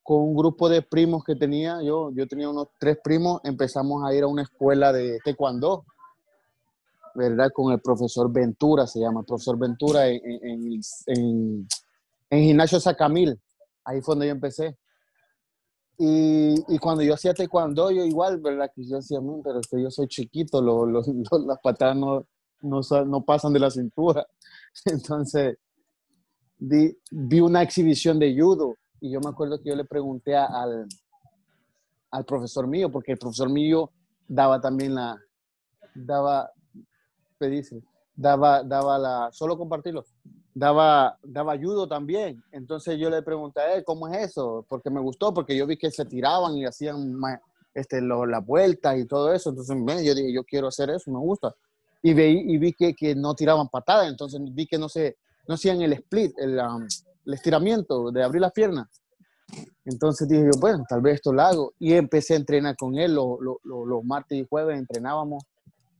con 0.08 0.22
un 0.22 0.34
grupo 0.34 0.70
de 0.70 0.80
primos 0.80 1.22
que 1.22 1.36
tenía, 1.36 1.82
yo, 1.82 2.10
yo 2.14 2.26
tenía 2.26 2.48
unos 2.48 2.68
tres 2.80 2.96
primos, 3.04 3.42
empezamos 3.44 4.02
a 4.02 4.14
ir 4.14 4.22
a 4.22 4.26
una 4.26 4.40
escuela 4.40 4.90
de 4.90 5.18
taekwondo, 5.22 5.84
¿verdad? 7.14 7.50
Con 7.52 7.74
el 7.74 7.80
profesor 7.82 8.32
Ventura, 8.32 8.86
se 8.86 9.00
llama, 9.00 9.20
el 9.20 9.26
profesor 9.26 9.58
Ventura 9.58 10.08
en, 10.08 10.18
en, 10.24 10.80
en, 11.08 11.68
en 12.30 12.42
Gimnasio 12.42 12.80
Sacamil. 12.80 13.38
Ahí 13.84 14.00
fue 14.00 14.14
donde 14.14 14.28
yo 14.28 14.32
empecé. 14.32 14.78
Y, 15.98 16.54
y, 16.68 16.78
cuando 16.78 17.02
yo 17.02 17.12
hacía 17.12 17.34
taekwondo, 17.34 17.90
yo 17.90 18.02
igual, 18.02 18.38
¿verdad? 18.40 18.70
Que 18.74 18.86
yo 18.86 18.96
decía, 18.96 19.18
pero 19.44 19.60
es 19.60 19.66
que 19.66 19.82
yo 19.82 19.90
soy 19.90 20.08
chiquito, 20.08 20.62
las 20.62 21.58
patadas 21.62 21.96
no, 21.98 22.24
no, 22.62 22.80
no, 23.04 23.24
pasan 23.26 23.52
de 23.52 23.60
la 23.60 23.70
cintura. 23.70 24.26
Entonces, 24.86 25.58
vi, 26.58 26.96
una 27.42 27.60
exhibición 27.60 28.18
de 28.18 28.34
judo 28.34 28.74
y 29.00 29.10
yo 29.10 29.20
me 29.20 29.30
acuerdo 29.30 29.58
que 29.60 29.70
yo 29.70 29.76
le 29.76 29.84
pregunté 29.84 30.36
al, 30.36 30.86
al 32.10 32.24
profesor 32.24 32.66
mío, 32.66 32.90
porque 32.90 33.12
el 33.12 33.18
profesor 33.18 33.50
mío 33.50 33.90
daba 34.26 34.60
también 34.60 34.94
la, 34.94 35.18
daba, 35.94 36.50
¿qué 37.38 37.46
dice? 37.46 37.82
Daba, 38.14 38.62
daba 38.62 38.98
la, 38.98 39.28
solo 39.32 39.56
compartirlo, 39.56 40.04
daba, 40.54 41.18
daba 41.22 41.56
judo 41.56 41.86
también. 41.86 42.42
Entonces 42.52 42.98
yo 42.98 43.10
le 43.10 43.22
pregunté 43.22 43.60
a 43.60 43.74
él, 43.74 43.84
¿cómo 43.84 44.08
es 44.08 44.30
eso? 44.30 44.64
Porque 44.68 44.90
me 44.90 45.00
gustó, 45.00 45.32
porque 45.32 45.56
yo 45.56 45.66
vi 45.66 45.76
que 45.76 45.90
se 45.90 46.04
tiraban 46.04 46.56
y 46.56 46.64
hacían 46.64 47.18
este, 47.74 48.00
las 48.00 48.44
vueltas 48.44 48.98
y 48.98 49.06
todo 49.06 49.32
eso. 49.32 49.50
Entonces 49.50 49.76
yo 50.04 50.14
dije, 50.14 50.32
yo 50.32 50.44
quiero 50.44 50.68
hacer 50.68 50.90
eso, 50.90 51.10
me 51.10 51.18
gusta. 51.18 51.54
Y 52.02 52.14
vi, 52.14 52.44
y 52.46 52.58
vi 52.58 52.72
que, 52.72 52.94
que 52.94 53.14
no 53.14 53.34
tiraban 53.34 53.68
patadas, 53.68 54.08
entonces 54.08 54.40
vi 54.52 54.66
que 54.66 54.78
no 54.78 54.88
se, 54.88 55.16
no 55.48 55.54
hacían 55.54 55.82
el 55.82 55.92
split, 55.94 56.32
um, 56.38 56.86
el, 57.28 57.34
estiramiento 57.34 58.10
de 58.10 58.22
abrir 58.22 58.40
las 58.40 58.52
piernas. 58.52 58.88
Entonces 59.84 60.28
dije 60.28 60.44
yo, 60.52 60.60
bueno, 60.60 60.84
tal 60.88 61.00
vez 61.00 61.16
esto 61.16 61.32
lo 61.32 61.42
hago. 61.42 61.72
Y 61.78 61.94
empecé 61.94 62.34
a 62.34 62.38
entrenar 62.38 62.76
con 62.76 62.96
él, 62.98 63.14
los 63.14 64.04
martes 64.04 64.38
y 64.38 64.46
jueves 64.48 64.78
entrenábamos, 64.78 65.44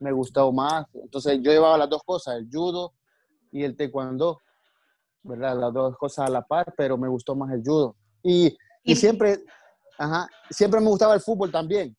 me 0.01 0.13
gustó 0.13 0.53
más. 0.53 0.87
Entonces 0.95 1.39
yo 1.43 1.51
llevaba 1.51 1.79
las 1.79 1.89
dos 1.89 2.03
cosas, 2.05 2.37
el 2.37 2.49
judo 2.51 2.93
y 3.53 3.63
el 3.63 3.77
taekwondo, 3.77 4.41
¿verdad? 5.23 5.59
Las 5.59 5.73
dos 5.73 5.97
cosas 5.97 6.29
a 6.29 6.31
la 6.31 6.43
par, 6.43 6.75
pero 6.77 6.99
me 6.99 7.09
gustó 7.09 7.35
más 7.35 7.53
el 7.53 7.63
judo. 7.63 7.97
Y, 8.23 8.57
y 8.85 8.97
siempre, 8.97 9.39
ajá, 9.99 10.29
siempre 10.51 10.81
me 10.81 10.89
gustaba 10.89 11.15
el 11.15 11.21
fútbol 11.21 11.51
también. 11.51 11.97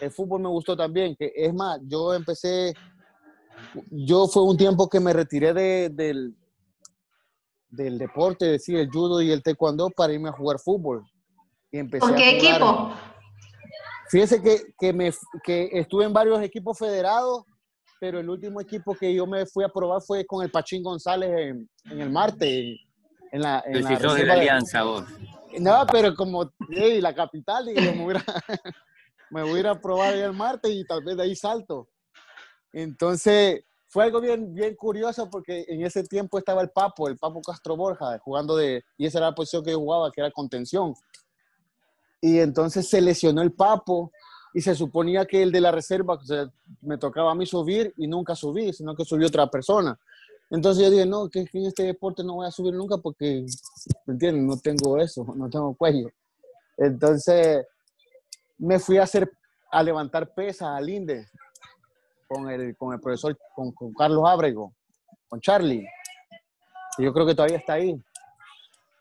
El 0.00 0.10
fútbol 0.10 0.40
me 0.40 0.48
gustó 0.48 0.76
también, 0.76 1.14
que 1.16 1.32
es 1.34 1.54
más, 1.54 1.78
yo 1.84 2.12
empecé, 2.12 2.74
yo 3.90 4.26
fue 4.26 4.42
un 4.42 4.56
tiempo 4.56 4.88
que 4.88 4.98
me 4.98 5.12
retiré 5.12 5.54
de, 5.54 5.90
del, 5.90 6.34
del 7.72 7.98
deporte, 7.98 8.44
es 8.44 8.52
decir, 8.52 8.76
el 8.76 8.90
judo 8.90 9.20
y 9.22 9.32
el 9.32 9.42
taekwondo 9.42 9.90
para 9.90 10.12
irme 10.12 10.28
a 10.28 10.32
jugar 10.32 10.58
fútbol. 10.58 11.04
Y 11.70 11.78
empecé 11.78 12.00
¿Con 12.00 12.14
qué 12.14 12.36
equipo? 12.36 12.92
Fíjese 14.10 14.42
que, 14.42 14.74
que, 14.78 14.92
me, 14.92 15.10
que 15.42 15.70
estuve 15.72 16.04
en 16.04 16.12
varios 16.12 16.40
equipos 16.42 16.78
federados, 16.78 17.44
pero 17.98 18.20
el 18.20 18.28
último 18.28 18.60
equipo 18.60 18.94
que 18.94 19.14
yo 19.14 19.26
me 19.26 19.46
fui 19.46 19.64
a 19.64 19.70
probar 19.70 20.02
fue 20.02 20.26
con 20.26 20.44
el 20.44 20.50
Pachín 20.50 20.82
González 20.82 21.30
en, 21.30 21.70
en 21.90 22.00
el 22.00 22.10
Marte, 22.10 22.78
en 23.32 23.40
la, 23.40 23.62
en 23.64 23.82
la, 23.82 24.14
de 24.14 24.26
la 24.26 24.34
Alianza, 24.34 24.82
vos. 24.82 25.04
No, 25.58 25.86
pero 25.90 26.14
como 26.14 26.52
la 26.68 27.14
capital, 27.14 27.70
y 27.70 27.74
me, 27.74 28.02
voy 28.02 28.16
a, 28.16 28.24
me 29.30 29.42
voy 29.42 29.56
a 29.56 29.60
ir 29.60 29.66
a 29.66 29.80
probar 29.80 30.14
el 30.14 30.34
Marte 30.34 30.68
y 30.68 30.84
tal 30.84 31.02
vez 31.02 31.16
de 31.16 31.22
ahí 31.22 31.34
salto. 31.34 31.88
Entonces, 32.70 33.64
fue 33.92 34.04
algo 34.04 34.22
bien, 34.22 34.54
bien 34.54 34.74
curioso 34.74 35.28
porque 35.28 35.66
en 35.68 35.84
ese 35.84 36.02
tiempo 36.02 36.38
estaba 36.38 36.62
el 36.62 36.70
Papo, 36.70 37.08
el 37.08 37.18
Papo 37.18 37.42
Castro 37.42 37.76
Borja, 37.76 38.18
jugando 38.20 38.56
de, 38.56 38.82
y 38.96 39.04
esa 39.04 39.18
era 39.18 39.26
la 39.28 39.34
posición 39.34 39.62
que 39.62 39.74
jugaba, 39.74 40.10
que 40.10 40.22
era 40.22 40.30
contención. 40.30 40.94
Y 42.18 42.38
entonces 42.38 42.88
se 42.88 43.02
lesionó 43.02 43.42
el 43.42 43.52
Papo 43.52 44.10
y 44.54 44.62
se 44.62 44.74
suponía 44.74 45.26
que 45.26 45.42
el 45.42 45.52
de 45.52 45.60
la 45.60 45.72
reserva, 45.72 46.14
o 46.14 46.24
sea, 46.24 46.50
me 46.80 46.96
tocaba 46.96 47.32
a 47.32 47.34
mí 47.34 47.44
subir 47.44 47.92
y 47.98 48.06
nunca 48.06 48.34
subí, 48.34 48.72
sino 48.72 48.94
que 48.94 49.04
subió 49.04 49.26
otra 49.26 49.50
persona. 49.50 50.00
Entonces 50.48 50.84
yo 50.84 50.90
dije, 50.90 51.04
no, 51.04 51.28
que 51.28 51.44
en 51.52 51.66
este 51.66 51.82
deporte 51.82 52.24
no 52.24 52.36
voy 52.36 52.46
a 52.46 52.50
subir 52.50 52.72
nunca 52.72 52.96
porque, 52.96 53.44
¿me 54.06 54.14
entienden? 54.14 54.46
No 54.46 54.56
tengo 54.56 54.96
eso, 54.96 55.22
no 55.36 55.50
tengo 55.50 55.74
cuello. 55.74 56.08
Entonces 56.78 57.66
me 58.56 58.78
fui 58.78 58.96
a 58.96 59.02
hacer, 59.02 59.30
a 59.70 59.82
levantar 59.82 60.32
pesas 60.32 60.68
al 60.68 60.88
INDE 60.88 61.28
con 62.32 62.50
el, 62.50 62.76
con 62.76 62.94
el 62.94 63.00
profesor, 63.00 63.36
con, 63.54 63.72
con 63.72 63.92
Carlos 63.92 64.24
Ábrego, 64.26 64.72
con 65.28 65.40
Charlie. 65.40 65.86
Y 66.98 67.04
yo 67.04 67.12
creo 67.12 67.26
que 67.26 67.34
todavía 67.34 67.58
está 67.58 67.74
ahí. 67.74 68.00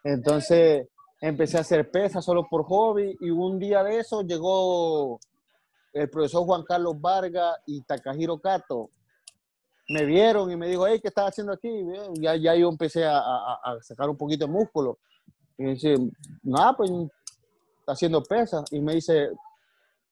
Entonces 0.04 0.88
empecé 1.20 1.58
a 1.58 1.62
hacer 1.62 1.90
pesas 1.92 2.26
solo 2.26 2.48
por 2.50 2.64
hobby 2.66 3.16
y 3.22 3.30
un 3.30 3.60
día 3.60 3.84
de 3.84 4.00
eso 4.00 4.24
llegó 4.24 5.20
el 5.94 6.10
profesor 6.10 6.46
Juan 6.46 6.64
Carlos 6.64 7.00
Vargas 7.00 7.58
y 7.68 7.82
Takahiro 7.82 8.40
Kato. 8.40 8.90
me 9.90 10.06
vieron 10.06 10.50
y 10.52 10.56
me 10.56 10.68
dijo, 10.68 10.88
hey, 10.88 11.00
¿qué 11.02 11.10
estás 11.10 11.30
haciendo 11.30 11.54
aquí? 11.54 11.70
Ya, 12.14 12.36
ya 12.36 12.56
yo 12.56 12.70
empecé 12.70 13.06
a, 13.06 13.20
a, 13.20 13.78
sacar 13.82 14.10
un 14.10 14.18
poquito 14.18 14.46
de 14.46 14.52
músculo. 14.52 14.98
Y 15.58 15.66
dice, 15.66 15.96
nada, 16.44 16.76
pues 16.76 16.90
haciendo 17.88 18.24
pesas. 18.24 18.64
Y 18.72 18.80
me 18.80 18.96
dice, 18.96 19.30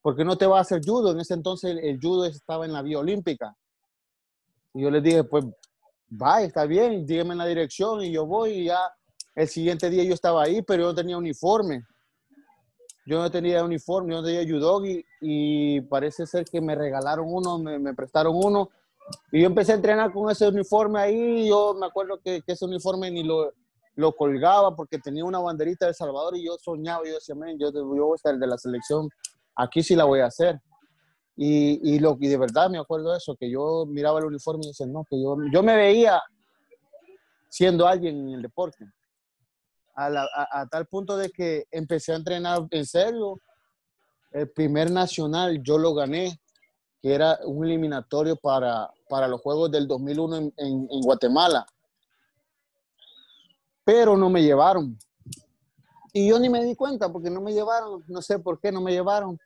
¿por 0.01 0.15
qué 0.15 0.23
no 0.23 0.37
te 0.37 0.45
vas 0.45 0.59
a 0.59 0.61
hacer 0.61 0.81
judo? 0.85 1.11
En 1.11 1.19
ese 1.19 1.33
entonces 1.33 1.77
el, 1.81 1.99
judo 1.99 2.25
estaba 2.25 2.65
en 2.65 2.73
la 2.73 2.81
vía 2.81 2.99
olímpica. 2.99 3.55
Y 4.73 4.83
yo 4.83 4.91
le 4.91 5.01
dije, 5.01 5.23
pues, 5.23 5.45
va, 6.09 6.41
está 6.41 6.65
bien, 6.65 7.05
dígame 7.05 7.31
en 7.31 7.39
la 7.39 7.45
dirección 7.45 8.01
y 8.01 8.11
yo 8.11 8.25
voy 8.25 8.51
y 8.51 8.65
ya 8.65 8.79
el 9.35 9.47
siguiente 9.47 9.89
día 9.89 10.03
yo 10.03 10.13
estaba 10.13 10.43
ahí, 10.43 10.61
pero 10.61 10.83
yo 10.83 10.87
no 10.89 10.95
tenía 10.95 11.17
uniforme. 11.17 11.83
Yo 13.05 13.19
no 13.19 13.31
tenía 13.31 13.63
uniforme, 13.63 14.13
yo 14.13 14.21
no 14.21 14.27
tenía 14.27 14.43
judo 14.43 14.83
y, 15.21 15.81
parece 15.81 16.27
ser 16.27 16.45
que 16.45 16.61
me 16.61 16.75
regalaron 16.75 17.25
uno, 17.27 17.57
me, 17.57 17.93
prestaron 17.95 18.35
uno. 18.35 18.69
Y 19.31 19.41
yo 19.41 19.47
empecé 19.47 19.71
a 19.71 19.75
entrenar 19.75 20.13
con 20.13 20.29
ese 20.29 20.47
uniforme 20.47 20.99
ahí. 20.99 21.49
Yo 21.49 21.73
me 21.73 21.87
acuerdo 21.87 22.19
que, 22.23 22.43
ese 22.45 22.65
uniforme 22.65 23.09
ni 23.09 23.23
lo, 23.23 23.51
lo 23.95 24.15
colgaba 24.15 24.75
porque 24.75 24.99
tenía 24.99 25.25
una 25.25 25.39
banderita 25.39 25.87
de 25.87 25.93
Salvador 25.95 26.37
y 26.37 26.45
yo 26.45 26.57
soñaba, 26.59 27.03
yo 27.03 27.15
decía, 27.15 27.35
yo, 27.57 27.71
yo 27.73 27.85
voy 27.85 28.13
a 28.13 28.15
estar 28.15 28.37
de 28.37 28.47
la 28.47 28.57
selección, 28.57 29.09
aquí 29.55 29.83
sí 29.83 29.95
la 29.95 30.05
voy 30.05 30.19
a 30.19 30.27
hacer. 30.27 30.59
Y, 31.35 31.79
y, 31.95 31.99
lo, 31.99 32.17
y 32.19 32.27
de 32.27 32.37
verdad 32.37 32.69
me 32.69 32.79
acuerdo 32.79 33.11
de 33.11 33.17
eso, 33.17 33.35
que 33.35 33.49
yo 33.49 33.85
miraba 33.87 34.19
el 34.19 34.25
uniforme 34.25 34.65
y 34.65 34.67
decía, 34.69 34.87
no, 34.87 35.05
que 35.09 35.21
yo, 35.21 35.37
yo 35.53 35.63
me 35.63 35.75
veía 35.75 36.21
siendo 37.49 37.87
alguien 37.87 38.27
en 38.27 38.35
el 38.35 38.41
deporte 38.41 38.85
a, 39.99 40.65
tal 40.69 40.85
punto 40.87 41.17
de 41.17 41.29
que 41.29 41.65
empecé 41.71 42.13
a 42.13 42.17
entrenar 42.17 42.65
en 42.71 42.85
serio. 42.85 43.39
El 44.31 44.49
primer 44.49 44.91
nacional 44.91 45.61
yo 45.63 45.77
lo 45.77 45.93
gané, 45.93 46.39
que 47.01 47.13
era 47.13 47.39
un 47.45 47.65
eliminatorio 47.65 48.35
para, 48.35 48.89
para 49.09 49.27
los 49.27 49.41
Juegos 49.41 49.71
del 49.71 49.87
2001 49.87 50.37
en, 50.37 50.53
en, 50.57 51.01
Guatemala. 51.01 51.65
Pero 53.83 54.15
no 54.15 54.29
me 54.29 54.43
llevaron. 54.43 54.97
Y 56.13 56.29
yo 56.29 56.39
ni 56.39 56.49
me 56.49 56.63
di 56.63 56.75
cuenta 56.75 57.11
porque 57.11 57.29
no 57.29 57.41
me 57.41 57.53
llevaron, 57.53 58.03
no 58.07 58.21
sé 58.21 58.39
por 58.39 58.59
qué 58.59 58.71
no 58.71 58.81
me 58.81 58.91
llevaron. 58.91 59.39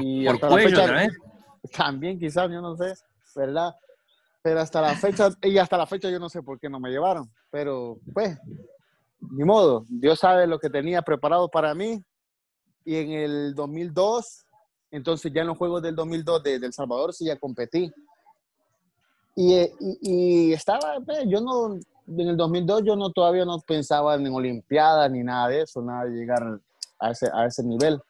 Y 0.00 0.26
por 0.26 0.40
cuello, 0.40 0.78
También 1.76 2.18
quizás, 2.18 2.50
yo 2.50 2.60
no 2.60 2.76
sé, 2.76 2.94
¿verdad? 3.34 3.74
Pero 4.42 4.60
hasta 4.60 4.82
la 4.82 4.94
fecha, 4.94 5.30
y 5.42 5.56
hasta 5.56 5.78
la 5.78 5.86
fecha 5.86 6.10
yo 6.10 6.18
no 6.18 6.28
sé 6.28 6.42
por 6.42 6.60
qué 6.60 6.68
no 6.68 6.78
me 6.78 6.90
llevaron. 6.90 7.30
Pero 7.50 7.98
pues, 8.12 8.38
ni 9.20 9.44
modo, 9.44 9.86
Dios 9.88 10.18
sabe 10.18 10.46
lo 10.46 10.58
que 10.58 10.68
tenía 10.68 11.00
preparado 11.02 11.48
para 11.48 11.74
mí. 11.74 12.04
Y 12.84 12.96
en 12.96 13.12
el 13.12 13.54
2002, 13.54 14.44
entonces 14.90 15.32
ya 15.32 15.40
en 15.40 15.46
los 15.46 15.56
Juegos 15.56 15.82
del 15.82 15.94
2002 15.94 16.42
de, 16.42 16.54
El 16.56 16.72
Salvador 16.72 17.14
sí 17.14 17.24
ya 17.24 17.38
competí. 17.38 17.90
Y, 19.34 19.70
y, 20.02 20.52
estaba, 20.52 20.98
yo 21.26 21.40
no, 21.40 21.78
en 22.06 22.28
el 22.28 22.36
2002 22.36 22.82
yo 22.84 22.96
no 22.96 23.10
todavía 23.10 23.44
no 23.44 23.58
pensaba 23.60 24.14
en 24.14 24.26
Olimpiadas 24.32 25.10
ni 25.10 25.22
nada 25.22 25.48
de 25.48 25.62
eso, 25.62 25.82
nada 25.82 26.04
de 26.04 26.10
llegar 26.10 26.60
a 26.98 27.10
ese, 27.10 27.28
a 27.32 27.46
ese 27.46 27.62
nivel. 27.62 28.00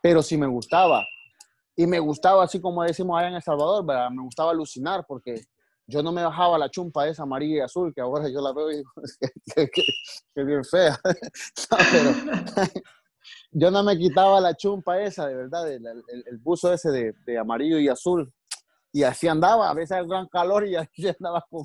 Pero 0.00 0.22
sí 0.22 0.36
me 0.36 0.46
gustaba. 0.46 1.04
Y 1.76 1.86
me 1.86 1.98
gustaba, 1.98 2.44
así 2.44 2.60
como 2.60 2.82
decimos 2.82 3.18
allá 3.18 3.28
en 3.28 3.34
El 3.34 3.42
Salvador, 3.42 3.84
me 4.12 4.22
gustaba 4.22 4.50
alucinar 4.50 5.06
porque 5.06 5.42
yo 5.86 6.02
no 6.02 6.12
me 6.12 6.22
bajaba 6.22 6.58
la 6.58 6.70
chumpa 6.70 7.08
esa 7.08 7.22
amarilla 7.22 7.56
y 7.56 7.60
azul, 7.60 7.92
que 7.94 8.00
ahora 8.00 8.28
yo 8.28 8.40
la 8.40 8.52
veo 8.52 8.70
y 8.70 8.76
digo, 8.76 8.90
que, 10.34 10.44
bien 10.44 10.64
fea. 10.64 10.98
yo 13.52 13.70
no 13.70 13.82
me 13.82 13.96
quitaba 13.96 14.40
la 14.40 14.54
chumpa 14.54 15.00
esa, 15.00 15.26
de 15.26 15.34
verdad, 15.34 15.70
el, 15.70 15.86
el, 15.86 16.38
buzo 16.38 16.72
ese 16.72 16.90
de, 16.90 17.14
de, 17.26 17.38
amarillo 17.38 17.78
y 17.78 17.88
azul. 17.88 18.32
Y 18.92 19.02
así 19.02 19.26
andaba, 19.28 19.70
a 19.70 19.74
veces 19.74 19.96
el 19.96 20.06
gran 20.06 20.28
calor 20.28 20.66
y 20.66 20.76
así 20.76 21.08
andaba 21.08 21.44
con, 21.48 21.64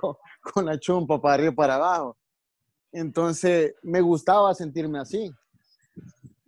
con, 0.00 0.16
la 0.64 0.78
chumpa 0.78 1.20
para 1.20 1.34
arriba 1.34 1.52
y 1.52 1.54
para 1.54 1.74
abajo. 1.76 2.16
Entonces, 2.92 3.74
me 3.82 4.00
gustaba 4.00 4.54
sentirme 4.54 4.98
así. 4.98 5.30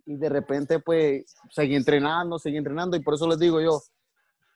Y 0.05 0.15
de 0.15 0.29
repente, 0.29 0.79
pues, 0.79 1.25
seguí 1.51 1.75
entrenando, 1.75 2.39
seguí 2.39 2.57
entrenando. 2.57 2.95
Y 2.95 3.01
por 3.01 3.15
eso 3.15 3.27
les 3.27 3.39
digo 3.39 3.59
yo, 3.59 3.81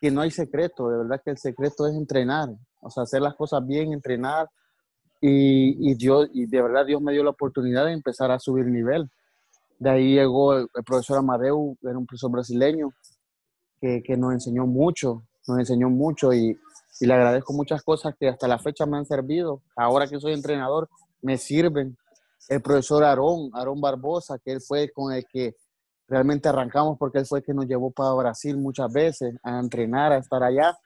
que 0.01 0.09
no 0.09 0.21
hay 0.21 0.31
secreto, 0.31 0.89
de 0.89 0.97
verdad 0.97 1.21
que 1.23 1.29
el 1.29 1.37
secreto 1.37 1.85
es 1.85 1.93
entrenar, 1.93 2.49
o 2.79 2.89
sea, 2.89 3.03
hacer 3.03 3.21
las 3.21 3.35
cosas 3.35 3.65
bien, 3.65 3.93
entrenar. 3.93 4.49
Y, 5.21 5.91
y, 5.91 5.93
Dios, 5.93 6.27
y 6.33 6.47
de 6.47 6.59
verdad 6.59 6.87
Dios 6.87 6.99
me 6.99 7.13
dio 7.13 7.23
la 7.23 7.29
oportunidad 7.29 7.85
de 7.85 7.91
empezar 7.91 8.31
a 8.31 8.39
subir 8.39 8.65
nivel. 8.65 9.07
De 9.77 9.91
ahí 9.91 10.15
llegó 10.15 10.57
el, 10.57 10.67
profesor 10.83 11.19
Amadeu, 11.19 11.77
era 11.83 11.97
un 11.99 12.07
profesor 12.07 12.31
brasileño 12.31 12.89
que, 13.79 14.01
que, 14.03 14.17
nos 14.17 14.33
enseñó 14.33 14.65
mucho, 14.65 15.21
nos 15.47 15.59
enseñó 15.59 15.89
mucho 15.91 16.33
y, 16.33 16.57
y 17.01 17.07
le 17.07 17.15
agradezco 17.15 17.51
muchas 17.53 17.81
cosas 17.81 18.13
que 18.17 18.29
hasta 18.29 18.47
la 18.47 18.59
fecha 18.59 18.85
me 18.85 18.95
han 18.95 19.07
servido. 19.07 19.63
Ahora 19.75 20.05
que 20.05 20.19
soy 20.19 20.33
entrenador, 20.33 20.87
me 21.23 21.39
sirven. 21.39 21.97
El 22.47 22.61
profesor 22.61 23.03
Aarón, 23.03 23.49
Aarón 23.53 23.81
Barbosa, 23.81 24.37
que 24.37 24.51
él 24.51 24.61
fue 24.61 24.91
con 24.91 25.11
el 25.11 25.25
que 25.25 25.55
realmente 26.07 26.47
arrancamos 26.47 26.99
porque 26.99 27.17
él 27.17 27.25
fue 27.25 27.39
el 27.39 27.45
que 27.45 27.55
nos 27.55 27.65
llevó 27.65 27.89
para 27.89 28.13
Brasil 28.13 28.55
muchas 28.55 28.93
veces 28.93 29.33
a 29.41 29.59
entrenar, 29.59 30.11
a 30.11 30.17
estar 30.17 30.43
allá 30.43 30.77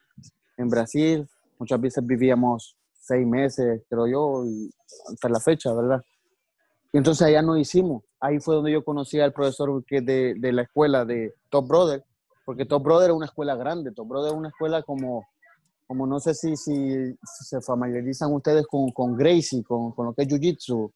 en 0.56 0.70
Brasil. 0.70 1.28
Muchas 1.60 1.82
veces 1.82 2.06
vivíamos 2.06 2.78
seis 2.94 3.28
meses, 3.28 3.84
creo 3.90 4.08
yo, 4.08 4.46
hasta 5.12 5.28
la 5.28 5.42
fecha, 5.42 5.74
¿verdad? 5.74 6.02
Y 6.94 6.98
entonces 6.98 7.28
allá 7.28 7.42
nos 7.42 7.60
hicimos. 7.60 8.04
Ahí 8.22 8.40
fue 8.40 8.56
donde 8.56 8.72
yo 8.72 8.86
conocí 8.86 9.20
al 9.20 9.34
profesor 9.34 9.84
que 9.86 10.00
de, 10.00 10.36
de 10.38 10.54
la 10.54 10.62
escuela 10.62 11.04
de 11.04 11.34
Top 11.50 11.68
Brother, 11.68 12.06
porque 12.46 12.66
Top 12.66 12.84
Brother 12.84 13.10
es 13.10 13.16
una 13.18 13.26
escuela 13.26 13.56
grande. 13.56 13.92
Top 13.92 14.08
Brother 14.08 14.32
es 14.32 14.38
una 14.38 14.48
escuela 14.48 14.82
como, 14.82 15.26
como 15.88 16.08
no 16.08 16.20
sé 16.20 16.34
si, 16.34 16.56
si, 16.56 17.16
se 17.24 17.62
familiarizan 17.62 18.34
ustedes 18.34 18.66
con, 18.68 18.92
con 18.92 19.16
Gracie, 19.16 19.64
con, 19.64 19.92
con 19.92 20.08
lo 20.08 20.14
que 20.14 20.24
es 20.24 20.28
Jiu-Jitsu, 20.28 20.92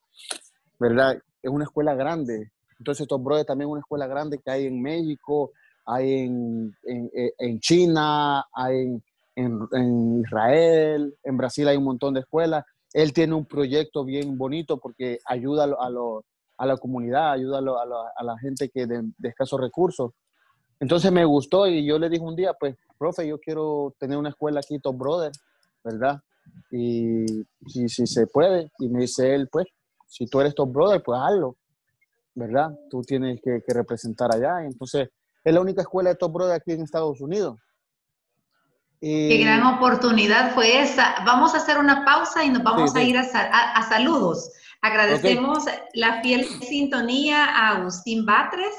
¿verdad? 0.79 1.17
Es 1.41 1.51
una 1.51 1.65
escuela 1.65 1.93
grande 1.95 2.51
entonces, 2.79 3.07
Top 3.07 3.21
Brother 3.21 3.45
también 3.45 3.67
es 3.67 3.71
una 3.73 3.81
escuela 3.81 4.07
grande 4.07 4.39
que 4.39 4.49
hay 4.49 4.65
en 4.65 4.81
México, 4.81 5.51
hay 5.85 6.21
en, 6.21 6.73
en, 6.83 7.11
en 7.37 7.59
China, 7.59 8.45
hay 8.53 9.01
en, 9.35 9.59
en, 9.73 10.21
Israel, 10.21 11.13
en 11.23 11.37
Brasil 11.37 11.67
hay 11.67 11.77
un 11.77 11.83
montón 11.83 12.13
de 12.13 12.21
escuelas. 12.21 12.65
Él 12.93 13.13
tiene 13.13 13.35
un 13.35 13.45
proyecto 13.45 14.05
bien 14.05 14.37
bonito 14.37 14.77
porque 14.77 15.19
ayuda 15.25 15.65
a, 15.65 15.67
a, 15.67 16.21
a 16.57 16.65
la 16.65 16.77
comunidad, 16.77 17.33
ayuda 17.33 17.59
a, 17.59 18.11
a, 18.17 18.23
la 18.23 18.37
gente 18.39 18.69
que 18.69 18.87
de, 18.87 19.01
de, 19.17 19.29
escasos 19.29 19.59
recursos. 19.59 20.11
Entonces 20.79 21.11
me 21.11 21.25
gustó 21.25 21.67
y 21.67 21.85
yo 21.85 21.99
le 21.99 22.09
dije 22.09 22.23
un 22.23 22.35
día, 22.35 22.53
pues, 22.53 22.75
profe, 22.97 23.27
yo 23.27 23.39
quiero 23.39 23.93
tener 23.99 24.17
una 24.17 24.29
escuela 24.29 24.59
aquí, 24.59 24.79
Top 24.79 24.97
Brother, 24.97 25.31
¿verdad? 25.83 26.21
Y 26.71 27.25
si, 27.67 27.89
si 27.89 28.07
se 28.07 28.27
puede. 28.27 28.71
Y 28.79 28.89
me 28.89 29.01
dice 29.01 29.35
él, 29.35 29.49
pues, 29.51 29.67
si 30.07 30.25
tú 30.25 30.39
eres 30.41 30.55
Top 30.55 30.71
Brother, 30.71 31.01
pues 31.03 31.19
hazlo. 31.21 31.57
¿verdad? 32.39 32.69
Tú 32.89 33.01
tienes 33.01 33.39
que, 33.43 33.61
representar 33.67 34.33
allá. 34.33 34.65
Entonces, 34.65 35.09
es 35.43 35.53
la 35.53 35.61
única 35.61 35.81
escuela 35.81 36.09
de 36.09 36.15
Top 36.15 36.33
Brother 36.33 36.55
aquí 36.55 36.71
en 36.71 36.81
Estados 36.81 37.19
Unidos. 37.21 37.59
Qué 39.01 39.37
gran 39.41 39.63
oportunidad 39.63 40.53
fue 40.53 40.81
esa. 40.81 41.15
Vamos 41.25 41.53
a 41.53 41.57
hacer 41.57 41.77
una 41.77 42.03
pausa 42.03 42.43
y 42.43 42.49
nos 42.49 42.63
vamos 42.63 42.95
a 42.95 43.01
ir 43.01 43.17
a, 43.17 43.83
saludos. 43.87 44.51
Agradecemos 44.81 45.63
la 45.93 46.21
fiel 46.21 46.45
sintonía 46.45 47.45
a 47.45 47.77
Agustín 47.77 48.25
Batres. 48.25 48.73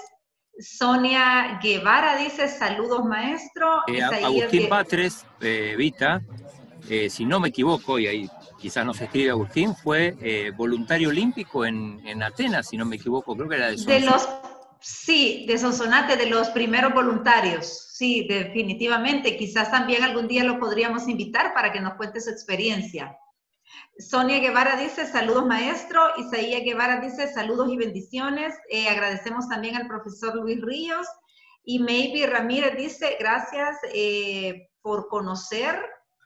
Sonia 0.61 1.59
Guevara 1.62 2.16
dice 2.16 2.49
saludos 2.49 3.05
maestro. 3.05 3.83
Eh, 3.87 4.03
Agustín 4.03 4.68
Batres, 4.68 5.25
eh, 5.40 5.75
Vita, 5.77 6.23
eh, 6.88 7.11
si 7.11 7.25
no 7.25 7.40
me 7.40 7.49
equivoco, 7.49 7.99
y 7.99 8.07
ahí 8.07 8.31
quizás 8.59 8.85
nos 8.85 9.01
escribe 9.01 9.31
Agustín, 9.31 9.75
fue 9.75 10.16
eh, 10.20 10.53
voluntario 10.57 11.09
olímpico 11.09 11.64
en, 11.64 12.01
en, 12.07 12.23
Atenas, 12.23 12.68
si 12.68 12.77
no 12.77 12.85
me 12.85 12.96
equivoco, 12.96 13.37
creo 13.37 13.49
que 13.49 13.57
era 13.57 13.70
de 13.70 13.77
De 13.77 14.01
los, 14.01 14.29
sí, 14.81 15.44
de 15.46 15.59
Sonsonate, 15.59 16.16
de 16.16 16.27
los 16.27 16.49
primeros 16.51 16.92
voluntarios, 16.92 17.94
sí, 17.94 18.27
definitivamente. 18.29 19.37
Quizás 19.37 19.70
también 19.70 20.03
algún 20.03 20.29
día 20.29 20.44
lo 20.44 20.59
podríamos 20.59 21.09
invitar 21.09 21.55
para 21.55 21.73
que 21.73 21.81
nos 21.81 21.94
cuente 21.94 22.20
su 22.20 22.31
experiencia. 22.31 23.16
Sonia 23.98 24.38
Guevara 24.38 24.76
dice, 24.76 25.06
saludos 25.06 25.46
maestro. 25.46 26.00
Isaías 26.16 26.62
Guevara 26.62 27.00
dice, 27.00 27.33
saludos 27.33 27.70
y 27.70 27.76
bendiciones. 27.76 28.54
Eh, 28.70 28.88
agradecemos 28.88 29.48
también 29.48 29.76
al 29.76 29.88
profesor 29.88 30.35
Luis 30.37 30.61
Ríos. 30.61 31.06
Y 31.64 31.78
Maybe 31.78 32.26
Ramírez 32.26 32.76
dice, 32.76 33.16
gracias 33.18 33.76
eh, 33.92 34.70
por 34.80 35.09
conocer 35.09 35.78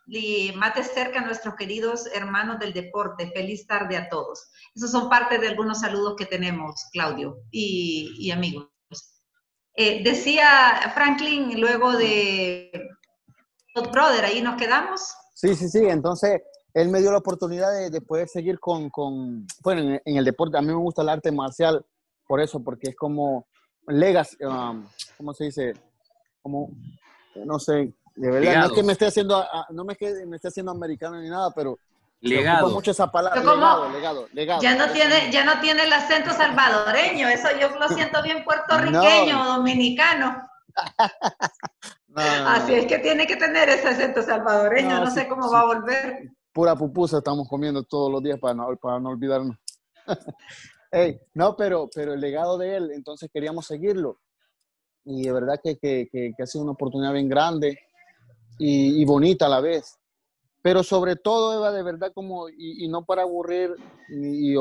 y 0.06 0.52
mate 0.56 0.84
cerca 0.84 1.20
a 1.20 1.24
nuestros 1.24 1.54
queridos 1.56 2.06
hermanos 2.12 2.58
del 2.58 2.72
deporte. 2.72 3.30
Feliz 3.34 3.66
tarde 3.66 3.96
a 3.96 4.08
todos. 4.08 4.50
Esos 4.74 4.90
son 4.90 5.08
parte 5.08 5.38
de 5.38 5.48
algunos 5.48 5.80
saludos 5.80 6.14
que 6.16 6.26
tenemos, 6.26 6.88
Claudio 6.92 7.38
y, 7.50 8.30
amigos. 8.30 8.68
Eh, 9.76 10.04
decía 10.04 10.92
Franklin 10.94 11.60
luego 11.60 11.92
de 11.92 12.70
Brother, 13.92 14.24
ahí 14.24 14.40
nos 14.40 14.56
quedamos. 14.56 15.12
Sí, 15.34 15.54
sí, 15.56 15.68
sí. 15.68 15.84
Entonces, 15.86 16.40
él 16.74 16.88
me 16.88 17.00
dio 17.00 17.12
la 17.12 17.18
oportunidad 17.18 17.88
de, 17.88 18.00
poder 18.00 18.28
seguir 18.28 18.58
con, 18.58 18.90
con 18.90 19.46
bueno, 19.62 20.00
en, 20.04 20.16
el 20.16 20.24
deporte. 20.24 20.58
A 20.58 20.60
mí 20.60 20.68
me 20.68 20.74
gusta 20.74 21.02
el 21.02 21.08
arte 21.08 21.30
marcial 21.30 21.84
por 22.26 22.40
eso, 22.40 22.62
porque 22.62 22.90
es 22.90 22.96
como 22.96 23.46
legas, 23.86 24.36
um, 24.40 24.84
¿cómo 25.16 25.32
se 25.32 25.44
dice? 25.44 25.74
Como, 26.42 26.70
no 27.36 27.58
sé, 27.60 27.94
De 28.16 28.30
verdad, 28.30 28.60
no 28.60 28.66
es 28.66 28.72
que 28.72 28.82
me 28.82 28.92
esté 28.92 29.06
haciendo, 29.06 29.44
no 29.70 29.84
me, 29.84 29.94
que 29.94 30.26
me 30.26 30.36
esté 30.36 30.48
haciendo 30.48 30.72
americano 30.72 31.20
ni 31.20 31.28
nada, 31.28 31.52
pero 31.54 31.78
legado. 32.20 32.70
mucho 32.70 32.90
esa 32.90 33.10
palabra, 33.10 33.40
legado, 33.40 33.92
legado, 33.92 34.28
legado. 34.32 34.62
Ya 34.62 34.74
no 34.74 34.92
tiene, 34.92 35.30
ya 35.30 35.44
no 35.44 35.60
tiene 35.60 35.84
el 35.84 35.92
acento 35.92 36.32
salvadoreño, 36.32 37.28
eso 37.28 37.48
yo 37.60 37.68
lo 37.78 37.88
siento 37.88 38.20
bien 38.22 38.42
puertorriqueño 38.42 39.42
o 39.42 39.44
dominicano. 39.56 40.42
Así 42.16 42.74
es 42.74 42.86
que 42.86 42.98
tiene 42.98 43.26
que 43.26 43.36
tener 43.36 43.68
ese 43.68 43.88
acento 43.88 44.22
salvadoreño, 44.22 45.04
no, 45.04 45.10
sé 45.10 45.28
cómo 45.28 45.50
va 45.50 45.60
a 45.60 45.66
volver. 45.66 46.30
Pura 46.54 46.76
pupusa 46.76 47.18
estamos 47.18 47.48
comiendo 47.48 47.82
todos 47.82 48.10
los 48.12 48.22
días 48.22 48.38
para 48.38 48.54
no, 48.54 48.76
para 48.76 49.00
no 49.00 49.10
olvidarnos. 49.10 49.56
no, 51.34 51.56
pero, 51.56 51.90
pero 51.92 52.14
el 52.14 52.20
legado 52.20 52.56
de 52.56 52.76
él, 52.76 52.90
entonces 52.92 53.28
queríamos 53.32 53.66
seguirlo. 53.66 54.20
Y 55.04 55.24
de 55.24 55.32
verdad 55.32 55.60
que, 55.62 55.76
que, 55.76 56.08
que, 56.10 56.32
ha 56.40 56.46
sido 56.46 56.62
una 56.62 56.72
oportunidad 56.72 57.12
bien 57.12 57.28
grande 57.28 57.76
y, 58.58 59.04
bonita 59.04 59.46
a 59.46 59.48
la 59.48 59.60
vez. 59.60 59.98
Pero 60.62 60.84
sobre 60.84 61.16
todo, 61.16 61.54
Eva, 61.54 61.72
de 61.72 61.82
verdad, 61.82 62.12
como, 62.14 62.48
y, 62.48 62.86
no 62.86 63.04
para 63.04 63.22
aburrir 63.22 63.74
ni, 64.08 64.54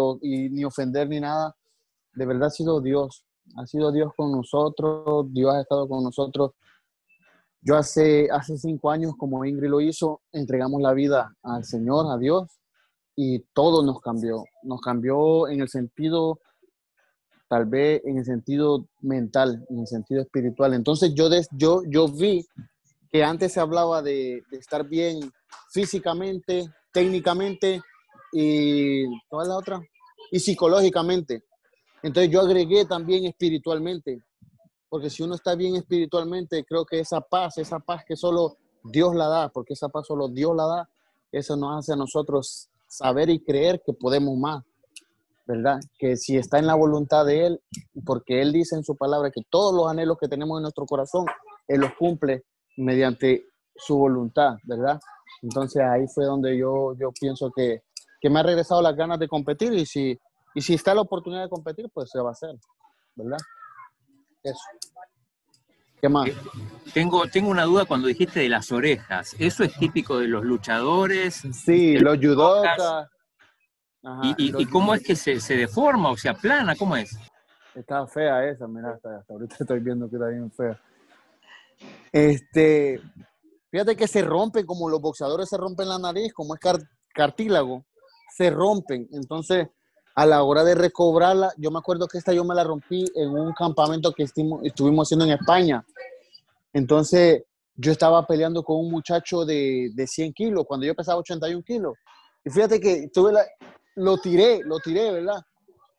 ni 0.49 0.65
ofender 0.65 1.07
ni 1.07 1.19
nada, 1.19 1.55
de 2.15 2.25
verdad 2.25 2.47
ha 2.47 2.49
sido 2.49 2.81
Dios. 2.81 3.23
Ha 3.55 3.67
sido 3.67 3.91
Dios 3.91 4.11
con 4.17 4.31
nosotros, 4.31 5.31
Dios 5.31 5.53
ha 5.53 5.61
estado 5.61 5.87
con 5.87 6.03
nosotros. 6.03 6.53
Yo 7.65 7.77
hace, 7.77 8.27
hace 8.29 8.57
cinco 8.57 8.91
años, 8.91 9.13
como 9.17 9.45
Ingrid 9.45 9.69
lo 9.69 9.79
hizo, 9.79 10.21
entregamos 10.33 10.81
la 10.81 10.93
vida 10.93 11.33
al 11.43 11.63
Señor, 11.63 12.11
a 12.11 12.17
Dios, 12.17 12.49
y 13.15 13.39
todo 13.53 13.85
nos 13.85 14.01
cambió. 14.01 14.43
Nos 14.63 14.81
cambió 14.81 15.47
en 15.47 15.61
el 15.61 15.69
sentido, 15.69 16.39
tal 17.47 17.65
vez 17.65 18.01
en 18.03 18.17
el 18.17 18.25
sentido 18.25 18.87
mental, 19.01 19.65
en 19.69 19.79
el 19.79 19.87
sentido 19.87 20.21
espiritual. 20.21 20.73
Entonces 20.73 21.13
yo, 21.13 21.29
yo, 21.51 21.83
yo 21.87 22.07
vi 22.09 22.45
que 23.09 23.23
antes 23.23 23.53
se 23.53 23.59
hablaba 23.59 24.01
de, 24.01 24.43
estar 24.51 24.87
bien 24.87 25.19
físicamente, 25.71 26.65
técnicamente 26.91 27.81
y 28.33 29.05
toda 29.29 29.45
la 29.45 29.55
otra, 29.55 29.81
y 30.31 30.39
psicológicamente. 30.39 31.43
Entonces 32.01 32.29
yo 32.31 32.41
agregué 32.41 32.85
también 32.85 33.25
espiritualmente, 33.25 34.21
porque 34.93 35.09
si 35.09 35.23
uno 35.23 35.33
está 35.33 35.55
bien 35.55 35.75
espiritualmente, 35.75 36.63
creo 36.63 36.85
que 36.85 36.99
esa 36.99 37.19
paz, 37.19 37.57
esa 37.57 37.79
paz 37.79 38.05
que 38.07 38.15
solo 38.15 38.57
Dios 38.83 39.15
la 39.15 39.27
da, 39.27 39.49
porque 39.49 39.73
esa 39.73 39.89
paz 39.89 40.05
solo 40.05 40.27
Dios 40.27 40.55
la 40.55 40.67
da, 40.67 40.89
eso 41.31 41.57
nos 41.57 41.79
hace 41.79 41.93
a 41.93 41.95
nosotros 41.95 42.69
saber 42.87 43.31
y 43.31 43.39
creer 43.39 43.81
que 43.83 43.93
podemos 43.93 44.37
más, 44.37 44.63
¿verdad? 45.47 45.79
Que 45.97 46.15
si 46.15 46.37
está 46.37 46.59
en 46.59 46.67
la 46.67 46.75
voluntad 46.75 47.25
de 47.25 47.47
Él, 47.47 47.61
porque 48.05 48.39
Él 48.39 48.53
dice 48.53 48.75
en 48.75 48.83
su 48.83 48.95
palabra 48.95 49.31
que 49.31 49.41
todos 49.49 49.73
los 49.73 49.89
anhelos 49.89 50.15
que 50.21 50.27
tenemos 50.27 50.59
en 50.59 50.61
nuestro 50.61 50.85
corazón, 50.85 51.25
Él 51.67 51.81
los 51.81 51.95
cumple 51.95 52.43
mediante 52.77 53.47
su 53.75 53.97
voluntad, 53.97 54.57
¿verdad? 54.61 54.99
Entonces 55.41 55.81
ahí 55.81 56.05
fue 56.07 56.25
donde 56.25 56.55
yo, 56.55 56.93
yo 56.99 57.09
pienso 57.19 57.49
que, 57.49 57.81
que 58.21 58.29
me 58.29 58.41
ha 58.41 58.43
regresado 58.43 58.79
las 58.83 58.95
ganas 58.95 59.17
de 59.17 59.27
competir 59.27 59.73
y 59.73 59.87
si, 59.87 60.15
y 60.53 60.61
si 60.61 60.75
está 60.75 60.93
la 60.93 61.01
oportunidad 61.01 61.41
de 61.41 61.49
competir, 61.49 61.89
pues 61.91 62.11
se 62.11 62.21
va 62.21 62.29
a 62.29 62.33
hacer, 62.33 62.55
¿verdad? 63.15 63.39
Eso. 64.43 64.59
¿Qué 66.01 66.09
más? 66.09 66.27
Eh, 66.27 66.35
tengo, 66.93 67.27
tengo 67.27 67.49
una 67.49 67.63
duda 67.63 67.85
cuando 67.85 68.07
dijiste 68.07 68.41
de 68.41 68.49
las 68.49 68.71
orejas. 68.71 69.35
¿Eso 69.39 69.63
es 69.63 69.73
típico 69.77 70.19
de 70.19 70.27
los 70.27 70.43
luchadores? 70.43 71.43
Sí, 71.53 71.97
los 71.97 72.17
judokas. 72.17 73.07
¿Y, 74.37 74.61
y, 74.61 74.65
cómo 74.65 74.93
es 74.93 75.01
que 75.01 75.15
se, 75.15 75.39
se, 75.39 75.55
deforma 75.55 76.11
o 76.11 76.17
se 76.17 76.27
aplana? 76.27 76.75
¿Cómo 76.75 76.97
es? 76.97 77.17
Está 77.73 78.05
fea 78.05 78.45
esa, 78.49 78.67
mira, 78.67 78.91
hasta, 78.91 79.23
ahorita 79.29 79.55
estoy 79.61 79.79
viendo 79.79 80.09
que 80.09 80.17
está 80.17 80.27
bien 80.27 80.51
fea. 80.51 80.79
Este, 82.11 83.01
fíjate 83.71 83.95
que 83.95 84.07
se 84.07 84.21
rompen, 84.21 84.65
como 84.65 84.89
los 84.89 85.01
boxeadores 85.01 85.47
se 85.47 85.57
rompen 85.57 85.87
la 85.87 85.97
nariz, 85.97 86.33
como 86.33 86.53
es 86.53 86.59
cartílago, 87.13 87.85
se 88.35 88.49
rompen. 88.49 89.07
Entonces, 89.13 89.69
a 90.15 90.25
la 90.25 90.43
hora 90.43 90.63
de 90.63 90.75
recobrarla, 90.75 91.51
yo 91.57 91.71
me 91.71 91.79
acuerdo 91.79 92.07
que 92.07 92.17
esta 92.17 92.33
yo 92.33 92.43
me 92.43 92.53
la 92.53 92.63
rompí 92.63 93.05
en 93.15 93.29
un 93.29 93.53
campamento 93.53 94.11
que 94.11 94.23
estuvimos 94.23 95.07
haciendo 95.07 95.25
en 95.25 95.31
España. 95.31 95.85
Entonces, 96.71 97.43
yo 97.75 97.91
estaba 97.91 98.25
peleando 98.27 98.63
con 98.63 98.77
un 98.77 98.91
muchacho 98.91 99.45
de, 99.45 99.89
de 99.93 100.07
100 100.07 100.33
kilos, 100.33 100.65
cuando 100.67 100.85
yo 100.85 100.93
pesaba 100.93 101.19
81 101.19 101.63
kilos. 101.63 101.95
Y 102.45 102.49
fíjate 102.49 102.79
que 102.79 103.09
tuve 103.11 103.33
la, 103.33 103.45
lo 103.95 104.17
tiré, 104.17 104.61
lo 104.63 104.79
tiré, 104.79 105.11
¿verdad? 105.11 105.43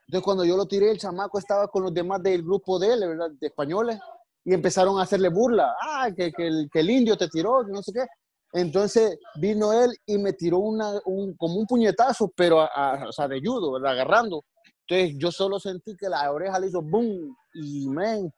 Entonces, 0.06 0.24
cuando 0.24 0.44
yo 0.44 0.56
lo 0.56 0.66
tiré, 0.66 0.90
el 0.90 0.98
chamaco 0.98 1.38
estaba 1.38 1.68
con 1.68 1.82
los 1.82 1.94
demás 1.94 2.22
del 2.22 2.42
grupo 2.42 2.78
de 2.78 2.92
él, 2.92 3.00
¿verdad? 3.00 3.30
De 3.40 3.46
españoles, 3.46 3.98
y 4.44 4.52
empezaron 4.52 4.98
a 4.98 5.02
hacerle 5.02 5.28
burla. 5.28 5.74
Ah, 5.80 6.08
que, 6.14 6.32
que, 6.32 6.68
el, 6.72 6.90
indio 6.90 7.16
te 7.16 7.28
tiró, 7.28 7.64
que 7.64 7.72
no 7.72 7.82
sé 7.82 7.92
qué. 7.92 8.06
Entonces 8.54 9.18
vino 9.34 9.72
él 9.72 9.90
y 10.06 10.16
me 10.16 10.32
tiró 10.32 10.58
una, 10.58 10.92
un, 11.06 11.34
como 11.36 11.56
un 11.56 11.66
puñetazo, 11.66 12.30
pero 12.36 12.60
a, 12.60 13.04
o 13.08 13.12
sea, 13.12 13.26
de 13.26 13.40
judo, 13.44 13.76
agarrando. 13.84 14.44
Entonces 14.86 15.16
yo 15.18 15.32
solo 15.32 15.58
sentí 15.58 15.96
que 15.96 16.08
la 16.08 16.30
oreja 16.30 16.60
le 16.60 16.68
hizo 16.68 16.80
boom 16.80 17.36
y 17.52 17.88
men. 17.88 18.32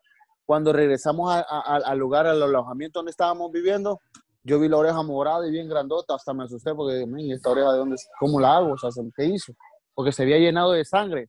Cuando 0.46 0.72
regresamos 0.72 1.44
al 1.48 1.98
lugar, 1.98 2.26
al 2.26 2.42
alojamiento 2.42 3.00
donde 3.00 3.10
estábamos 3.10 3.52
viviendo, 3.52 4.00
yo 4.42 4.58
vi 4.58 4.68
la 4.68 4.78
oreja 4.78 5.02
morada 5.02 5.46
y 5.46 5.50
bien 5.50 5.68
grandota, 5.68 6.14
hasta 6.14 6.32
me 6.32 6.44
asusté 6.44 6.72
porque, 6.74 7.04
men, 7.04 7.32
esta 7.32 7.50
oreja 7.50 7.72
de 7.72 7.78
dónde, 7.78 7.96
¿cómo 8.18 8.40
la 8.40 8.56
hago? 8.56 8.72
O 8.72 8.78
sea, 8.78 8.88
¿qué 9.14 9.26
hizo? 9.26 9.52
Porque 9.92 10.12
se 10.12 10.22
había 10.22 10.38
llenado 10.38 10.72
de 10.72 10.84
sangre. 10.84 11.28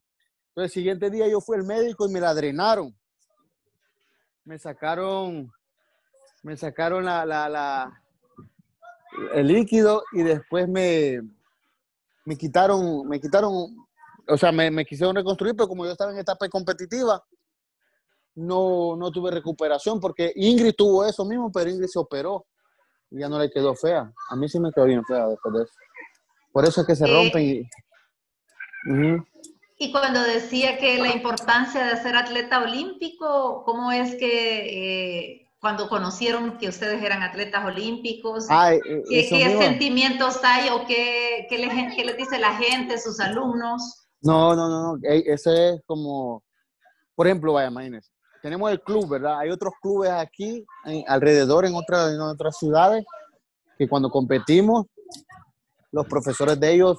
Entonces 0.50 0.70
el 0.70 0.80
siguiente 0.80 1.10
día 1.10 1.28
yo 1.28 1.42
fui 1.42 1.58
al 1.58 1.64
médico 1.64 2.08
y 2.08 2.12
me 2.12 2.20
la 2.20 2.32
drenaron. 2.32 2.96
Me 4.44 4.58
sacaron, 4.58 5.52
me 6.42 6.56
sacaron 6.56 7.04
la, 7.04 7.26
la, 7.26 7.48
la 7.50 8.02
el 9.34 9.46
líquido 9.48 10.02
y 10.12 10.22
después 10.22 10.68
me, 10.68 11.20
me 12.24 12.36
quitaron, 12.36 13.08
me 13.08 13.20
quitaron, 13.20 13.52
o 14.26 14.36
sea, 14.36 14.52
me, 14.52 14.70
me, 14.70 14.84
quisieron 14.84 15.16
reconstruir, 15.16 15.54
pero 15.56 15.68
como 15.68 15.84
yo 15.84 15.92
estaba 15.92 16.12
en 16.12 16.18
etapa 16.18 16.48
competitiva, 16.48 17.24
no, 18.34 18.96
no 18.96 19.10
tuve 19.10 19.30
recuperación 19.30 19.98
porque 20.00 20.32
Ingrid 20.36 20.74
tuvo 20.76 21.04
eso 21.04 21.24
mismo, 21.24 21.50
pero 21.50 21.70
Ingrid 21.70 21.88
se 21.88 21.98
operó 21.98 22.46
y 23.10 23.18
ya 23.20 23.28
no 23.28 23.38
le 23.38 23.50
quedó 23.50 23.74
fea. 23.74 24.12
A 24.30 24.36
mí 24.36 24.48
sí 24.48 24.60
me 24.60 24.70
quedó 24.72 24.84
bien 24.84 25.04
fea 25.04 25.26
después 25.26 25.54
de 25.54 25.62
eso. 25.62 25.72
Por 26.52 26.64
eso 26.64 26.80
es 26.80 26.86
que 26.86 26.96
se 26.96 27.04
eh, 27.04 27.12
rompen 27.12 27.42
y... 27.42 27.68
Y 29.80 29.92
cuando 29.92 30.20
decía 30.22 30.76
que 30.78 30.98
la 30.98 31.14
importancia 31.14 31.86
de 31.86 31.96
ser 32.02 32.16
atleta 32.16 32.62
olímpico, 32.62 33.62
¿cómo 33.64 33.92
es 33.92 34.16
que 34.16 35.36
eh, 35.36 35.47
cuando 35.60 35.88
conocieron 35.88 36.56
que 36.58 36.68
ustedes 36.68 37.02
eran 37.02 37.22
atletas 37.22 37.64
olímpicos? 37.64 38.46
Eh, 38.50 38.80
¿Qué, 39.08 39.24
sentimientos 39.58 40.40
hay 40.44 40.68
o 40.68 40.86
qué, 40.86 41.46
qué, 41.48 41.58
les, 41.58 41.94
qué, 41.96 42.04
les, 42.04 42.16
dice 42.16 42.38
la 42.38 42.54
gente, 42.54 42.98
sus 42.98 43.18
alumnos? 43.18 44.06
No, 44.20 44.54
no, 44.54 44.68
no, 44.68 44.94
no. 44.94 44.98
Eso 45.02 45.52
es 45.52 45.80
como, 45.86 46.42
por 47.14 47.26
ejemplo, 47.26 47.52
vaya, 47.54 47.68
imagínense. 47.68 48.10
Tenemos 48.40 48.70
el 48.70 48.80
club, 48.80 49.08
¿verdad? 49.08 49.40
Hay 49.40 49.50
otros 49.50 49.74
clubes 49.82 50.10
aquí, 50.10 50.64
alrededor, 51.08 51.66
en, 51.66 51.74
otra, 51.74 52.12
en 52.12 52.20
otras 52.20 52.56
ciudades, 52.56 53.04
que 53.76 53.88
cuando 53.88 54.10
competimos, 54.10 54.86
los 55.90 56.06
profesores 56.06 56.58
de 56.60 56.74
ellos, 56.74 56.98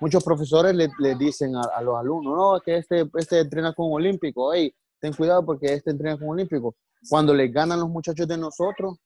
muchos 0.00 0.22
profesores 0.22 0.74
le, 0.74 0.90
le 0.98 1.14
dicen 1.14 1.56
a, 1.56 1.80
los 1.80 1.98
alumnos, 1.98 2.36
no, 2.36 2.60
que 2.60 2.76
este, 2.78 3.08
este 3.14 3.40
entrena 3.40 3.72
con 3.72 3.92
olímpico, 3.92 4.52
hey, 4.52 4.74
ten 5.00 5.14
cuidado 5.14 5.44
porque 5.46 5.72
este 5.72 5.90
entrena 5.90 6.18
con 6.18 6.28
olímpico 6.28 6.74
cuando 7.08 7.34
les 7.34 7.52
ganan 7.52 7.80
los 7.80 7.88
muchachos 7.88 8.26
de 8.26 8.38
nosotros, 8.38 8.96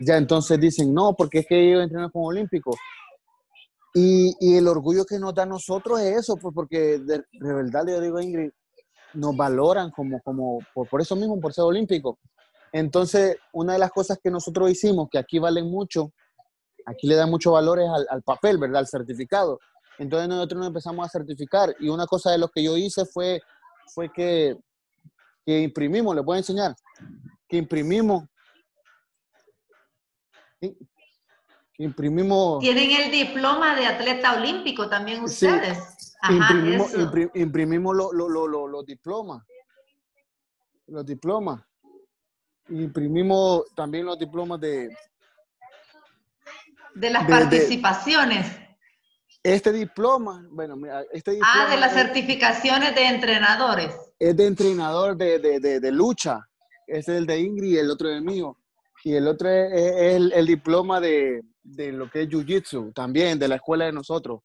ya 0.00 0.16
entonces 0.16 0.58
dicen, 0.60 0.92
no, 0.92 1.14
porque 1.14 1.40
es 1.40 1.46
que 1.46 1.68
ellos 1.68 1.82
entrenan 1.82 2.10
con 2.10 2.24
Olímpico. 2.24 2.76
Y, 3.94 4.34
y, 4.38 4.56
el 4.56 4.68
orgullo 4.68 5.04
que 5.04 5.18
nos 5.18 5.34
da 5.34 5.42
a 5.42 5.46
nosotros 5.46 5.98
es 6.00 6.18
eso, 6.18 6.36
pues 6.36 6.54
porque 6.54 6.98
de, 6.98 7.24
verdad 7.40 7.84
le 7.86 8.00
digo 8.00 8.20
Ingrid, 8.20 8.50
nos 9.14 9.34
valoran 9.34 9.90
como, 9.90 10.20
como 10.20 10.58
por, 10.74 10.88
por, 10.88 11.00
eso 11.00 11.16
mismo, 11.16 11.40
por 11.40 11.52
ser 11.52 11.64
olímpico. 11.64 12.18
Entonces, 12.70 13.36
una 13.52 13.72
de 13.72 13.78
las 13.78 13.90
cosas 13.90 14.18
que 14.22 14.30
nosotros 14.30 14.70
hicimos, 14.70 15.08
que 15.10 15.18
aquí 15.18 15.38
valen 15.38 15.70
mucho, 15.70 16.12
aquí 16.84 17.08
le 17.08 17.16
dan 17.16 17.30
mucho 17.30 17.52
valor 17.52 17.80
al, 17.80 18.06
al 18.10 18.22
papel, 18.22 18.58
¿verdad? 18.58 18.80
Al 18.80 18.86
certificado. 18.86 19.58
Entonces 19.98 20.28
nosotros 20.28 20.58
nos 20.60 20.68
empezamos 20.68 21.04
a 21.04 21.10
certificar 21.10 21.74
y 21.80 21.88
una 21.88 22.06
cosa 22.06 22.30
de 22.30 22.38
lo 22.38 22.48
que 22.48 22.62
yo 22.62 22.76
hice 22.76 23.04
fue, 23.04 23.40
fue 23.86 24.10
que, 24.12 24.56
que 25.44 25.60
imprimimos, 25.60 26.14
les 26.14 26.24
voy 26.24 26.36
a 26.36 26.38
enseñar, 26.38 26.76
que 27.48 27.56
imprimimos. 27.56 28.24
Que 30.60 30.74
imprimimos. 31.78 32.60
Tienen 32.60 32.90
el 32.90 33.10
diploma 33.10 33.74
de 33.74 33.86
atleta 33.86 34.34
olímpico 34.34 34.88
también 34.88 35.22
ustedes. 35.22 35.78
imprimimos, 36.28 36.92
imprimimos 37.34 37.96
los 37.96 38.86
diplomas. 38.86 39.42
Los 40.86 41.06
diplomas. 41.06 41.62
Imprimimos 42.68 43.64
también 43.74 44.04
los 44.04 44.18
diplomas 44.18 44.60
de. 44.60 44.94
De 46.94 47.10
las 47.10 47.26
participaciones. 47.26 48.46
este 49.42 49.70
diploma, 49.70 50.44
bueno, 50.50 50.74
mira, 50.74 51.04
este 51.12 51.30
diploma. 51.32 51.66
Ah, 51.66 51.70
de 51.70 51.76
las 51.76 51.92
certificaciones 51.92 52.94
de 52.94 53.06
entrenadores. 53.06 53.94
Es 54.18 54.36
de 54.36 54.46
entrenador 54.46 55.16
de, 55.16 55.38
de, 55.38 55.80
de 55.80 55.92
lucha 55.92 56.47
ese 56.88 57.12
es 57.12 57.18
el 57.18 57.26
de 57.26 57.40
Ingrid 57.40 57.74
y 57.74 57.78
el 57.78 57.90
otro 57.90 58.08
es 58.08 58.16
el 58.16 58.22
mío. 58.22 58.56
y 59.04 59.14
el 59.14 59.28
otro 59.28 59.48
es, 59.48 60.32
el, 60.32 60.46
diploma 60.46 61.00
de, 61.00 61.42
de, 61.62 61.92
lo 61.92 62.10
que 62.10 62.22
es 62.22 62.28
Jiu-Jitsu, 62.28 62.92
también 62.94 63.38
de 63.38 63.46
la 63.46 63.56
escuela 63.56 63.84
de 63.84 63.92
nosotros, 63.92 64.40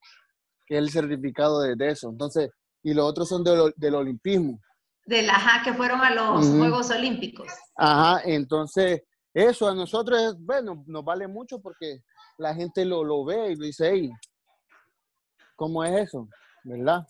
que 0.65 0.75
es 0.75 0.79
el 0.79 0.91
certificado 0.91 1.61
de, 1.61 1.75
de 1.75 1.89
eso. 1.89 2.09
Entonces, 2.09 2.49
y 2.83 2.93
los 2.93 3.05
otros 3.05 3.29
son 3.29 3.43
del 3.43 3.95
olimpismo. 3.95 4.59
Del 5.05 5.29
ajá, 5.29 5.63
que 5.63 5.73
fueron 5.73 6.01
a 6.01 6.13
los 6.13 6.45
Juegos 6.47 6.91
Olímpicos. 6.91 7.47
Ajá, 7.75 8.21
entonces 8.25 9.01
eso 9.33 9.67
a 9.67 9.73
nosotros, 9.73 10.21
es, 10.21 10.35
bueno, 10.37 10.83
nos 10.85 11.03
vale 11.03 11.27
mucho 11.27 11.59
porque 11.59 12.01
la 12.37 12.53
gente 12.53 12.85
lo, 12.85 13.03
lo 13.03 13.25
ve 13.25 13.51
y 13.51 13.55
dice, 13.55 13.89
hey, 13.91 14.11
¿cómo 15.55 15.83
es 15.83 16.07
eso? 16.07 16.27
¿Verdad? 16.63 17.07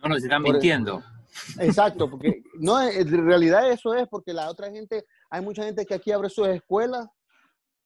No 0.00 0.10
nos 0.10 0.22
están 0.22 0.42
mintiendo. 0.42 1.02
Exacto, 1.58 2.10
porque 2.10 2.42
no, 2.58 2.80
en 2.80 3.26
realidad 3.26 3.70
eso 3.70 3.94
es 3.94 4.08
porque 4.08 4.32
la 4.32 4.50
otra 4.50 4.70
gente, 4.70 5.06
hay 5.30 5.42
mucha 5.42 5.64
gente 5.64 5.84
que 5.84 5.94
aquí 5.94 6.12
abre 6.12 6.30
sus 6.30 6.48
escuelas 6.48 7.06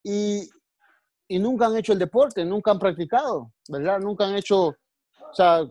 y, 0.02 0.48
y 1.28 1.38
nunca 1.38 1.66
han 1.66 1.76
hecho 1.76 1.92
el 1.92 1.98
deporte, 1.98 2.44
nunca 2.44 2.70
han 2.70 2.78
practicado, 2.78 3.52
¿verdad? 3.68 4.00
Nunca 4.00 4.26
han 4.26 4.36
hecho, 4.36 4.68
o 4.68 5.34
sea, 5.34 5.64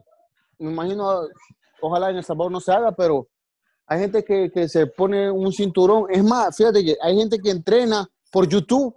me 0.57 0.71
imagino, 0.71 1.27
ojalá 1.81 2.09
en 2.09 2.17
El 2.17 2.23
Salvador 2.23 2.51
no 2.51 2.59
se 2.59 2.71
haga, 2.71 2.91
pero 2.91 3.27
hay 3.87 3.99
gente 3.99 4.23
que, 4.23 4.51
que, 4.51 4.69
se 4.69 4.85
pone 4.87 5.31
un 5.31 5.51
cinturón. 5.51 6.05
Es 6.09 6.23
más, 6.23 6.55
fíjate 6.55 6.83
que 6.83 6.95
hay 7.01 7.17
gente 7.17 7.39
que 7.39 7.49
entrena 7.49 8.07
por 8.31 8.47
YouTube, 8.47 8.93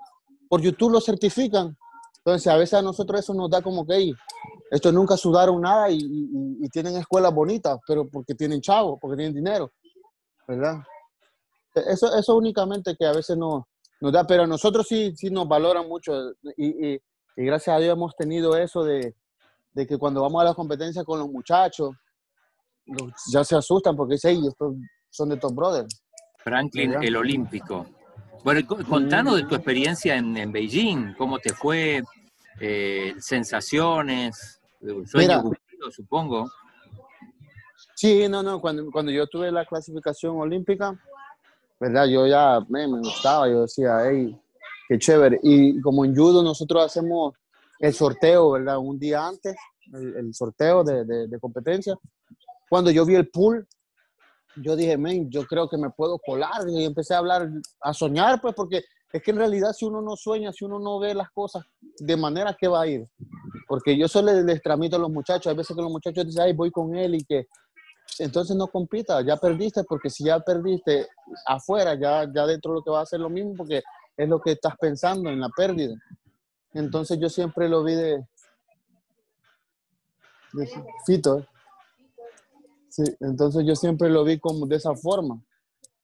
por 0.49 0.61
YouTube 0.61 0.93
lo 0.93 1.01
certifican. 1.01 1.77
Entonces, 2.19 2.47
a 2.47 2.57
veces 2.57 2.75
a 2.75 2.83
nosotros 2.83 3.21
eso 3.21 3.33
nos 3.35 3.49
da 3.49 3.63
como 3.63 3.87
que, 3.87 4.13
estos 4.73 4.93
nunca 4.95 5.19
sudaron 5.19 5.61
nada 5.61 5.91
y, 5.91 5.99
y, 6.01 6.69
tienen 6.71 6.97
escuelas 6.97 7.35
bonitas, 7.35 7.79
pero 7.87 8.09
porque 8.09 8.35
tienen 8.35 8.63
chavos, 8.63 8.99
porque 8.99 9.17
tienen 9.17 9.35
dinero, 9.35 9.71
¿verdad? 10.49 10.79
Eso, 11.75 12.17
eso 12.17 12.37
únicamente 12.37 12.97
que 12.99 13.05
a 13.05 13.13
veces 13.13 13.37
no, 13.37 13.69
nos 14.01 14.13
da, 14.13 14.27
pero 14.27 14.45
a 14.45 14.47
nosotros 14.47 14.87
sí, 14.89 15.15
sí 15.15 15.29
nos 15.29 15.47
valoran 15.47 15.87
mucho 15.87 16.15
y, 16.57 16.95
y 16.95 17.01
gracias 17.37 17.77
a 17.77 17.81
Dios 17.81 17.93
hemos 17.93 18.17
tenido 18.17 18.57
eso 18.57 18.83
de, 18.83 19.15
de 19.75 19.87
que 19.87 19.99
cuando 19.99 20.23
vamos 20.23 20.41
a 20.41 20.47
la 20.47 20.55
competencia 20.55 21.05
con 21.05 21.19
los 21.19 21.29
muchachos, 21.29 21.91
ya 23.31 23.45
se 23.45 23.57
asustan 23.57 23.95
porque 23.95 24.15
dicen, 24.15 24.43
estos 24.43 24.75
son 25.11 25.29
de 25.29 25.37
Top 25.37 25.55
Brothers. 25.55 26.03
Franklin, 26.39 26.95
el 27.03 27.17
olímpico. 27.17 27.87
Bueno, 28.43 28.67
contanos 28.89 29.37
de 29.37 29.45
tu 29.45 29.55
experiencia 29.55 30.17
en, 30.17 30.35
en 30.35 30.51
Beijing, 30.51 31.15
cómo 31.19 31.39
te 31.39 31.53
fue, 31.53 32.03
eh, 32.59 33.15
sensaciones, 33.19 34.62
sueño 35.07 35.43
cumplido, 35.43 35.91
supongo. 35.91 36.51
Sí, 37.95 38.29
no, 38.29 38.43
no, 38.43 38.61
cuando, 38.61 38.91
cuando 38.91 39.13
yo 39.13 39.27
tuve 39.27 39.51
la 39.53 39.65
clasificación 39.65 40.37
olímpica, 40.37 40.99
¿verdad? 41.79 42.07
Yo 42.07 42.27
ya 42.27 42.61
me, 42.69 42.87
me 42.89 42.99
gustaba, 42.99 43.49
yo 43.49 43.63
decía, 43.63 43.99
hey, 44.09 44.39
qué 44.89 44.99
chévere. 44.99 45.41
Y 45.43 45.81
como 45.81 46.05
en 46.05 46.15
judo 46.15 46.43
nosotros 46.43 46.85
hacemos 46.85 47.35
el 47.79 47.93
sorteo, 47.93 48.53
¿verdad? 48.53 48.79
Un 48.79 48.99
día 48.99 49.27
antes, 49.27 49.57
el, 49.93 50.33
sorteo 50.33 50.85
de, 50.85 51.05
de, 51.05 51.41
competencia. 51.41 51.97
Cuando 52.69 52.91
yo 52.91 53.05
vi 53.05 53.17
el 53.17 53.29
pool, 53.29 53.67
yo 54.57 54.77
dije, 54.77 54.97
men, 54.97 55.31
yo 55.31 55.45
creo 55.47 55.69
que 55.69 55.77
me 55.77 55.91
puedo 55.91 56.19
colar. 56.19 56.69
Y 56.69 56.85
empecé 56.85 57.15
a 57.15 57.19
hablar, 57.19 57.51
a 57.81 57.93
soñar, 57.93 58.41
pues, 58.41 58.55
porque 58.55 58.85
es 59.13 59.23
que 59.23 59.31
en 59.31 59.39
realidad 59.39 59.73
si 59.73 59.85
uno 59.85 60.01
no 60.01 60.17
sueña, 60.17 60.53
si 60.53 60.65
uno 60.65 60.79
no 60.79 60.99
ve 60.99 61.15
las 61.15 61.31
cosas 61.31 61.65
de 61.99 62.17
manera 62.17 62.57
que 62.59 62.69
va 62.69 62.83
a 62.83 62.87
ir. 62.87 63.07
Porque 63.73 63.97
yo 63.97 64.07
solo 64.07 64.35
les, 64.43 64.61
tramito 64.61 64.97
a 64.97 64.99
los 64.99 65.11
muchachos, 65.11 65.47
hay 65.47 65.57
veces 65.57 65.75
que 65.75 65.81
los 65.81 65.91
muchachos 65.91 66.27
dicen, 66.27 66.43
ay, 66.43 66.53
voy 66.53 66.71
con 66.71 66.95
él 66.95 67.15
y 67.15 67.25
que... 67.25 67.47
Entonces 68.19 68.55
no 68.55 68.67
compita, 68.67 69.23
ya 69.23 69.39
perdiste, 69.39 69.83
porque 69.85 70.11
si 70.11 70.25
ya 70.25 70.41
perdiste 70.41 71.09
afuera, 71.47 71.95
ya, 71.95 72.31
ya 72.31 72.45
dentro 72.45 72.75
lo 72.75 72.83
que 72.83 72.91
va 72.91 72.99
a 72.99 73.05
hacer 73.05 73.21
lo 73.21 73.31
mismo, 73.31 73.55
porque 73.57 73.83
es 74.15 74.29
lo 74.29 74.43
que 74.43 74.53
estás 74.53 74.75
pensando 74.79 75.31
en 75.31 75.41
la 75.41 75.49
pérdida. 75.49 75.95
Entonces 76.75 77.19
yo 77.19 77.31
siempre 77.31 77.67
lo 77.67 77.83
vi 77.83 77.95
de, 77.95 78.27
Fito. 81.07 81.47
Sí, 82.91 83.05
entonces 83.21 83.65
yo 83.65 83.75
siempre 83.75 84.11
lo 84.11 84.23
vi 84.23 84.39
como 84.39 84.67
de 84.67 84.77
esa 84.77 84.95
forma, 84.95 85.43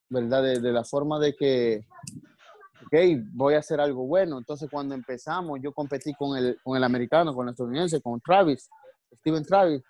¿verdad? 0.08 0.42
De, 0.42 0.72
la 0.72 0.84
forma 0.84 1.18
de 1.18 1.36
que, 1.36 1.84
ok, 2.88 3.20
voy 3.32 3.54
a 3.54 3.58
hacer 3.58 3.80
algo 3.80 4.06
bueno. 4.06 4.38
Entonces 4.38 4.68
cuando 4.70 4.94
empezamos, 4.94 5.60
yo 5.62 5.72
competí 5.72 6.14
con 6.14 6.36
el, 6.36 6.58
con 6.62 6.76
el 6.76 6.84
americano, 6.84 7.34
con 7.34 7.46
el 7.46 7.52
estadounidense, 7.52 8.00
con 8.00 8.20
Travis, 8.20 8.68
Steven 9.20 9.44
Travis. 9.44 9.82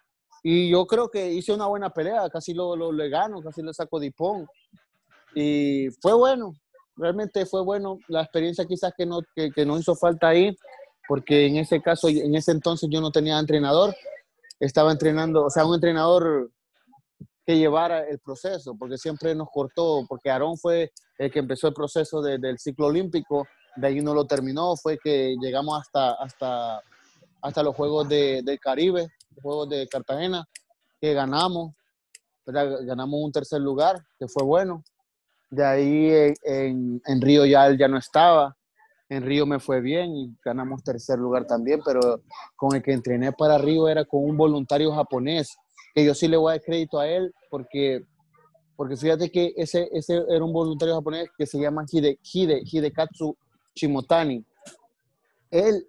Y 0.43 0.71
yo 0.71 0.87
creo 0.87 1.09
que 1.09 1.33
hice 1.33 1.53
una 1.53 1.67
buena 1.67 1.91
pelea, 1.91 2.29
casi 2.31 2.55
lo, 2.55 2.77
lo 2.77 2.93
le 2.93 3.09
gano, 3.09 3.41
casi 3.43 3.63
le 3.63 3.73
saco 3.73 3.99
dipón. 3.99 4.47
Y 5.35 5.89
fue 6.01 6.15
bueno, 6.15 6.53
realmente 6.97 7.47
fue 7.47 7.63
bueno. 7.63 7.99
La 8.09 8.23
experiencia 8.23 8.65
quizás 8.65 8.93
que 8.97 9.07
no, 9.07 9.21
que, 9.35 9.51
que 9.51 9.65
no 9.65 9.79
hizo 9.79 9.95
falta 9.95 10.29
ahí, 10.29 10.57
porque 11.09 11.47
en 11.47 11.57
ese 11.57 11.81
caso, 11.81 12.09
en 12.09 12.35
ese 12.35 12.53
entonces 12.53 12.89
yo 12.91 13.01
no 13.01 13.11
tenía 13.11 13.39
entrenador, 13.39 13.95
estaba 14.61 14.93
entrenando, 14.93 15.45
o 15.45 15.51
sea, 15.51 15.67
un 15.67 15.75
entrenador 15.75 16.51
que 17.49 17.57
llevara 17.57 18.01
el 18.01 18.19
proceso, 18.19 18.77
porque 18.79 18.99
siempre 18.99 19.35
nos 19.35 19.49
cortó, 19.49 20.05
porque 20.07 20.31
Aarón 20.31 20.59
fue 20.59 20.93
el 21.17 21.31
que 21.31 21.39
empezó 21.39 21.69
el 21.69 21.73
proceso 21.73 22.21
del 22.21 22.59
ciclo 22.59 22.89
olímpico, 22.89 23.47
de 23.75 23.87
ahí 23.87 24.03
no 24.03 24.13
lo 24.13 24.27
terminó, 24.27 24.77
fue 24.77 24.99
que 25.03 25.35
llegamos 25.41 25.81
hasta, 25.81 26.13
hasta, 26.23 26.83
hasta 27.41 27.63
los 27.63 27.75
Juegos 27.75 28.07
de, 28.07 28.43
del 28.45 28.61
Caribe, 28.61 29.09
los 29.35 29.43
Juegos 29.43 29.71
de 29.71 29.89
Cartagena, 29.89 30.47
que 31.01 31.15
ganamos, 31.15 31.73
ganamos 32.45 33.19
un 33.19 33.33
tercer 33.33 33.63
lugar, 33.63 33.97
que 34.19 34.29
fue 34.29 34.45
bueno. 34.45 34.85
De 35.49 35.65
ahí 35.65 36.35
en, 36.43 37.01
en 37.07 37.21
Río 37.23 37.47
ya 37.47 37.67
él 37.67 37.79
ya 37.79 37.89
no 37.89 37.97
estaba, 37.97 38.55
en 39.09 39.23
Río 39.23 39.47
me 39.47 39.59
fue 39.59 39.81
bien 39.81 40.15
y 40.15 40.37
ganamos 40.45 40.83
tercer 40.83 41.19
lugar 41.19 41.47
también, 41.47 41.81
pero 41.83 42.21
con 42.57 42.77
el 42.77 42.83
que 42.83 42.93
entrené 42.93 43.33
para 43.33 43.57
Río 43.57 43.89
era 43.89 44.05
con 44.05 44.23
un 44.23 44.37
voluntario 44.37 44.93
japonés, 44.93 45.57
que 45.95 46.05
yo 46.05 46.15
sí 46.15 46.29
le 46.29 46.37
voy 46.37 46.51
a 46.51 46.55
dar 46.55 46.65
crédito 46.65 46.99
a 46.99 47.09
él 47.09 47.35
porque, 47.51 48.05
porque 48.77 48.97
fíjate 48.97 49.31
que 49.31 49.53
ese, 49.57 49.89
ese 49.93 50.23
era 50.29 50.45
un 50.45 50.53
voluntario 50.53 50.95
japonés 50.95 51.29
que 51.37 51.47
se 51.47 51.59
llama 51.59 51.85
Hide, 51.91 52.19
Hide, 52.23 52.63
Hidekatsu 52.65 53.37
Shimotani. 53.75 54.45
Él, 55.51 55.87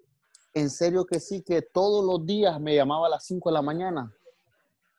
en 0.53 0.69
serio 0.69 1.05
que 1.05 1.19
sí, 1.19 1.43
que 1.43 1.61
todos 1.61 2.03
los 2.05 2.25
días 2.25 2.59
me 2.59 2.75
llamaba 2.75 3.07
a 3.07 3.09
las 3.09 3.25
5 3.25 3.49
de 3.49 3.53
la 3.53 3.61
mañana. 3.61 4.13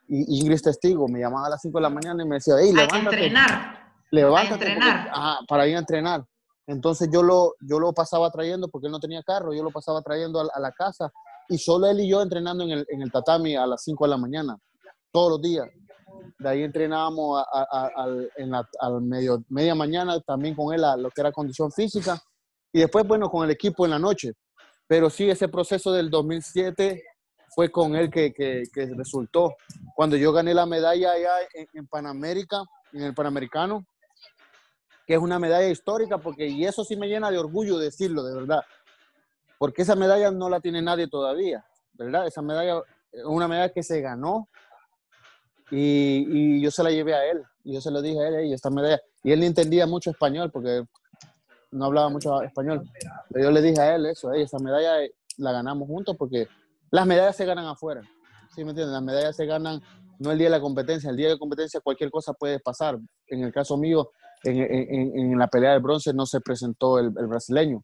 Y 0.09 0.41
Ingrid 0.41 0.61
testigo, 0.61 1.09
me 1.09 1.21
llamaba 1.21 1.47
a 1.47 1.51
las 1.51 1.63
5 1.63 1.79
de 1.79 1.83
la 1.83 1.91
mañana 1.91 2.23
y 2.25 2.29
me 2.29 2.37
decía, 2.37 2.55
hey, 2.61 2.73
levántate. 2.73 2.97
A 2.97 3.11
entrenar. 3.11 3.93
Levántate. 4.11 4.67
A 4.67 4.73
entrenar. 4.73 5.11
para 5.49 5.67
ir 5.67 5.77
a 5.77 5.79
entrenar. 5.79 6.25
Entonces 6.67 7.09
yo 7.13 7.23
lo, 7.23 7.55
yo 7.61 7.81
lo 7.81 7.93
pasaba 7.93 8.31
trayendo, 8.31 8.69
porque 8.69 8.87
él 8.87 8.93
no 8.93 9.01
tenía 9.01 9.23
carro, 9.23 9.53
yo 9.53 9.63
lo 9.63 9.71
pasaba 9.71 10.03
trayendo 10.03 10.41
a, 10.41 10.61
la 10.61 10.71
casa 10.71 11.11
y 11.49 11.59
solo 11.59 11.89
él 11.89 11.99
y 12.01 12.09
yo 12.09 12.23
entrenando 12.23 12.63
en 12.63 12.71
el, 12.71 12.87
en 12.89 13.03
el 13.03 13.11
tatami 13.11 13.57
a 13.57 13.67
las 13.67 13.83
5 13.83 14.05
de 14.05 14.11
la 14.11 14.17
mañana, 14.17 14.57
todos 15.13 15.33
los 15.33 15.43
días. 15.43 15.69
De 16.39 16.49
ahí 16.49 16.63
entrenábamos 16.63 17.45
en 18.37 18.51
la 18.51 18.69
al 18.81 19.01
medio, 19.03 19.45
media 19.49 19.75
mañana 19.75 20.21
también 20.21 20.55
con 20.55 20.75
él 20.75 20.85
a 20.85 20.97
lo 20.97 21.11
que 21.11 21.21
era 21.21 21.33
condición 21.33 21.71
física 21.71 22.21
y 22.73 22.81
después, 22.81 23.07
bueno, 23.07 23.29
con 23.29 23.45
el 23.45 23.51
equipo 23.51 23.85
en 23.85 23.91
la 23.93 23.99
noche. 23.99 24.33
Pero 24.87 25.11
sí, 25.11 25.29
ese 25.29 25.49
proceso 25.49 25.93
del 25.93 26.11
2007 26.11 27.03
fue 27.55 27.71
con 27.71 27.95
él 27.95 28.11
que, 28.11 28.33
que, 28.33 28.63
que 28.73 28.87
resultó. 28.97 29.57
Cuando 29.95 30.17
yo 30.17 30.33
gané 30.33 30.55
la 30.55 30.67
medalla 30.67 31.13
allá 31.13 31.31
en, 31.55 31.67
en 31.75 31.87
Panamérica, 31.87 32.63
en 32.93 33.03
el 33.03 33.15
Panamericano, 33.15 33.85
que 35.07 35.15
es 35.15 35.21
una 35.21 35.39
medalla 35.39 35.69
histórica, 35.69 36.19
porque, 36.19 36.47
y 36.47 36.65
eso 36.65 36.85
sí 36.85 36.97
me 36.97 37.09
llena 37.09 37.31
de 37.31 37.39
orgullo 37.39 37.79
decirlo, 37.79 38.23
de 38.23 38.35
verdad, 38.35 38.63
porque 39.59 39.83
esa 39.83 39.97
medalla 39.97 40.31
no 40.31 40.49
la 40.49 40.61
tiene 40.61 40.81
nadie 40.81 41.09
todavía, 41.09 41.65
¿verdad? 41.95 42.27
Esa 42.27 42.43
medalla 42.43 42.83
es 43.13 43.25
una 43.25 43.49
medalla 43.49 43.73
que 43.73 43.83
se 43.83 44.01
ganó 44.01 44.49
y, 45.71 46.61
yo 46.61 46.71
se 46.71 46.83
la 46.83 46.91
llevé 46.91 47.15
a 47.15 47.31
él, 47.31 47.43
y 47.65 47.75
yo 47.75 47.81
se 47.81 47.91
lo 47.91 48.03
dije 48.03 48.21
a 48.21 48.29
él, 48.29 48.47
y 48.47 48.53
esta 48.53 48.71
medalla, 48.71 49.01
y 49.23 49.33
él 49.33 49.41
ni 49.41 49.47
entendía 49.47 49.87
mucho 49.87 50.11
español, 50.11 50.51
porque 50.51 50.85
no 51.71 51.85
hablaba 51.87 52.09
mucho 52.09 52.43
español, 52.43 52.89
pero 53.31 53.47
yo 53.47 53.51
le 53.51 53.63
dije 53.63 53.81
a 53.81 53.95
él 53.95 54.07
eso, 54.07 54.33
esa 54.33 54.59
medalla 54.59 55.07
la 55.37 55.53
ganamos 55.53 55.89
juntos, 55.89 56.17
porque 56.17 56.49
las 56.91 57.07
medallas 57.07 57.37
se 57.37 57.45
ganan 57.45 57.67
afuera, 57.67 58.03
¿sí 58.55 58.65
me 58.65 58.71
entiendes? 58.71 58.93
Las 58.93 59.03
medallas 59.03 59.37
se 59.37 59.47
ganan 59.47 59.81
no 60.21 60.31
el 60.31 60.39
día 60.39 60.49
de 60.49 60.57
la 60.57 60.61
competencia, 60.61 61.11
el 61.11 61.17
día 61.17 61.29
de 61.29 61.35
la 61.35 61.39
competencia 61.39 61.81
cualquier 61.81 62.11
cosa 62.11 62.35
puede 62.35 62.61
pasar. 62.61 62.99
En 63.27 63.43
el 63.43 63.53
caso 63.53 63.79
mío, 63.79 64.11
en, 64.45 65.39
la 65.39 65.49
pelea 65.49 65.73
de 65.73 65.79
bronce 65.79 66.13
no 66.13 66.27
se 66.27 66.41
presentó 66.41 66.99
el, 66.99 67.11
brasileño. 67.11 67.81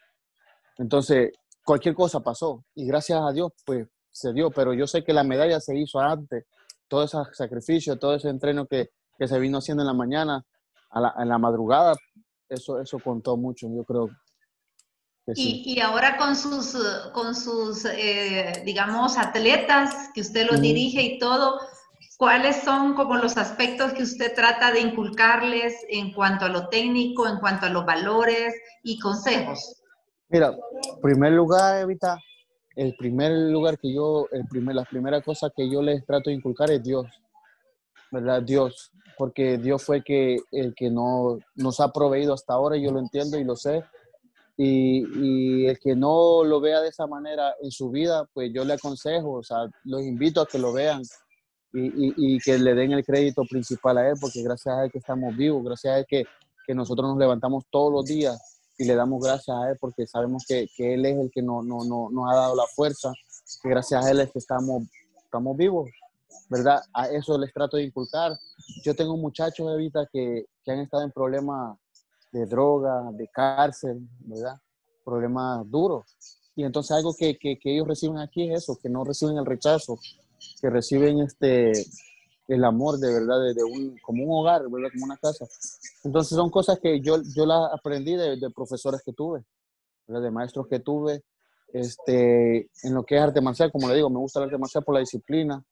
Entonces, 0.77 1.33
cualquier 1.65 1.95
cosa 1.95 2.21
pasó 2.21 2.63
y 2.75 2.87
gracias 2.87 3.21
a 3.21 3.33
Dios, 3.33 3.53
pues 3.65 3.89
se 4.13 4.35
dio, 4.35 4.51
pero 4.51 4.75
yo 4.75 4.87
sé 4.87 5.03
que 5.03 5.15
la 5.15 5.25
medalla 5.25 5.61
se 5.61 5.77
hizo 5.77 5.99
antes, 5.99 6.45
todo 6.89 7.05
ese 7.05 7.19
sacrificio, 7.33 7.99
todo 7.99 8.15
ese 8.15 8.29
entreno 8.29 8.67
que, 8.67 8.91
se 9.19 9.39
vino 9.39 9.59
haciendo 9.59 9.83
en 9.83 9.87
la 9.87 9.95
mañana, 9.95 10.45
a 10.91 11.01
la, 11.01 11.15
en 11.19 11.29
la 11.29 11.39
madrugada, 11.39 11.95
eso, 12.49 12.81
eso 12.81 12.99
contó 12.99 13.37
mucho, 13.37 13.67
yo 13.75 13.85
creo. 13.85 14.11
y, 15.35 15.81
ahora 15.81 16.17
con 16.17 16.37
sus, 16.37 16.77
con 17.13 17.35
sus 17.35 17.85
eh, 17.87 18.63
digamos, 18.65 19.17
atletas, 19.17 20.11
que 20.15 20.21
usted 20.21 20.47
los 20.51 20.61
dirige 20.61 21.03
y 21.03 21.19
todo, 21.19 21.59
¿cuáles 22.19 22.63
son 22.63 22.95
como 22.95 23.17
los 23.17 23.37
aspectos 23.37 23.93
que 23.95 24.03
usted 24.03 24.35
trata 24.35 24.71
de 24.71 24.81
inculcarles 24.81 25.75
en 25.89 26.13
cuanto 26.13 26.45
a 26.45 26.49
lo 26.49 26.69
técnico, 26.69 27.27
en 27.27 27.39
cuanto 27.39 27.67
a 27.67 27.71
los 27.71 27.87
valores 27.87 28.55
y 28.83 28.99
consejos? 28.99 29.83
Mira, 30.29 30.49
en 30.49 31.01
primer 31.01 31.33
lugar, 31.33 31.81
Evita, 31.81 32.19
el 32.77 32.95
primer 32.95 33.33
lugar 33.33 33.79
que 33.79 33.93
yo, 33.93 34.29
el 34.31 34.47
primer, 34.47 34.77
la 34.77 34.85
primera 34.85 35.23
cosa 35.23 35.51
que 35.55 35.69
yo 35.69 35.81
les 35.83 36.05
trato 36.05 36.29
de 36.29 36.37
inculcar 36.37 36.71
es 36.71 36.83
Dios, 36.83 37.07
¿verdad? 38.13 38.43
Dios, 38.43 38.93
porque 39.17 39.57
Dios 39.57 39.83
fue 39.83 40.05
que, 40.05 40.37
el 40.53 40.75
que 40.75 40.91
no, 40.91 41.39
nos 41.55 41.81
ha 41.81 41.91
proveído 41.91 42.35
hasta 42.35 42.53
ahora, 42.53 42.77
yo 42.77 42.93
lo 42.93 43.01
entiendo 43.01 43.39
y 43.39 43.45
lo 43.45 43.57
sé, 43.57 43.83
y, 44.59 45.05
y, 45.19 45.67
el 45.67 45.79
que 45.79 45.97
no 45.97 46.45
lo 46.45 46.61
vea 46.61 46.81
de 46.81 46.89
esa 46.89 47.07
manera 47.07 47.55
en 47.63 47.71
su 47.71 47.91
vida, 47.91 48.27
pues 48.33 48.53
yo 48.55 48.65
le 48.65 48.75
aconsejo, 48.75 49.33
o 49.33 49.43
sea, 49.43 49.69
los 49.85 50.03
invito 50.03 50.41
a 50.41 50.47
que 50.47 50.59
lo 50.59 50.73
vean 50.73 51.03
y, 51.73 51.81
y, 51.81 52.15
y, 52.17 52.39
que 52.39 52.59
le 52.59 52.75
den 52.75 52.93
el 52.93 53.05
crédito 53.05 53.43
principal 53.45 53.99
a 53.99 54.09
él, 54.09 54.17
porque 54.21 54.43
gracias 54.43 54.75
a 54.75 54.85
él 54.85 54.91
que 54.91 54.99
estamos 54.99 55.35
vivos, 55.37 55.63
gracias 55.65 55.95
a 55.95 55.99
él 55.99 56.07
que, 56.09 56.25
que 56.67 56.75
nosotros 56.75 57.09
nos 57.09 57.19
levantamos 57.19 57.65
todos 57.71 57.93
los 57.93 58.05
días 58.05 58.56
y 58.79 58.85
le 58.85 58.95
damos 58.95 59.23
gracias 59.23 59.57
a 59.57 59.71
él 59.71 59.77
porque 59.81 60.07
sabemos 60.07 60.45
que, 60.47 60.69
que 60.77 60.95
él 60.95 61.07
es 61.07 61.19
el 61.19 61.31
que 61.31 61.43
no, 61.43 61.63
no, 61.63 61.85
no, 61.85 62.11
nos 62.11 62.31
ha 62.31 62.35
dado 62.35 62.57
la 62.57 62.67
fuerza, 62.75 63.13
que 63.63 63.69
gracias 63.69 64.05
a 64.05 64.11
él 64.11 64.21
es 64.21 64.31
que 64.31 64.39
estamos, 64.39 64.85
estamos 65.25 65.57
vivos, 65.57 65.91
¿verdad? 66.49 66.81
A 66.93 67.09
eso 67.09 67.39
les 67.39 67.53
trato 67.53 67.77
de 67.77 67.85
inculcar. 67.85 68.33
Yo 68.85 68.95
tengo 68.95 69.17
muchachos, 69.17 69.73
Evita, 69.73 70.07
que, 70.13 70.47
que 70.65 70.73
han 70.73 70.81
estado 70.81 71.05
en 71.05 71.13
problemas 71.13 71.79
de 72.33 72.47
droga, 72.47 73.11
de 73.13 73.29
cárcel, 73.29 74.09
¿verdad? 74.21 74.61
Problemas 75.05 75.69
duros. 75.71 76.05
Y 76.55 76.65
entonces 76.65 76.97
algo 76.97 77.15
que, 77.15 77.39
que, 77.39 77.59
que, 77.59 77.75
ellos 77.75 77.89
reciben 77.89 78.19
aquí 78.19 78.51
es 78.51 78.63
eso, 78.63 78.79
que 78.81 78.89
no 78.89 79.05
reciben 79.05 79.37
el 79.37 79.47
rechazo, 79.47 79.99
que 80.61 80.71
reciben 80.71 81.21
este, 81.21 81.73
el 82.49 82.65
amor 82.65 82.99
de 82.99 83.13
verdad, 83.13 83.41
de, 83.43 83.55
de 83.55 83.65
un, 83.65 83.97
como 83.99 84.25
un 84.25 84.41
hogar, 84.41 84.63
¿verdad? 84.71 84.91
Como 84.93 85.07
una 85.07 85.17
casa. 85.17 85.47
Entonces 86.05 86.37
son 86.37 86.51
cosas 86.51 86.79
que 86.79 87.01
yo, 87.01 87.21
yo 87.35 87.47
las 87.47 87.73
aprendí 87.73 88.15
de, 88.15 88.37
de 88.37 88.51
profesores 88.51 89.03
que 89.05 89.13
tuve, 89.13 89.45
¿verdad? 90.07 90.23
de 90.23 90.31
maestros 90.31 90.67
que 90.69 90.81
tuve, 90.81 91.23
este, 91.73 92.71
en 92.83 92.95
lo 92.95 93.05
que 93.05 93.17
es 93.17 93.23
arte 93.23 93.41
marcial, 93.41 93.73
como 93.73 93.89
le 93.89 93.97
digo, 93.97 94.09
me 94.11 94.19
gusta 94.19 94.39
el 94.39 94.45
arte 94.45 94.59
marcial 94.59 94.85
por 94.85 94.95
la 94.95 95.01
disciplina, 95.01 95.63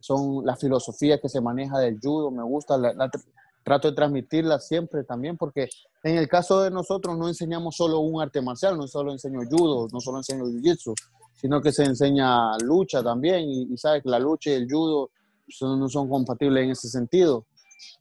son 0.00 0.44
las 0.44 0.58
filosofías 0.58 1.20
que 1.20 1.28
se 1.28 1.40
maneja 1.40 1.78
del 1.78 1.98
judo, 2.00 2.30
me 2.30 2.42
gusta, 2.42 2.78
la, 2.78 2.92
la, 2.94 3.10
trato 3.62 3.88
de 3.88 3.94
transmitirla 3.94 4.58
siempre 4.58 5.04
también, 5.04 5.36
porque 5.36 5.68
en 6.02 6.16
el 6.16 6.28
caso 6.28 6.62
de 6.62 6.70
nosotros 6.70 7.16
no 7.16 7.28
enseñamos 7.28 7.76
solo 7.76 8.00
un 8.00 8.20
arte 8.20 8.40
marcial, 8.40 8.76
no 8.76 8.88
solo 8.88 9.12
enseño 9.12 9.40
judo, 9.48 9.88
no 9.92 10.00
solo 10.00 10.18
enseño 10.18 10.44
jiu-jitsu, 10.44 10.94
sino 11.34 11.60
que 11.60 11.72
se 11.72 11.84
enseña 11.84 12.56
lucha 12.58 13.02
también, 13.02 13.48
y, 13.48 13.72
y 13.72 13.76
sabes 13.76 14.02
que 14.02 14.08
la 14.08 14.18
lucha 14.18 14.50
y 14.50 14.54
el 14.54 14.68
judo 14.70 15.10
son, 15.48 15.78
no 15.80 15.88
son 15.88 16.08
compatibles 16.08 16.64
en 16.64 16.70
ese 16.70 16.88
sentido, 16.88 17.46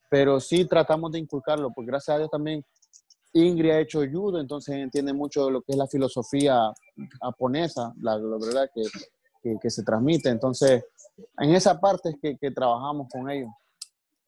pero 0.09 0.39
sí 0.39 0.65
tratamos 0.65 1.11
de 1.11 1.19
inculcarlo, 1.19 1.71
porque 1.73 1.91
gracias 1.91 2.15
a 2.15 2.17
Dios 2.19 2.29
también 2.29 2.63
Ingrid 3.33 3.71
ha 3.71 3.79
hecho 3.79 4.01
judo, 4.11 4.39
entonces 4.39 4.75
entiende 4.75 5.13
mucho 5.13 5.45
de 5.45 5.51
lo 5.51 5.61
que 5.61 5.71
es 5.71 5.77
la 5.77 5.87
filosofía 5.87 6.73
japonesa, 7.21 7.93
la, 8.01 8.17
la 8.17 8.37
verdad 8.37 8.69
que, 8.73 8.83
que, 9.41 9.57
que, 9.61 9.69
se 9.69 9.83
transmite, 9.83 10.29
entonces 10.29 10.83
en 11.37 11.55
esa 11.55 11.79
parte 11.79 12.09
es 12.09 12.15
que, 12.21 12.37
que 12.37 12.51
trabajamos 12.51 13.07
con 13.09 13.29
ellos 13.29 13.49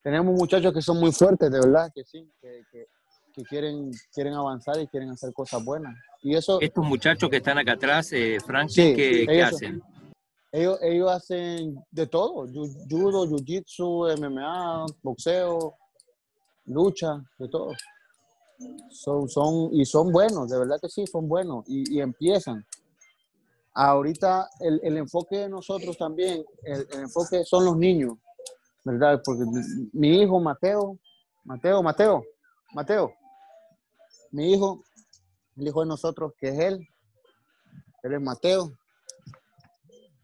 tenemos 0.03 0.35
muchachos 0.35 0.73
que 0.73 0.81
son 0.81 0.99
muy 0.99 1.13
fuertes, 1.13 1.49
de 1.49 1.59
verdad, 1.59 1.89
que 1.95 2.03
sí, 2.03 2.29
que, 2.41 3.43
quieren, 3.45 3.89
quieren 4.13 4.33
avanzar 4.33 4.79
y 4.79 4.87
quieren 4.87 5.09
hacer 5.09 5.31
cosas 5.33 5.63
buenas. 5.63 5.95
Y 6.21 6.35
eso, 6.35 6.59
Estos 6.59 6.85
muchachos 6.85 7.29
que 7.29 7.37
están 7.37 7.57
acá 7.57 7.73
atrás, 7.73 8.11
eh, 8.11 8.37
Franklin, 8.45 8.89
sí, 8.89 8.95
¿qué, 8.95 9.25
¿qué, 9.25 9.41
hacen? 9.41 9.81
Ellos, 10.53 10.79
ellos 10.81 11.11
hacen 11.11 11.83
de 11.91 12.07
todo, 12.07 12.47
judo, 12.89 13.25
jiu-jitsu, 13.25 14.15
MMA, 14.17 14.85
boxeo, 15.01 15.75
lucha, 16.67 17.21
de 17.37 17.49
todo. 17.49 17.71
Son, 18.89 19.27
son, 19.27 19.69
y 19.73 19.83
son 19.83 20.11
buenos, 20.11 20.49
de 20.49 20.59
verdad 20.59 20.77
que 20.79 20.87
sí, 20.87 21.05
son 21.05 21.27
buenos, 21.27 21.65
y, 21.67 21.99
empiezan. 21.99 22.65
Ahorita 23.73 24.47
el, 24.61 24.79
el, 24.83 24.97
enfoque 24.97 25.39
de 25.39 25.49
nosotros 25.49 25.97
también, 25.97 26.45
el, 26.63 26.87
el 26.91 26.99
enfoque 27.01 27.43
son 27.43 27.65
los 27.65 27.75
niños 27.75 28.17
¿verdad? 28.83 29.21
Porque 29.23 29.43
mi 29.93 30.21
hijo 30.21 30.39
Mateo, 30.39 30.99
Mateo, 31.43 31.81
Mateo, 31.81 32.23
Mateo, 32.73 33.13
mi 34.31 34.53
hijo, 34.53 34.83
el 35.57 35.67
hijo 35.67 35.81
de 35.81 35.87
nosotros, 35.87 36.33
que 36.37 36.49
es 36.49 36.59
él, 36.59 36.87
él 38.03 38.13
es 38.13 38.21
Mateo. 38.21 38.71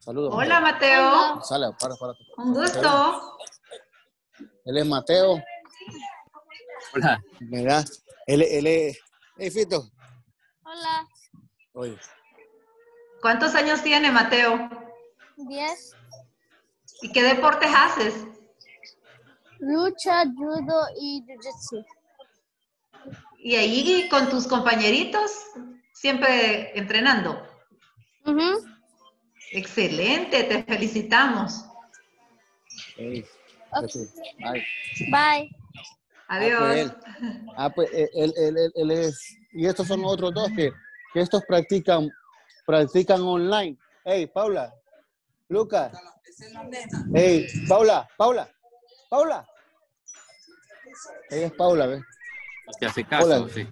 Saludos. 0.10 0.34
Hola, 0.34 0.60
Mateo. 0.60 1.04
Mateo. 1.12 1.42
Sale, 1.44 1.68
para, 1.80 1.96
para. 1.96 2.14
Un 2.38 2.52
gusto. 2.52 3.38
Él 4.66 4.78
es 4.78 4.86
Mateo. 4.88 5.40
Hola. 6.96 7.24
¿Verdad? 7.42 7.86
Él, 8.26 8.42
él 8.42 8.66
es... 8.66 9.00
Hey, 9.38 9.52
Fito. 9.52 9.88
Hola. 10.64 11.08
Oye. 11.74 11.96
¿Cuántos 13.22 13.54
años 13.54 13.84
tiene 13.84 14.12
Mateo? 14.12 14.68
Diez. 15.38 15.96
¿Y 17.04 17.12
qué 17.12 17.22
deportes 17.22 17.70
haces? 17.72 18.16
lucha, 19.60 20.24
judo 20.36 20.88
y 21.00 21.24
jiu-jitsu. 21.24 21.86
¿Y 23.38 23.58
ahí 23.58 24.10
con 24.10 24.28
tus 24.32 24.48
compañeritos 24.48 25.30
siempre 25.94 26.76
entrenando? 26.76 27.46
Uh 28.26 28.32
-huh. 28.32 28.69
Excelente, 29.52 30.44
te 30.44 30.64
felicitamos. 30.64 31.66
Hey, 32.96 33.26
okay. 33.72 34.08
Bye. 34.40 34.66
Bye. 35.12 35.56
Adiós. 36.28 36.92
Ah, 37.56 37.70
pues 37.74 37.90
él, 37.94 38.04
ah, 38.06 38.14
pues, 38.14 38.34
él, 38.34 38.34
él, 38.38 38.72
él, 38.76 38.92
es, 38.92 39.38
y 39.54 39.66
estos 39.66 39.88
son 39.88 40.02
los 40.02 40.14
otros 40.14 40.34
dos 40.34 40.50
que, 40.56 40.72
que 41.14 41.22
estos 41.22 41.44
practican, 41.46 42.10
practican 42.66 43.22
online. 43.22 43.78
Hey, 44.06 44.28
Paula, 44.28 44.74
Lucas. 45.48 45.92
Hey, 47.14 47.48
Paula, 47.68 48.08
Paula. 48.18 48.48
Paula. 49.10 49.48
Ella 51.32 51.48
es 51.48 51.54
Paula, 51.54 51.88
¿ves? 51.88 52.04
Te 52.80 52.86
hace 52.86 53.04
caso, 53.04 53.26
Hola. 53.26 53.54
sí. 53.54 53.68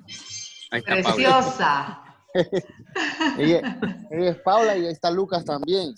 Ahí 0.71 0.79
está 0.79 0.93
Preciosa. 0.93 2.03
Es 4.09 4.35
Paula 4.41 4.77
y 4.77 4.85
ahí 4.85 4.91
está 4.91 5.11
Lucas 5.11 5.43
también. 5.45 5.93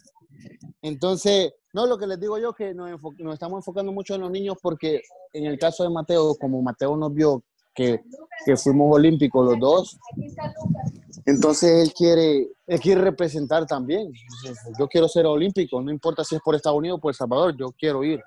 Entonces, 0.81 1.53
no, 1.73 1.85
lo 1.85 1.97
que 1.97 2.07
les 2.07 2.19
digo 2.19 2.37
yo 2.37 2.53
que 2.53 2.73
nos, 2.73 2.99
estamos 3.33 3.59
enfocando 3.59 3.91
mucho 3.91 4.15
en 4.15 4.21
los 4.21 4.31
niños 4.31 4.57
porque 4.61 5.01
en 5.33 5.45
el 5.45 5.59
caso 5.59 5.83
de 5.83 5.89
Mateo, 5.89 6.35
como 6.35 6.61
Mateo 6.61 6.95
nos 6.95 7.13
vio 7.13 7.43
que, 7.75 8.01
que 8.45 8.57
fuimos 8.57 8.95
olímpicos 8.95 9.45
los 9.45 9.59
dos, 9.59 9.99
entonces 11.25 11.87
él 11.87 11.93
quiere, 11.93 12.49
quiere 12.81 13.01
representar 13.01 13.65
también. 13.65 14.11
Yo 14.79 14.87
quiero 14.87 15.07
ser 15.07 15.25
olímpico, 15.25 15.81
no 15.81 15.91
importa 15.91 16.23
si 16.23 16.35
es 16.35 16.41
por 16.41 16.55
Estados 16.55 16.79
Unidos 16.79 16.97
o 16.97 17.01
por 17.01 17.11
El 17.11 17.15
Salvador, 17.15 17.55
yo 17.57 17.71
quiero 17.77 18.03
ir. 18.03 18.21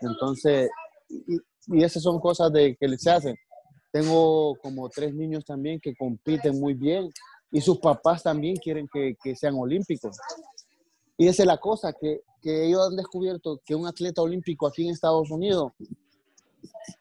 Entonces, 0.00 0.70
y, 1.08 1.38
y 1.66 1.82
esas 1.82 2.02
son 2.02 2.20
cosas 2.20 2.52
de, 2.52 2.76
que 2.76 2.98
se 2.98 3.10
hacen. 3.10 3.36
Tengo 3.90 4.56
como 4.56 4.88
tres 4.88 5.14
niños 5.14 5.44
también 5.44 5.80
que 5.80 5.94
compiten 5.94 6.58
muy 6.60 6.74
bien 6.74 7.08
y 7.54 7.60
sus 7.60 7.78
papás 7.78 8.24
también 8.24 8.56
quieren 8.56 8.88
que, 8.92 9.16
que 9.22 9.36
sean 9.36 9.54
olímpicos. 9.54 10.18
Y 11.16 11.28
esa 11.28 11.44
es 11.44 11.46
la 11.46 11.58
cosa, 11.58 11.92
que, 11.92 12.22
que, 12.42 12.66
ellos 12.66 12.88
han 12.90 12.96
descubierto 12.96 13.60
que 13.64 13.76
un 13.76 13.86
atleta 13.86 14.22
olímpico 14.22 14.66
aquí 14.66 14.84
en 14.84 14.90
Estados 14.90 15.30
Unidos, 15.30 15.70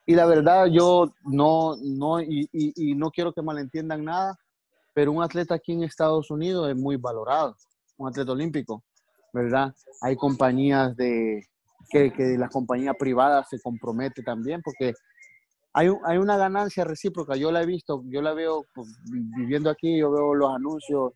y 0.06 0.14
la 0.14 0.28
verdad 0.28 0.68
yo 0.68 1.12
no, 1.26 1.76
no 1.82 2.22
y, 2.22 2.48
y, 2.54 2.92
y 2.92 2.94
no 2.94 3.10
quiero 3.10 3.34
que 3.34 3.42
malentiendan 3.42 4.06
nada, 4.06 4.38
pero 4.94 5.12
un 5.12 5.24
atleta 5.24 5.56
aquí 5.56 5.72
en 5.72 5.84
Estados 5.84 6.30
Unidos 6.30 6.70
es 6.70 6.76
muy 6.76 6.98
valorado, 6.98 7.58
un 7.98 8.10
atleta 8.10 8.34
olímpico, 8.34 8.84
¿verdad? 9.34 9.74
Hay 10.02 10.16
compañías 10.16 10.96
de, 10.96 11.48
que, 11.90 12.14
que 12.14 12.38
la 12.38 12.48
compañía 12.48 12.94
privada 12.94 13.44
se 13.44 13.60
compromete 13.60 14.22
también, 14.22 14.62
porque 14.62 14.94
hay, 15.74 15.90
hay 16.06 16.18
una 16.18 16.38
ganancia 16.38 16.84
recíproca, 16.84 17.36
yo 17.36 17.52
la 17.52 17.64
he 17.64 17.66
visto, 17.66 18.04
yo 18.06 18.22
la 18.22 18.34
veo 18.34 18.66
pues, 18.74 18.88
viviendo 19.36 19.70
aquí, 19.70 19.98
yo 19.98 20.12
veo 20.12 20.36
los 20.36 20.54
anuncios 20.54 21.14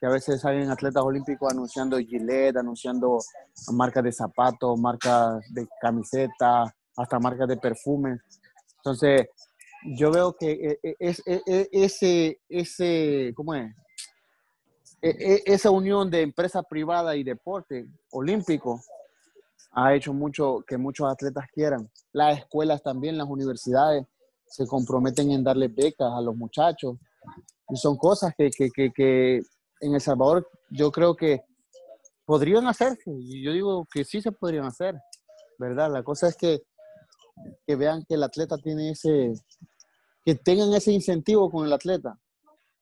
que 0.00 0.06
a 0.06 0.10
veces 0.10 0.44
hay 0.44 0.62
atletas 0.62 1.02
olímpicos 1.02 1.52
anunciando 1.52 1.98
Gillette, 1.98 2.56
anunciando 2.56 3.18
marcas 3.72 4.04
de 4.04 4.12
zapatos, 4.12 4.78
marcas 4.78 5.40
de 5.52 5.66
camiseta, 5.80 6.74
hasta 6.96 7.18
marcas 7.18 7.48
de 7.48 7.56
perfumes. 7.56 8.20
Entonces, 8.76 9.26
yo 9.96 10.10
veo 10.10 10.34
que 10.34 10.52
e, 10.52 10.78
e, 10.82 10.96
es, 10.98 11.22
es, 11.26 11.42
es, 11.46 11.68
ese, 11.72 12.40
ese, 12.48 13.32
¿cómo 13.34 13.54
es? 13.54 13.74
E, 15.02 15.42
esa 15.46 15.70
unión 15.70 16.10
de 16.10 16.22
empresa 16.22 16.62
privada 16.62 17.16
y 17.16 17.24
deporte 17.24 17.86
olímpico 18.12 18.80
ha 19.72 19.94
hecho 19.94 20.12
mucho 20.12 20.64
que 20.66 20.76
muchos 20.76 21.10
atletas 21.10 21.46
quieran. 21.52 21.90
Las 22.12 22.38
escuelas 22.38 22.82
también, 22.82 23.18
las 23.18 23.28
universidades 23.28 24.06
se 24.46 24.66
comprometen 24.66 25.30
en 25.30 25.44
darle 25.44 25.68
becas 25.68 26.12
a 26.12 26.20
los 26.20 26.36
muchachos. 26.36 26.96
Y 27.68 27.76
son 27.76 27.96
cosas 27.96 28.32
que, 28.36 28.50
que, 28.50 28.70
que, 28.70 28.90
que 28.92 29.42
en 29.80 29.94
El 29.94 30.00
Salvador 30.00 30.48
yo 30.70 30.90
creo 30.90 31.14
que 31.14 31.42
podrían 32.24 32.66
hacerse. 32.66 33.10
Y 33.10 33.44
yo 33.44 33.52
digo 33.52 33.86
que 33.92 34.04
sí 34.04 34.20
se 34.20 34.32
podrían 34.32 34.64
hacer. 34.64 34.94
¿verdad? 35.58 35.90
La 35.92 36.02
cosa 36.02 36.28
es 36.28 36.36
que, 36.36 36.62
que 37.66 37.76
vean 37.76 38.04
que 38.08 38.14
el 38.14 38.22
atleta 38.22 38.56
tiene 38.56 38.90
ese, 38.90 39.34
que 40.24 40.36
tengan 40.36 40.72
ese 40.72 40.92
incentivo 40.92 41.50
con 41.50 41.66
el 41.66 41.72
atleta, 41.72 42.18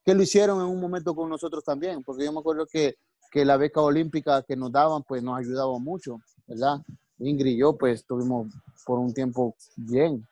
que 0.04 0.14
lo 0.14 0.22
hicieron 0.22 0.60
en 0.60 0.66
un 0.66 0.80
momento 0.80 1.14
con 1.14 1.28
nosotros 1.28 1.64
también, 1.64 2.02
porque 2.04 2.24
yo 2.24 2.32
me 2.32 2.40
acuerdo 2.40 2.66
que, 2.70 2.94
que 3.30 3.44
la 3.44 3.56
beca 3.56 3.80
olímpica 3.80 4.42
que 4.42 4.56
nos 4.56 4.72
daban, 4.72 5.02
pues 5.02 5.22
nos 5.22 5.38
ayudaba 5.38 5.78
mucho, 5.78 6.20
¿verdad? 6.46 6.78
Ingrid 7.18 7.52
y 7.52 7.58
yo, 7.58 7.76
pues 7.76 8.00
estuvimos 8.00 8.48
por 8.84 8.98
un 8.98 9.12
tiempo 9.12 9.54
bien 9.76 10.26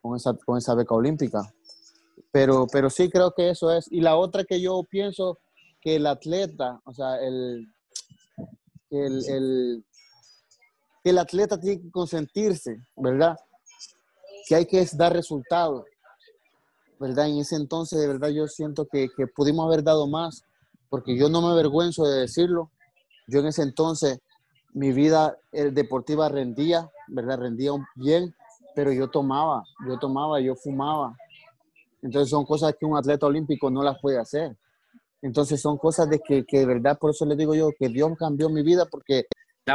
con 0.00 0.16
esa, 0.16 0.34
con 0.34 0.58
esa 0.58 0.74
beca 0.74 0.94
olímpica. 0.94 1.40
Pero, 2.30 2.66
pero 2.70 2.90
sí 2.90 3.08
creo 3.08 3.32
que 3.32 3.50
eso 3.50 3.70
es. 3.72 3.90
Y 3.90 4.00
la 4.00 4.16
otra 4.16 4.44
que 4.44 4.60
yo 4.60 4.82
pienso 4.88 5.38
que 5.80 5.96
el 5.96 6.06
atleta, 6.06 6.80
o 6.84 6.92
sea, 6.92 7.20
el, 7.20 7.66
el, 8.90 9.24
el, 9.28 9.84
el 11.04 11.18
atleta 11.18 11.58
tiene 11.58 11.80
que 11.82 11.90
consentirse, 11.90 12.76
¿verdad? 12.96 13.36
Que 14.48 14.56
hay 14.56 14.66
que 14.66 14.86
dar 14.92 15.12
resultados, 15.12 15.84
¿verdad? 16.98 17.28
En 17.28 17.38
ese 17.38 17.56
entonces, 17.56 18.00
de 18.00 18.08
verdad, 18.08 18.28
yo 18.28 18.46
siento 18.48 18.86
que, 18.86 19.08
que 19.16 19.26
pudimos 19.26 19.66
haber 19.66 19.82
dado 19.82 20.06
más, 20.06 20.44
porque 20.96 21.14
yo 21.14 21.28
no 21.28 21.42
me 21.42 21.48
avergüenzo 21.48 22.06
de 22.06 22.20
decirlo. 22.20 22.70
Yo 23.26 23.40
en 23.40 23.48
ese 23.48 23.62
entonces, 23.62 24.18
mi 24.72 24.92
vida 24.92 25.36
deportiva 25.52 26.30
rendía, 26.30 26.90
¿verdad? 27.08 27.38
Rendía 27.38 27.72
bien, 27.96 28.34
pero 28.74 28.90
yo 28.94 29.10
tomaba, 29.10 29.62
yo 29.86 29.98
tomaba, 29.98 30.40
yo 30.40 30.54
fumaba. 30.54 31.14
Entonces 32.00 32.30
son 32.30 32.46
cosas 32.46 32.74
que 32.80 32.86
un 32.86 32.96
atleta 32.96 33.26
olímpico 33.26 33.70
no 33.70 33.82
las 33.82 33.98
puede 34.00 34.18
hacer. 34.18 34.56
Entonces 35.20 35.60
son 35.60 35.76
cosas 35.76 36.08
de 36.08 36.18
que, 36.18 36.46
que 36.46 36.60
de 36.60 36.66
verdad, 36.66 36.96
por 36.98 37.10
eso 37.10 37.26
le 37.26 37.36
digo 37.36 37.54
yo 37.54 37.72
que 37.78 37.90
Dios 37.90 38.12
cambió 38.18 38.48
mi 38.48 38.62
vida 38.62 38.86
porque 38.90 39.26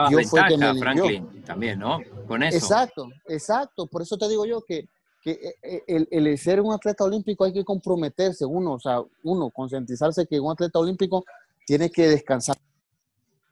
Dios 0.09 0.27
fue 0.27 0.41
que 0.47 0.57
me 0.57 0.73
Franklin, 0.73 1.43
también, 1.43 1.77
¿no? 1.77 1.99
Con 2.27 2.41
eso. 2.41 2.57
Exacto, 2.57 3.09
exacto. 3.27 3.85
Por 3.85 4.01
eso 4.01 4.17
te 4.17 4.27
digo 4.27 4.47
yo 4.47 4.63
que, 4.67 4.89
que 5.21 5.31
eh, 5.31 5.55
eh, 5.61 5.83
el, 5.87 6.07
el, 6.09 6.37
ser 6.37 6.59
un 6.61 6.73
atleta 6.73 7.03
olímpico 7.03 7.43
hay 7.43 7.53
que 7.53 7.63
comprometerse, 7.63 8.45
uno, 8.45 8.73
o 8.73 8.79
sea, 8.79 9.01
uno, 9.23 9.49
concientizarse 9.51 10.25
que 10.25 10.39
un 10.39 10.51
atleta 10.51 10.79
olímpico 10.79 11.23
tiene 11.65 11.89
que 11.89 12.07
descansar, 12.07 12.57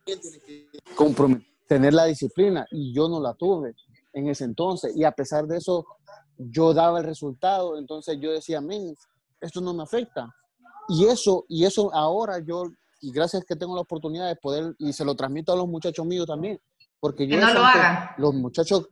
tiene 0.03 0.22
que 0.22 0.67
tener 1.67 1.93
la 1.93 2.05
disciplina 2.05 2.65
y 2.72 2.91
yo 2.93 3.07
no 3.07 3.22
la 3.22 3.36
tuve 3.36 3.76
en 4.13 4.28
ese 4.28 4.43
entonces 4.43 4.95
y 4.95 5.03
a 5.03 5.11
pesar 5.11 5.45
de 5.45 5.57
eso 5.57 5.86
yo 6.39 6.74
daba 6.74 6.99
el 6.99 7.05
resultado, 7.05 7.78
entonces 7.78 8.17
yo 8.20 8.32
decía, 8.32 8.61
men, 8.61 8.95
esto 9.41 9.61
no 9.61 9.74
me 9.74 9.84
afecta. 9.84 10.34
Y 10.88 11.05
eso, 11.05 11.45
y 11.49 11.65
eso 11.65 11.93
ahora 11.93 12.39
yo, 12.39 12.63
y 13.01 13.11
gracias 13.11 13.43
que 13.45 13.55
tengo 13.55 13.76
la 13.76 13.82
oportunidad 13.82 14.28
de 14.28 14.36
poder, 14.38 14.74
y 14.80 14.93
se 14.93 15.05
lo 15.05 15.15
transmito 15.15 15.51
a 15.51 15.55
los 15.55 15.67
muchachos 15.67 16.05
míos 16.05 16.26
también, 16.26 16.59
porque 16.99 17.28
yo... 17.28 17.38
Que 17.38 17.45
no 17.45 17.53
lo 17.53 17.63
hagan. 17.63 18.09
Los 18.17 18.34
muchachos, 18.34 18.89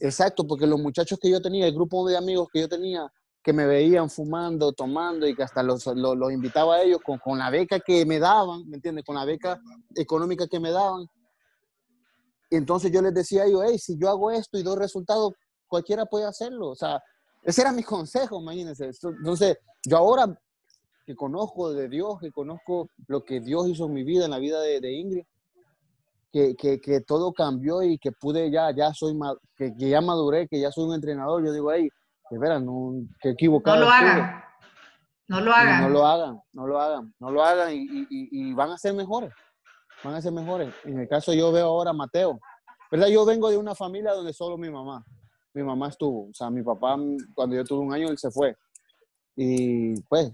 exacto, 0.00 0.46
porque 0.46 0.66
los 0.66 0.80
muchachos 0.80 1.18
que 1.20 1.30
yo 1.30 1.40
tenía, 1.40 1.66
el 1.66 1.74
grupo 1.74 2.08
de 2.08 2.16
amigos 2.16 2.48
que 2.52 2.60
yo 2.60 2.68
tenía, 2.68 3.10
que 3.42 3.52
me 3.52 3.66
veían 3.66 4.10
fumando, 4.10 4.72
tomando 4.72 5.26
y 5.26 5.34
que 5.34 5.42
hasta 5.42 5.62
los, 5.62 5.86
los, 5.86 6.32
invitaba 6.32 6.76
a 6.76 6.82
ellos 6.82 7.00
con, 7.04 7.18
con, 7.18 7.38
la 7.38 7.50
beca 7.50 7.80
que 7.80 8.04
me 8.04 8.18
daban, 8.18 8.68
¿me 8.68 8.76
entiendes? 8.76 9.04
Con 9.04 9.14
la 9.14 9.24
beca 9.24 9.58
económica 9.94 10.46
que 10.46 10.60
me 10.60 10.70
daban. 10.70 11.06
Y 12.50 12.56
entonces 12.56 12.90
yo 12.92 13.00
les 13.00 13.14
decía 13.14 13.42
a 13.42 13.46
ellos, 13.46 13.62
hey, 13.66 13.78
si 13.78 13.96
yo 13.98 14.08
hago 14.10 14.30
esto 14.30 14.58
y 14.58 14.62
doy 14.62 14.76
resultados, 14.76 15.32
cualquiera 15.68 16.04
puede 16.04 16.26
hacerlo. 16.26 16.68
O 16.68 16.74
sea, 16.74 17.00
ese 17.42 17.62
era 17.62 17.72
mi 17.72 17.82
consejo, 17.84 18.40
imagínense. 18.40 18.90
Entonces, 19.02 19.56
yo 19.84 19.96
ahora 19.96 20.38
que 21.06 21.14
conozco 21.14 21.72
de 21.72 21.88
Dios, 21.88 22.20
que 22.20 22.30
conozco 22.30 22.90
lo 23.06 23.24
que 23.24 23.40
Dios 23.40 23.68
hizo 23.68 23.86
en 23.86 23.94
mi 23.94 24.04
vida, 24.04 24.26
en 24.26 24.32
la 24.32 24.38
vida 24.38 24.60
de 24.60 24.92
Ingrid, 24.92 25.24
que, 26.32 26.54
que, 26.56 26.80
que, 26.80 27.00
todo 27.00 27.32
cambió 27.32 27.82
y 27.82 27.98
que 27.98 28.12
pude 28.12 28.50
ya, 28.50 28.74
ya 28.74 28.92
soy, 28.94 29.18
que, 29.56 29.74
que, 29.76 29.88
ya 29.88 30.00
maduré, 30.00 30.46
que 30.48 30.60
ya 30.60 30.70
soy 30.70 30.84
un 30.84 30.94
entrenador, 30.94 31.44
yo 31.44 31.52
digo, 31.52 31.72
hey, 31.72 31.88
de 32.30 32.38
veras, 32.38 32.62
no, 32.62 32.92
que 33.20 33.30
equivocado. 33.30 33.78
No 33.78 33.84
lo 33.84 33.90
hagan. 33.90 34.44
No 35.28 35.40
lo 35.40 35.52
hagan. 35.52 35.82
No, 35.82 35.88
no, 35.88 35.94
lo 35.94 36.06
hagan, 36.06 36.40
no 36.52 36.66
lo 36.66 36.80
hagan, 36.80 37.14
no 37.18 37.30
lo 37.30 37.44
hagan 37.44 37.72
y, 37.72 37.84
y, 37.84 38.06
y, 38.10 38.52
van 38.52 38.70
a 38.70 38.78
ser 38.78 38.94
mejores. 38.94 39.32
Van 40.02 40.14
a 40.14 40.22
ser 40.22 40.32
mejores. 40.32 40.72
En 40.84 40.98
el 40.98 41.08
caso 41.08 41.32
yo 41.34 41.52
veo 41.52 41.66
ahora 41.66 41.90
a 41.90 41.94
Mateo. 41.94 42.40
¿Verdad? 42.90 43.08
Yo 43.08 43.24
vengo 43.24 43.50
de 43.50 43.56
una 43.56 43.74
familia 43.74 44.12
donde 44.12 44.32
solo 44.32 44.56
mi 44.56 44.70
mamá 44.70 45.04
mi 45.54 45.62
mamá 45.62 45.88
estuvo. 45.88 46.28
O 46.28 46.34
sea, 46.34 46.50
mi 46.50 46.62
papá, 46.62 46.96
cuando 47.34 47.56
yo 47.56 47.64
tuve 47.64 47.80
un 47.80 47.92
año, 47.92 48.08
él 48.08 48.18
se 48.18 48.30
fue. 48.30 48.56
Y 49.36 50.00
pues, 50.02 50.32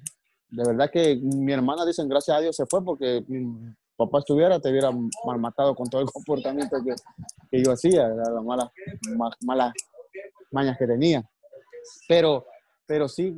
de 0.49 0.65
verdad 0.65 0.91
que 0.91 1.17
mi 1.17 1.53
hermana 1.53 1.85
dicen, 1.85 2.09
gracias 2.09 2.37
a 2.37 2.41
Dios 2.41 2.57
se 2.57 2.67
fue 2.67 2.85
porque 2.85 3.25
mi 3.29 3.75
papá 3.97 4.19
estuviera, 4.19 4.61
te 4.61 4.71
hubiera 4.71 4.91
mal 4.91 5.39
matado 5.39 5.75
con 5.75 5.89
todo 5.89 6.03
el 6.03 6.11
comportamiento 6.11 6.77
que, 6.85 6.95
que 7.51 7.63
yo 7.63 7.73
hacía, 7.73 8.09
las 8.09 8.45
malas, 8.45 8.71
malas 9.43 9.73
mañas 10.51 10.77
que 10.79 10.87
tenía. 10.87 11.29
Pero, 12.09 12.47
pero 12.87 13.09
sí, 13.09 13.35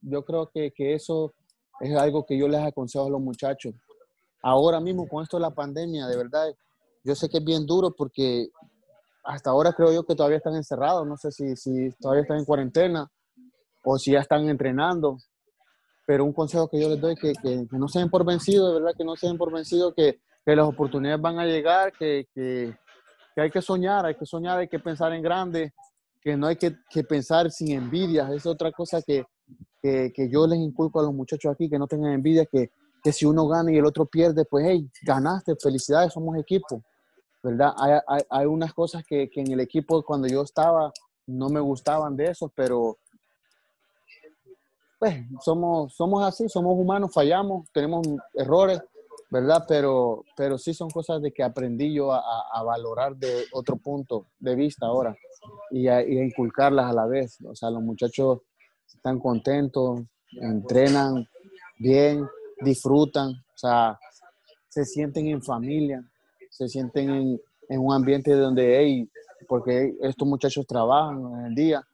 yo 0.00 0.24
creo 0.24 0.50
que, 0.52 0.72
que 0.72 0.94
eso 0.94 1.32
es 1.80 1.96
algo 1.96 2.24
que 2.26 2.38
yo 2.38 2.48
les 2.48 2.60
aconsejo 2.60 3.06
a 3.06 3.10
los 3.10 3.20
muchachos. 3.20 3.74
Ahora 4.42 4.80
mismo, 4.80 5.08
con 5.08 5.22
esto 5.22 5.36
de 5.36 5.42
la 5.42 5.50
pandemia, 5.50 6.06
de 6.06 6.16
verdad, 6.16 6.52
yo 7.04 7.14
sé 7.14 7.28
que 7.28 7.38
es 7.38 7.44
bien 7.44 7.66
duro 7.66 7.94
porque 7.96 8.48
hasta 9.24 9.50
ahora 9.50 9.72
creo 9.72 9.92
yo 9.92 10.04
que 10.04 10.14
todavía 10.14 10.38
están 10.38 10.56
encerrados, 10.56 11.06
no 11.06 11.16
sé 11.16 11.30
si, 11.30 11.56
si 11.56 11.90
todavía 12.00 12.22
están 12.22 12.38
en 12.38 12.44
cuarentena 12.44 13.10
o 13.84 13.98
si 13.98 14.12
ya 14.12 14.20
están 14.20 14.48
entrenando, 14.48 15.18
pero 16.12 16.26
un 16.26 16.34
consejo 16.34 16.68
que 16.68 16.78
yo 16.78 16.90
les 16.90 17.00
doy 17.00 17.14
que, 17.14 17.32
que, 17.32 17.66
que, 17.66 17.78
no 17.78 17.88
se 17.88 17.98
den 17.98 18.10
por 18.10 18.22
vencidos, 18.22 18.68
de 18.68 18.80
verdad 18.80 18.94
que 18.94 19.02
no 19.02 19.16
se 19.16 19.28
den 19.28 19.38
por 19.38 19.50
vencidos, 19.50 19.94
que, 19.96 20.20
que 20.44 20.54
las 20.54 20.66
oportunidades 20.66 21.22
van 21.22 21.38
a 21.38 21.46
llegar, 21.46 21.90
que, 21.90 22.26
hay 23.34 23.50
que 23.50 23.62
soñar, 23.62 24.04
hay 24.04 24.14
que 24.14 24.26
soñar, 24.26 24.58
hay 24.58 24.68
que 24.68 24.78
pensar 24.78 25.14
en 25.14 25.22
grande, 25.22 25.72
que 26.20 26.36
no 26.36 26.48
hay 26.48 26.56
que, 26.56 26.74
pensar 27.04 27.50
sin 27.50 27.70
envidia, 27.70 28.28
es 28.30 28.44
otra 28.44 28.70
cosa 28.72 29.00
que, 29.00 29.24
yo 30.30 30.46
les 30.46 30.58
inculco 30.58 31.00
a 31.00 31.04
los 31.04 31.14
muchachos 31.14 31.50
aquí, 31.50 31.70
que 31.70 31.78
no 31.78 31.86
tengan 31.86 32.12
envidia, 32.12 32.44
que, 32.44 32.70
si 33.10 33.24
uno 33.24 33.48
gana 33.48 33.72
y 33.72 33.78
el 33.78 33.86
otro 33.86 34.04
pierde, 34.04 34.44
pues 34.44 34.66
hey, 34.68 34.86
ganaste, 35.06 35.54
felicidades, 35.56 36.12
somos 36.12 36.36
equipo 36.36 36.82
¿verdad? 37.42 37.72
Hay, 37.78 37.92
hay, 38.06 38.20
hay 38.28 38.44
unas 38.44 38.74
cosas 38.74 39.02
que, 39.02 39.30
en 39.34 39.50
el 39.50 39.60
equipo 39.60 40.02
cuando 40.02 40.28
yo 40.28 40.42
estaba 40.42 40.92
no 41.26 41.48
me 41.48 41.60
gustaban 41.60 42.16
de 42.16 42.26
eso, 42.26 42.52
pero 42.54 42.98
pues 45.02 45.16
somos, 45.40 45.92
somos 45.96 46.24
así, 46.24 46.48
somos 46.48 46.78
humanos, 46.78 47.10
fallamos, 47.12 47.68
tenemos 47.72 48.06
errores, 48.34 48.80
¿verdad? 49.30 49.64
Pero, 49.66 50.22
pero 50.36 50.58
sí 50.58 50.72
son 50.74 50.90
cosas 50.90 51.20
de 51.20 51.32
que 51.32 51.42
aprendí 51.42 51.92
yo 51.92 52.12
a, 52.12 52.62
valorar 52.62 53.16
de 53.16 53.46
otro 53.50 53.78
punto 53.78 54.26
de 54.38 54.54
vista 54.54 54.86
ahora 54.86 55.16
y 55.72 55.88
a, 55.88 56.08
inculcarlas 56.08 56.88
a 56.88 56.92
la 56.92 57.06
vez. 57.06 57.36
O 57.44 57.52
sea, 57.56 57.68
los 57.70 57.82
muchachos 57.82 58.42
están 58.94 59.18
contentos, 59.18 60.02
entrenan 60.40 61.26
bien, 61.80 62.24
disfrutan, 62.60 63.30
o 63.30 63.58
sea, 63.58 63.98
se 64.68 64.84
sienten 64.84 65.26
en 65.26 65.42
familia, 65.42 66.08
se 66.48 66.68
sienten 66.68 67.10
en, 67.10 67.40
en 67.68 67.80
un 67.80 67.92
ambiente 67.92 68.30
donde, 68.36 68.78
hey, 68.78 69.10
porque 69.48 69.96
estos 70.00 70.28
muchachos 70.28 70.64
trabajan 70.64 71.40
en 71.40 71.46
el 71.46 71.54
día, 71.56 71.84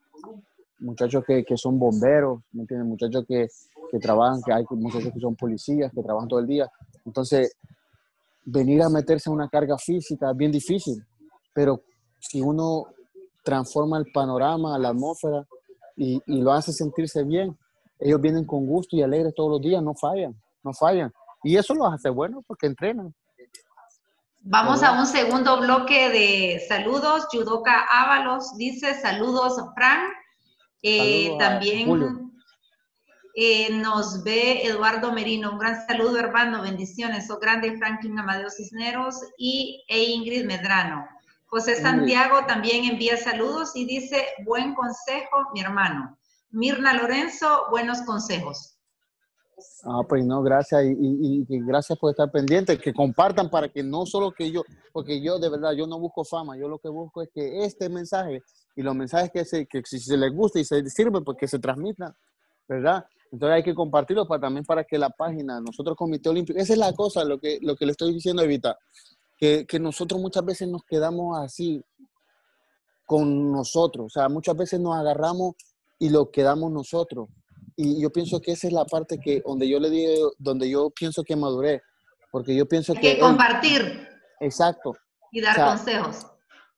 muchachos 0.79 1.23
que, 1.25 1.43
que 1.43 1.57
son 1.57 1.77
bomberos, 1.79 2.41
¿me 2.51 2.61
entiendes? 2.61 2.87
Muchachos 2.87 3.25
que, 3.27 3.47
que 3.91 3.99
trabajan, 3.99 4.41
que 4.41 4.53
hay 4.53 4.63
muchachos 4.69 5.11
que 5.13 5.19
son 5.19 5.35
policías, 5.35 5.91
que 5.93 6.01
trabajan 6.01 6.27
todo 6.27 6.39
el 6.39 6.47
día. 6.47 6.69
Entonces, 7.05 7.55
venir 8.45 8.81
a 8.81 8.89
meterse 8.89 9.29
en 9.29 9.35
una 9.35 9.49
carga 9.49 9.77
física 9.77 10.31
es 10.31 10.37
bien 10.37 10.51
difícil, 10.51 11.03
pero 11.53 11.81
si 12.19 12.41
uno 12.41 12.85
transforma 13.43 13.97
el 13.97 14.11
panorama, 14.11 14.77
la 14.77 14.89
atmósfera 14.89 15.47
y, 15.95 16.21
y, 16.25 16.41
lo 16.41 16.51
hace 16.51 16.71
sentirse 16.71 17.23
bien, 17.23 17.57
ellos 17.99 18.21
vienen 18.21 18.45
con 18.45 18.65
gusto 18.65 18.95
y 18.95 19.01
alegres 19.01 19.33
todos 19.35 19.51
los 19.51 19.61
días, 19.61 19.83
no 19.83 19.93
fallan, 19.93 20.35
no 20.63 20.73
fallan. 20.73 21.11
Y 21.43 21.57
eso 21.57 21.73
los 21.73 21.93
hace 21.93 22.09
buenos 22.09 22.43
porque 22.47 22.67
entrenan. 22.67 23.13
Vamos 24.41 24.83
a 24.83 24.93
un 24.93 25.05
segundo 25.05 25.59
bloque 25.59 26.09
de 26.09 26.65
saludos. 26.67 27.27
Yudoka 27.31 27.85
Ábalos 27.89 28.55
dice 28.57 28.93
saludos, 28.93 29.61
Fran. 29.75 29.99
Eh, 30.81 31.35
también 31.37 32.31
eh, 33.35 33.73
nos 33.73 34.23
ve 34.23 34.65
Eduardo 34.65 35.11
Merino. 35.11 35.51
Un 35.51 35.59
gran 35.59 35.85
saludo, 35.85 36.17
hermano. 36.17 36.61
Bendiciones. 36.61 37.27
So 37.27 37.39
grande, 37.39 37.77
Franklin 37.77 38.17
Amadeo 38.17 38.49
Cisneros 38.49 39.21
y 39.37 39.83
e 39.87 40.03
Ingrid 40.03 40.45
Medrano. 40.45 41.05
José 41.45 41.81
Santiago 41.81 42.45
también 42.47 42.85
envía 42.85 43.17
saludos 43.17 43.75
y 43.75 43.85
dice, 43.85 44.23
buen 44.45 44.75
consejo, 44.75 45.47
mi 45.53 45.61
hermano. 45.61 46.17
Mirna 46.51 46.93
Lorenzo, 46.93 47.65
buenos 47.71 48.01
consejos. 48.03 48.77
Ah, 49.83 50.01
pues 50.07 50.25
no, 50.25 50.41
gracias 50.41 50.83
y, 50.85 50.91
y, 50.91 51.45
y, 51.47 51.65
gracias 51.65 51.97
por 51.97 52.11
estar 52.11 52.31
pendiente, 52.31 52.77
que 52.77 52.93
compartan 52.93 53.49
para 53.49 53.67
que 53.67 53.83
no 53.83 54.05
solo 54.05 54.31
que 54.31 54.51
yo, 54.51 54.63
porque 54.93 55.21
yo 55.21 55.39
de 55.39 55.49
verdad, 55.49 55.73
yo 55.73 55.85
no 55.85 55.99
busco 55.99 56.23
fama, 56.23 56.57
yo 56.57 56.67
lo 56.69 56.79
que 56.79 56.89
busco 56.89 57.21
es 57.21 57.29
que 57.33 57.65
este 57.65 57.89
mensaje 57.89 58.43
y 58.75 58.81
los 58.81 58.95
mensajes 58.95 59.31
que, 59.31 59.45
se, 59.45 59.65
que 59.65 59.81
si 59.85 59.99
se 59.99 60.17
les 60.17 60.33
gusta 60.33 60.59
y 60.59 60.65
se 60.65 60.87
sirve, 60.89 61.21
porque 61.21 61.41
pues 61.41 61.51
se 61.51 61.59
transmitan, 61.59 62.13
¿verdad? 62.67 63.05
Entonces 63.31 63.55
hay 63.55 63.63
que 63.63 63.75
compartirlo 63.75 64.27
para, 64.27 64.41
también 64.41 64.65
para 64.65 64.83
que 64.83 64.97
la 64.97 65.09
página, 65.09 65.59
nosotros 65.59 65.95
Comité 65.95 66.29
Olímpico, 66.29 66.59
esa 66.59 66.73
es 66.73 66.79
la 66.79 66.93
cosa, 66.93 67.23
lo 67.23 67.39
que, 67.39 67.59
lo 67.61 67.75
que 67.75 67.85
le 67.85 67.91
estoy 67.91 68.13
diciendo, 68.13 68.41
Evita, 68.41 68.77
que, 69.37 69.65
que 69.67 69.79
nosotros 69.79 70.19
muchas 70.19 70.43
veces 70.45 70.67
nos 70.67 70.83
quedamos 70.83 71.37
así, 71.37 71.83
con 73.09 73.51
nosotros. 73.51 74.05
O 74.05 74.09
sea, 74.09 74.29
muchas 74.29 74.55
veces 74.55 74.79
nos 74.79 74.95
agarramos 74.95 75.55
y 75.97 76.09
lo 76.09 76.29
quedamos 76.29 76.71
nosotros. 76.71 77.27
Y 77.75 77.99
yo 77.99 78.11
pienso 78.11 78.39
que 78.39 78.51
esa 78.51 78.67
es 78.67 78.73
la 78.73 78.85
parte 78.85 79.17
que 79.17 79.41
donde 79.43 79.67
yo 79.67 79.79
le 79.79 79.89
digo, 79.89 80.33
donde 80.37 80.69
yo 80.69 80.91
pienso 80.91 81.23
que 81.23 81.35
maduré, 81.35 81.81
porque 82.31 82.55
yo 82.55 82.67
pienso 82.67 82.93
que, 82.93 83.15
que 83.15 83.19
compartir. 83.19 84.07
exacto. 84.39 84.93
Y 85.31 85.41
dar 85.41 85.55
consejos. 85.55 86.27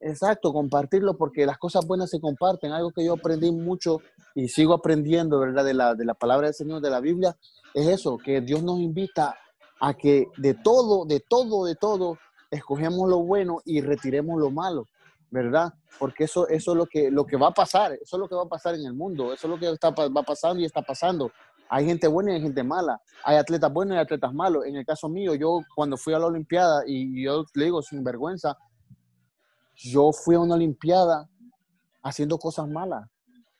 Exacto, 0.04 0.52
compartirlo 0.52 1.16
porque 1.16 1.46
las 1.46 1.58
cosas 1.58 1.86
buenas 1.86 2.10
se 2.10 2.20
comparten. 2.20 2.72
Algo 2.72 2.90
que 2.90 3.04
yo 3.04 3.14
aprendí 3.14 3.52
mucho 3.52 3.98
y 4.34 4.48
sigo 4.48 4.74
aprendiendo, 4.74 5.38
¿verdad? 5.38 5.64
De 5.64 5.74
la, 5.74 5.94
de 5.94 6.04
la 6.04 6.14
palabra 6.14 6.48
del 6.48 6.54
Señor, 6.54 6.80
de 6.80 6.90
la 6.90 7.00
Biblia, 7.00 7.36
es 7.72 7.86
eso, 7.86 8.18
que 8.18 8.40
Dios 8.40 8.64
nos 8.64 8.80
invita 8.80 9.36
a 9.80 9.94
que 9.94 10.26
de 10.36 10.54
todo, 10.54 11.04
de 11.04 11.20
todo, 11.20 11.64
de 11.64 11.76
todo, 11.76 12.18
escogemos 12.50 13.08
lo 13.08 13.20
bueno 13.20 13.60
y 13.64 13.80
retiremos 13.80 14.40
lo 14.40 14.50
malo, 14.50 14.86
¿verdad? 15.30 15.72
Porque 15.98 16.24
eso, 16.24 16.48
eso 16.48 16.72
es 16.72 16.76
lo 16.76 16.86
que, 16.86 17.10
lo 17.10 17.24
que 17.24 17.36
va 17.36 17.48
a 17.48 17.54
pasar, 17.54 17.92
eso 17.92 18.16
es 18.16 18.20
lo 18.20 18.28
que 18.28 18.34
va 18.34 18.42
a 18.42 18.48
pasar 18.48 18.74
en 18.74 18.84
el 18.84 18.94
mundo, 18.94 19.32
eso 19.32 19.46
es 19.46 19.50
lo 19.50 19.58
que 19.58 19.70
está, 19.70 19.90
va 19.90 20.22
pasando 20.22 20.60
y 20.60 20.64
está 20.64 20.82
pasando. 20.82 21.30
Hay 21.68 21.86
gente 21.86 22.08
buena 22.08 22.32
y 22.32 22.34
hay 22.34 22.42
gente 22.42 22.62
mala, 22.62 23.00
hay 23.24 23.36
atletas 23.36 23.72
buenos 23.72 23.96
y 23.96 24.00
atletas 24.00 24.34
malos. 24.34 24.66
En 24.66 24.76
el 24.76 24.84
caso 24.84 25.08
mío, 25.08 25.34
yo 25.34 25.60
cuando 25.74 25.96
fui 25.96 26.12
a 26.12 26.18
la 26.18 26.26
Olimpiada, 26.26 26.82
y 26.86 27.24
yo 27.24 27.44
le 27.54 27.64
digo 27.66 27.80
sin 27.82 28.04
vergüenza, 28.04 28.58
yo 29.74 30.12
fui 30.12 30.34
a 30.34 30.40
una 30.40 30.54
Olimpiada 30.54 31.28
haciendo 32.02 32.38
cosas 32.38 32.68
malas. 32.68 33.08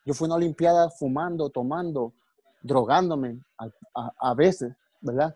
Yo 0.05 0.15
fui 0.15 0.27
a 0.27 0.29
una 0.29 0.37
Olimpiada 0.37 0.91
fumando, 0.91 1.51
tomando, 1.51 2.13
drogándome 2.63 3.41
a, 3.95 4.35
veces, 4.35 4.73
¿verdad? 5.01 5.35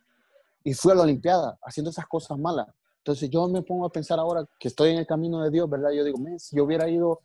Y 0.65 0.75
fui 0.75 0.93
a 0.93 0.95
la 0.95 1.03
Olimpiada 1.03 1.59
haciendo 1.63 1.91
esas 1.91 2.07
cosas 2.07 2.39
malas. 2.39 2.67
Entonces 2.99 3.31
yo 3.31 3.47
me 3.49 3.63
pongo 3.63 3.87
a 3.87 3.91
pensar 3.91 4.19
ahora 4.19 4.45
que 4.59 4.69
estoy 4.69 4.91
en 4.91 4.99
el 4.99 5.07
camino 5.07 5.41
de 5.43 5.51
Dios, 5.51 5.71
¿verdad? 5.71 5.91
Yo 5.93 6.03
digo, 6.03 6.19
si 6.39 6.57
yo 6.57 6.65
hubiera 6.65 6.89
ido, 6.89 7.21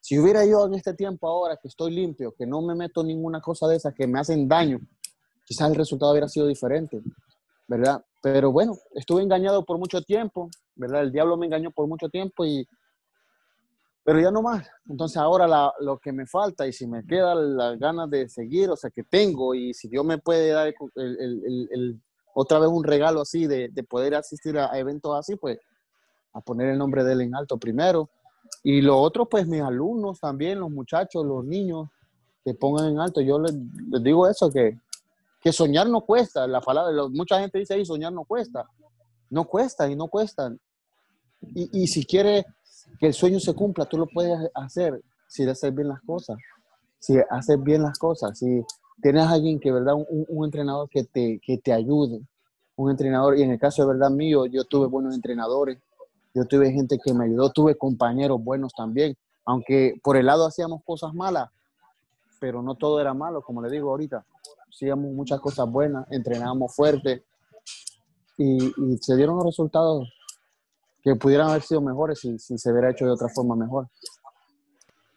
si 0.00 0.18
hubiera 0.18 0.44
ido 0.44 0.66
en 0.66 0.74
este 0.74 0.94
tiempo 0.94 1.28
ahora 1.28 1.56
que 1.56 1.68
estoy 1.68 1.92
limpio, 1.92 2.32
que 2.38 2.46
no 2.46 2.62
me 2.62 2.74
meto 2.74 3.02
ninguna 3.02 3.40
cosa 3.40 3.66
de 3.66 3.76
esas 3.76 3.94
que 3.94 4.06
me 4.06 4.20
hacen 4.20 4.46
daño, 4.46 4.78
quizás 5.44 5.70
el 5.70 5.76
resultado 5.76 6.12
hubiera 6.12 6.28
sido 6.28 6.46
diferente, 6.46 7.02
¿verdad? 7.66 8.04
Pero 8.22 8.52
bueno, 8.52 8.76
estuve 8.94 9.22
engañado 9.22 9.64
por 9.64 9.78
mucho 9.78 10.02
tiempo, 10.02 10.48
¿verdad? 10.76 11.02
El 11.02 11.12
diablo 11.12 11.36
me 11.36 11.46
engañó 11.46 11.72
por 11.72 11.88
mucho 11.88 12.08
tiempo 12.08 12.44
y 12.44 12.66
pero 14.04 14.20
ya 14.20 14.30
no 14.30 14.42
más. 14.42 14.68
Entonces 14.88 15.16
ahora 15.16 15.72
lo 15.80 15.98
que 15.98 16.12
me 16.12 16.26
falta 16.26 16.66
y 16.66 16.72
si 16.72 16.86
me 16.86 17.04
queda 17.06 17.34
las 17.34 17.78
ganas 17.78 18.08
de 18.10 18.28
seguir, 18.28 18.70
o 18.70 18.76
sea, 18.76 18.90
que 18.90 19.02
tengo 19.02 19.54
y 19.54 19.72
si 19.72 19.88
Dios 19.88 20.04
me 20.04 20.18
puede 20.18 20.50
dar 20.50 20.72
el, 20.94 22.00
otra 22.34 22.58
vez 22.58 22.68
un 22.68 22.84
regalo 22.84 23.22
así 23.22 23.46
de, 23.46 23.70
poder 23.88 24.14
asistir 24.14 24.58
a, 24.58 24.78
eventos 24.78 25.18
así, 25.18 25.36
pues 25.36 25.58
a 26.34 26.40
poner 26.42 26.68
el 26.68 26.78
nombre 26.78 27.02
de 27.02 27.14
él 27.14 27.22
en 27.22 27.34
alto 27.34 27.56
primero. 27.56 28.10
Y 28.62 28.82
lo 28.82 28.98
otro, 28.98 29.26
pues 29.26 29.46
mis 29.46 29.62
alumnos 29.62 30.20
también, 30.20 30.60
los 30.60 30.70
muchachos, 30.70 31.24
los 31.24 31.44
niños, 31.44 31.88
que 32.44 32.52
pongan 32.52 32.90
en 32.90 33.00
alto. 33.00 33.22
Yo 33.22 33.38
les, 33.38 33.54
digo 34.02 34.28
eso, 34.28 34.50
que, 34.50 34.78
que 35.40 35.52
soñar 35.52 35.88
no 35.88 36.02
cuesta. 36.02 36.46
La 36.46 36.60
palabra, 36.60 37.08
mucha 37.08 37.40
gente 37.40 37.58
dice 37.58 37.74
ahí, 37.74 37.86
soñar 37.86 38.12
no 38.12 38.24
cuesta. 38.24 38.68
No 39.30 39.44
cuesta 39.44 39.88
y 39.88 39.96
no 39.96 40.08
cuesta. 40.08 40.54
Y, 41.54 41.84
y 41.84 41.86
si 41.86 42.04
quiere 42.04 42.44
que 42.98 43.06
el 43.06 43.14
sueño 43.14 43.40
se 43.40 43.54
cumpla, 43.54 43.86
tú 43.86 43.98
lo 43.98 44.06
puedes 44.06 44.38
hacer 44.54 45.00
si 45.28 45.48
haces 45.48 45.74
bien 45.74 45.88
las 45.88 46.00
cosas, 46.02 46.36
si 46.98 47.16
haces 47.30 47.62
bien 47.62 47.82
las 47.82 47.98
cosas, 47.98 48.38
si 48.38 48.64
tienes 49.02 49.26
alguien 49.26 49.58
que, 49.58 49.72
¿verdad? 49.72 49.94
Un, 50.08 50.44
entrenador 50.44 50.88
que 50.88 51.04
te, 51.04 51.40
que 51.44 51.58
te 51.58 51.72
ayude, 51.72 52.20
un 52.76 52.90
entrenador, 52.90 53.36
y 53.36 53.42
en 53.42 53.50
el 53.50 53.58
caso 53.58 53.82
de 53.82 53.88
verdad 53.88 54.10
mío, 54.10 54.46
yo 54.46 54.64
tuve 54.64 54.86
buenos 54.86 55.14
entrenadores, 55.14 55.78
yo 56.34 56.44
tuve 56.44 56.72
gente 56.72 56.98
que 57.02 57.12
me 57.14 57.24
ayudó, 57.24 57.50
tuve 57.50 57.76
compañeros 57.76 58.42
buenos 58.42 58.72
también, 58.74 59.16
aunque 59.44 59.94
por 60.02 60.16
el 60.16 60.26
lado 60.26 60.46
hacíamos 60.46 60.82
cosas 60.84 61.14
malas, 61.14 61.50
pero 62.40 62.62
no 62.62 62.74
todo 62.74 63.00
era 63.00 63.14
malo, 63.14 63.42
como 63.42 63.62
le 63.62 63.70
digo 63.70 63.90
ahorita, 63.90 64.24
hacíamos 64.68 65.12
muchas 65.12 65.40
cosas 65.40 65.70
buenas, 65.70 66.06
entrenábamos 66.10 66.74
fuerte 66.74 67.24
y 68.36 68.58
se 69.00 69.16
dieron 69.16 69.36
los 69.36 69.46
resultados 69.46 70.08
que 71.04 71.14
pudieran 71.16 71.50
haber 71.50 71.62
sido 71.62 71.82
mejores 71.82 72.18
si, 72.18 72.38
si 72.38 72.56
se 72.56 72.72
hubiera 72.72 72.90
hecho 72.90 73.04
de 73.04 73.12
otra 73.12 73.28
forma 73.28 73.54
mejor 73.54 73.88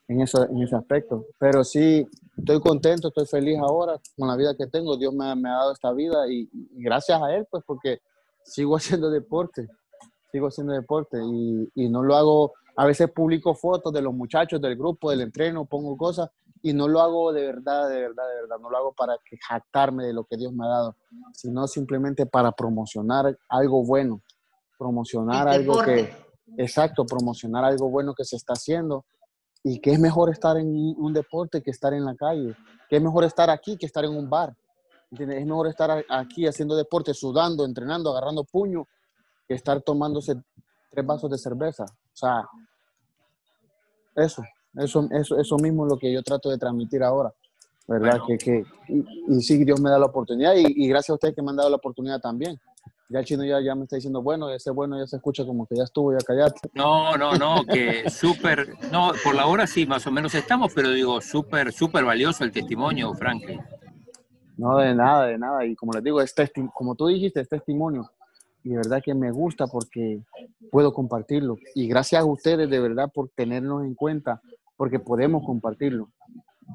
en, 0.10 0.22
eso, 0.22 0.44
en 0.44 0.62
ese 0.62 0.76
aspecto. 0.76 1.26
Pero 1.40 1.64
sí, 1.64 2.06
estoy 2.38 2.60
contento, 2.60 3.08
estoy 3.08 3.26
feliz 3.26 3.58
ahora 3.60 3.98
con 4.18 4.28
la 4.28 4.36
vida 4.36 4.56
que 4.56 4.68
tengo. 4.68 4.98
Dios 4.98 5.14
me, 5.14 5.34
me 5.36 5.50
ha 5.50 5.54
dado 5.54 5.72
esta 5.72 5.94
vida 5.94 6.28
y, 6.30 6.50
gracias 6.74 7.22
a 7.22 7.34
Él, 7.34 7.48
pues 7.50 7.64
porque 7.66 8.02
sigo 8.44 8.76
haciendo 8.78 9.10
deporte, 9.10 9.68
sigo 10.32 10.48
haciendo 10.48 10.74
deporte 10.74 11.18
y, 11.24 11.70
y, 11.76 11.90
no 11.90 12.04
lo 12.04 12.16
hago, 12.16 12.54
a 12.76 12.86
veces 12.86 13.10
publico 13.10 13.56
fotos 13.56 13.94
de 13.94 14.02
los 14.02 14.14
muchachos 14.14 14.62
del 14.62 14.76
grupo, 14.76 15.10
del 15.10 15.22
entreno, 15.22 15.66
pongo 15.66 15.96
cosas 15.98 16.30
y 16.62 16.74
no 16.74 16.88
lo 16.88 17.00
hago 17.00 17.32
de 17.32 17.46
verdad, 17.46 17.88
de 17.88 18.02
verdad, 18.02 18.28
de 18.28 18.42
verdad, 18.42 18.58
no 18.60 18.70
lo 18.70 18.78
hago 18.78 18.94
para 18.94 19.18
jactarme 19.48 20.06
de 20.06 20.14
lo 20.14 20.26
que 20.26 20.38
Dios 20.38 20.52
me 20.52 20.66
ha 20.66 20.70
dado, 20.70 20.96
sino 21.34 21.68
simplemente 21.68 22.26
para 22.26 22.52
promocionar 22.52 23.38
algo 23.48 23.86
bueno 23.86 24.22
promocionar 24.78 25.48
algo 25.48 25.82
que, 25.82 26.14
exacto, 26.58 27.06
promocionar 27.06 27.66
algo 27.66 27.90
bueno 27.90 28.14
que 28.14 28.24
se 28.24 28.36
está 28.36 28.54
haciendo 28.54 29.06
y 29.64 29.80
que 29.80 29.92
es 29.92 30.00
mejor 30.00 30.30
estar 30.30 30.58
en 30.58 30.68
un 30.98 31.14
deporte 31.14 31.62
que 31.62 31.72
estar 31.72 31.94
en 31.94 32.06
la 32.06 32.16
calle, 32.16 32.56
que 32.90 32.98
es 32.98 33.02
mejor 33.02 33.24
estar 33.24 33.50
aquí 33.50 33.78
que 33.78 33.86
estar 33.86 34.06
en 34.06 34.16
un 34.16 34.30
bar. 34.30 34.56
Es 35.12 35.46
mejor 35.46 35.68
estar 35.68 36.06
aquí 36.10 36.48
haciendo 36.48 36.76
deporte, 36.76 37.14
sudando, 37.14 37.66
entrenando, 37.66 38.12
agarrando 38.12 38.44
puño, 38.44 38.88
que 39.48 39.56
estar 39.56 39.82
tomándose 39.82 40.36
tres 40.90 41.06
vasos 41.06 41.32
de 41.32 41.38
cerveza. 41.38 41.86
O 41.86 42.16
sea, 42.16 42.48
eso, 44.16 44.44
eso, 44.76 45.08
eso, 45.12 45.40
eso 45.40 45.58
mismo 45.58 45.86
es 45.86 45.94
lo 45.94 45.98
que 45.98 46.12
yo 46.12 46.22
trato 46.22 46.50
de 46.50 46.58
transmitir 46.58 47.04
ahora, 47.04 47.34
¿verdad? 47.88 48.20
Que, 48.28 48.38
que, 48.38 48.66
y, 48.90 49.42
sí, 49.42 49.64
Dios 49.64 49.80
me 49.80 49.90
da 49.90 49.98
la 49.98 50.08
oportunidad 50.08 50.56
y, 50.56 50.66
y 50.66 50.88
gracias 50.88 51.12
a 51.12 51.14
ustedes 51.14 51.36
que 51.36 51.42
me 51.42 51.52
han 51.52 51.58
dado 51.58 51.70
la 51.70 51.78
oportunidad 51.78 52.20
también 52.20 52.60
ya 53.10 53.20
el 53.20 53.26
chino 53.26 53.44
ya, 53.46 53.62
ya 53.62 53.74
me 53.76 53.84
está 53.84 53.96
diciendo, 53.96 54.22
bueno, 54.22 54.50
ese 54.50 54.72
bueno 54.72 55.00
ya 55.00 55.08
se 55.08 55.16
escucha 55.16 55.46
como 55.46 55.66
que 55.66 55.76
ya 55.76 55.84
estuvo, 55.84 56.12
ya 56.12 56.20
callate. 56.26 56.60
No, 56.74 57.16
no, 57.18 57.34
no, 57.34 57.64
que 57.66 58.10
súper, 58.10 58.74
no, 58.92 59.12
por 59.24 59.36
la 59.36 59.48
hora 59.48 59.66
sí, 59.66 59.86
más 59.86 60.06
o 60.08 60.12
menos 60.12 60.36
estamos, 60.36 60.74
pero 60.74 60.92
digo, 60.92 61.22
súper, 61.22 61.72
súper 61.72 62.04
valioso 62.04 62.44
el 62.44 62.52
testimonio, 62.52 63.14
Franklin. 63.14 63.62
No, 64.58 64.78
de 64.78 64.94
nada, 64.94 65.28
de 65.28 65.38
nada. 65.38 65.66
Y 65.66 65.76
como 65.76 65.94
les 65.94 66.04
digo, 66.04 66.20
es 66.20 66.34
como 66.74 66.96
tú 66.96 67.08
dijiste, 67.08 67.42
es 67.42 67.50
testimonio. 67.50 68.10
Y 68.64 68.72
de 68.72 68.78
verdad 68.78 69.02
que 69.04 69.14
me 69.14 69.32
gusta 69.32 69.68
porque 69.68 70.20
puedo 70.72 70.94
compartirlo. 70.94 71.58
Y 71.76 71.88
gracias 71.88 72.22
a 72.22 72.26
ustedes 72.26 72.70
de 72.70 72.80
verdad 72.80 73.10
por 73.14 73.30
tenernos 73.30 73.86
en 73.86 73.94
cuenta, 73.94 74.42
porque 74.76 75.00
podemos 75.00 75.46
compartirlo. 75.46 76.10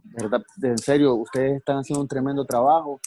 De 0.04 0.22
verdad, 0.24 0.42
en 0.62 0.78
serio, 0.78 1.14
ustedes 1.16 1.56
están 1.58 1.78
haciendo 1.78 2.00
un 2.00 2.08
tremendo 2.08 2.46
trabajo 2.46 3.00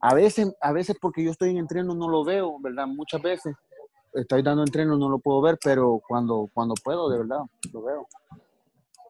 a 0.00 0.14
veces, 0.14 0.54
a 0.60 0.72
veces 0.72 0.96
porque 1.00 1.22
yo 1.22 1.30
estoy 1.30 1.50
en 1.50 1.58
entreno 1.58 1.94
no 1.94 2.08
lo 2.08 2.24
veo, 2.24 2.58
¿verdad? 2.60 2.86
Muchas 2.86 3.20
veces 3.22 3.54
estoy 4.14 4.42
dando 4.42 4.62
entreno 4.62 4.96
no 4.96 5.08
lo 5.08 5.18
puedo 5.18 5.40
ver, 5.40 5.58
pero 5.62 6.00
cuando, 6.06 6.48
cuando 6.52 6.74
puedo, 6.82 7.08
de 7.10 7.18
verdad, 7.18 7.40
lo 7.72 7.82
veo. 7.82 8.06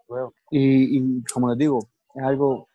Lo 0.09 0.15
veo. 0.15 0.35
Y, 0.51 1.23
como 1.33 1.49
les 1.49 1.59
digo, 1.59 1.79
es 2.15 2.23
algo, 2.23 2.69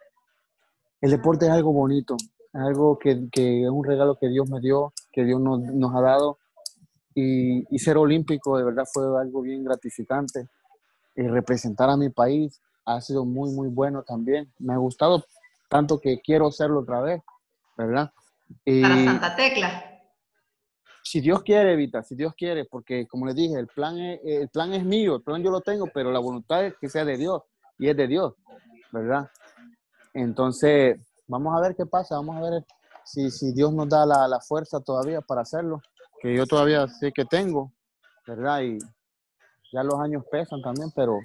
el 1.01 1.11
deporte 1.11 1.45
es 1.45 1.51
algo 1.51 1.73
bonito, 1.73 2.15
es 2.53 2.61
algo 2.61 2.97
que, 2.97 3.27
que 3.31 3.63
es 3.63 3.69
un 3.69 3.83
regalo 3.83 4.15
que 4.15 4.29
Dios 4.29 4.49
me 4.49 4.59
dio, 4.59 4.93
que 5.11 5.23
Dios 5.23 5.39
nos, 5.39 5.59
nos 5.59 5.93
ha 5.93 6.01
dado. 6.01 6.37
Y, 7.13 7.63
y, 7.73 7.79
ser 7.79 7.97
olímpico 7.97 8.57
de 8.57 8.65
verdad 8.65 8.85
fue 8.91 9.03
algo 9.19 9.41
bien 9.41 9.63
gratificante. 9.63 10.47
Y 11.15 11.23
representar 11.27 11.89
a 11.89 11.95
mi 11.95 12.09
país 12.09 12.61
ha 12.85 12.99
sido 12.99 13.23
muy, 13.23 13.51
muy 13.51 13.69
bueno 13.69 14.03
también. 14.03 14.51
Me 14.59 14.73
ha 14.73 14.77
gustado 14.77 15.23
tanto 15.69 15.99
que 15.99 16.19
quiero 16.19 16.47
hacerlo 16.47 16.81
otra 16.81 16.99
vez. 17.01 17.21
¿Verdad? 17.77 18.11
Para 18.81 19.05
Santa 19.05 19.35
Tecla. 19.35 19.91
Si 21.03 21.21
Dios 21.21 21.43
quiere, 21.43 21.73
Evita, 21.73 22.01
si 22.01 22.15
Dios 22.15 22.33
quiere, 22.35 22.65
porque 22.65 23.07
como 23.07 23.27
les 23.27 23.35
dije, 23.35 23.59
el 23.59 23.67
plan, 23.67 23.97
es, 23.99 24.19
el 24.23 24.49
plan 24.49 24.73
es 24.73 24.83
mío, 24.83 25.17
el 25.17 25.21
plan 25.21 25.43
yo 25.43 25.51
lo 25.51 25.61
tengo, 25.61 25.87
pero 25.93 26.11
la 26.11 26.19
voluntad 26.19 26.65
es 26.65 26.75
que 26.77 26.89
sea 26.89 27.05
de 27.05 27.17
Dios 27.17 27.43
y 27.77 27.89
es 27.89 27.95
de 27.95 28.07
Dios, 28.07 28.33
¿verdad? 28.91 29.29
Entonces, 30.13 30.99
vamos 31.27 31.55
a 31.55 31.61
ver 31.61 31.75
qué 31.75 31.85
pasa, 31.85 32.15
vamos 32.15 32.37
a 32.37 32.49
ver 32.49 32.65
si, 33.03 33.29
si 33.29 33.53
Dios 33.53 33.71
nos 33.71 33.87
da 33.87 34.05
la, 34.05 34.27
la, 34.27 34.39
fuerza 34.39 34.79
todavía 34.79 35.21
para 35.21 35.41
hacerlo, 35.41 35.81
que 36.19 36.35
yo 36.35 36.47
todavía 36.47 36.87
sé 36.87 37.11
que 37.11 37.25
tengo, 37.25 37.71
¿verdad? 38.25 38.61
Y 38.61 38.79
ya 39.71 39.83
los 39.83 39.99
años 39.99 40.23
pesan 40.31 40.61
también, 40.61 40.89
pero, 40.95 41.19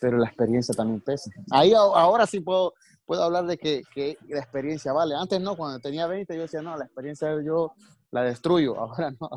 pero 0.00 0.18
la 0.18 0.26
experiencia 0.28 0.74
también 0.74 1.00
pesa. 1.00 1.30
Ahí 1.50 1.74
ahora 1.74 2.26
sí 2.26 2.40
puedo, 2.40 2.72
puedo 3.08 3.22
hablar 3.22 3.46
de 3.46 3.56
que, 3.56 3.82
que, 3.94 4.18
la 4.28 4.40
experiencia 4.40 4.92
vale. 4.92 5.14
Antes 5.14 5.40
no, 5.40 5.56
cuando 5.56 5.80
tenía 5.80 6.06
20 6.06 6.36
yo 6.36 6.42
decía, 6.42 6.60
no, 6.60 6.76
la 6.76 6.84
experiencia 6.84 7.34
yo 7.42 7.72
la 8.10 8.22
destruyo. 8.22 8.76
Ahora 8.78 9.10
no, 9.18 9.30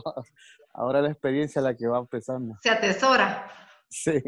ahora 0.74 1.01
la 1.01 1.09
experiencia 1.09 1.61
es 1.61 1.63
la 1.63 1.74
que 1.74 1.88
va 1.88 1.99
empezando. 1.99 2.57
Se 2.61 2.69
atesora. 2.69 3.49
Sí, 3.89 4.22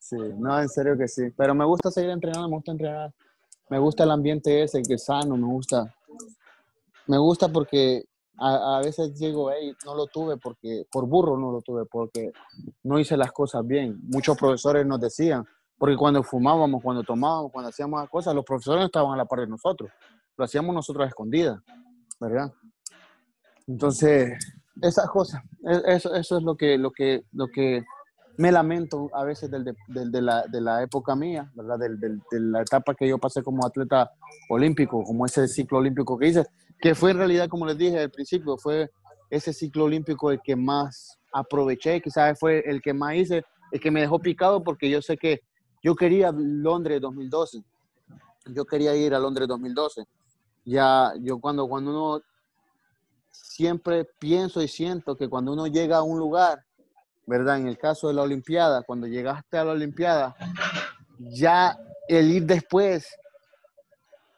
sí, 0.00 0.16
no, 0.36 0.60
en 0.60 0.68
serio 0.68 0.98
que 0.98 1.06
sí. 1.06 1.30
Pero 1.36 1.54
me 1.54 1.64
gusta 1.64 1.90
seguir 1.92 2.10
entrenando, 2.10 2.48
me 2.48 2.56
gusta 2.56 2.72
entrenar. 2.72 3.14
Me 3.68 3.78
gusta 3.78 4.02
el 4.02 4.10
ambiente 4.10 4.62
ese, 4.62 4.82
que 4.82 4.94
es 4.94 5.04
sano, 5.04 5.36
me 5.36 5.46
gusta. 5.46 5.94
Me 7.06 7.18
gusta 7.18 7.48
porque 7.48 8.04
a, 8.38 8.78
a, 8.78 8.80
veces 8.80 9.16
digo, 9.16 9.52
hey, 9.52 9.72
no 9.84 9.94
lo 9.94 10.06
tuve 10.06 10.36
porque, 10.36 10.84
por 10.90 11.06
burro 11.06 11.36
no 11.36 11.52
lo 11.52 11.62
tuve, 11.62 11.86
porque 11.86 12.32
no 12.82 12.98
hice 12.98 13.16
las 13.16 13.30
cosas 13.30 13.64
bien. 13.64 14.00
Muchos 14.02 14.36
profesores 14.36 14.84
nos 14.84 15.00
decían, 15.00 15.44
Porque 15.78 15.96
cuando 15.96 16.22
fumábamos, 16.22 16.82
cuando 16.82 17.02
tomábamos, 17.02 17.52
cuando 17.52 17.68
hacíamos 17.68 18.08
cosas, 18.08 18.34
los 18.34 18.44
profesores 18.44 18.80
no 18.80 18.86
estaban 18.86 19.12
a 19.12 19.16
la 19.16 19.26
par 19.26 19.40
de 19.40 19.46
nosotros. 19.46 19.90
Lo 20.36 20.44
hacíamos 20.44 20.74
nosotros 20.74 21.04
a 21.04 21.08
escondidas, 21.08 21.60
¿verdad? 22.18 22.52
Entonces, 23.66 24.38
esas 24.80 25.08
cosas, 25.08 25.42
e, 25.64 25.94
eso, 25.94 26.14
eso 26.14 26.38
es 26.38 26.42
lo 26.42 26.56
que, 26.56 26.78
lo, 26.78 26.90
que, 26.90 27.24
lo 27.32 27.48
que 27.48 27.84
me 28.38 28.52
lamento 28.52 29.10
a 29.14 29.24
veces 29.24 29.50
del, 29.50 29.64
del, 29.88 30.10
de, 30.10 30.22
la, 30.22 30.46
de, 30.46 30.60
la, 30.60 30.82
época 30.82 31.14
mía, 31.16 31.50
¿verdad? 31.54 31.78
Del, 31.78 31.98
de 31.98 32.40
la 32.40 32.62
etapa 32.62 32.94
que 32.94 33.08
yo 33.08 33.18
pasé 33.18 33.42
como 33.42 33.66
atleta 33.66 34.10
olímpico, 34.48 35.02
como 35.04 35.26
ese 35.26 35.48
ciclo 35.48 35.78
olímpico 35.78 36.18
que 36.18 36.28
hice, 36.28 36.46
que 36.80 36.94
fue 36.94 37.10
en 37.10 37.18
realidad, 37.18 37.48
como 37.48 37.66
les 37.66 37.78
dije 37.78 37.98
al 37.98 38.10
principio, 38.10 38.56
fue 38.58 38.90
ese 39.30 39.52
ciclo 39.52 39.84
olímpico 39.84 40.30
el 40.30 40.40
que 40.42 40.54
más 40.56 41.18
aproveché, 41.32 42.00
quizás 42.00 42.38
fue 42.38 42.62
el 42.66 42.80
que 42.80 42.92
más 42.92 43.14
hice, 43.14 43.42
el 43.72 43.80
que 43.80 43.90
me 43.90 44.00
dejó 44.00 44.18
picado 44.18 44.62
porque 44.62 44.88
yo 44.88 45.02
sé 45.02 45.16
que 45.16 45.40
yo 45.86 45.94
quería 45.94 46.32
Londres 46.32 47.00
2012. 47.00 47.62
Yo 48.46 48.64
quería 48.64 48.96
ir 48.96 49.14
a 49.14 49.20
Londres 49.20 49.46
2012. 49.46 50.04
Ya, 50.64 51.12
yo 51.20 51.38
cuando, 51.38 51.68
cuando 51.68 51.92
uno 51.92 52.22
siempre 53.30 54.04
pienso 54.04 54.60
y 54.60 54.66
siento 54.66 55.16
que 55.16 55.28
cuando 55.28 55.52
uno 55.52 55.68
llega 55.68 55.98
a 55.98 56.02
un 56.02 56.18
lugar, 56.18 56.64
¿verdad? 57.24 57.58
En 57.58 57.68
el 57.68 57.78
caso 57.78 58.08
de 58.08 58.14
la 58.14 58.22
Olimpiada, 58.22 58.82
cuando 58.82 59.06
llegaste 59.06 59.58
a 59.58 59.64
la 59.64 59.72
Olimpiada, 59.72 60.34
ya 61.20 61.78
el 62.08 62.32
ir 62.32 62.46
después 62.46 63.08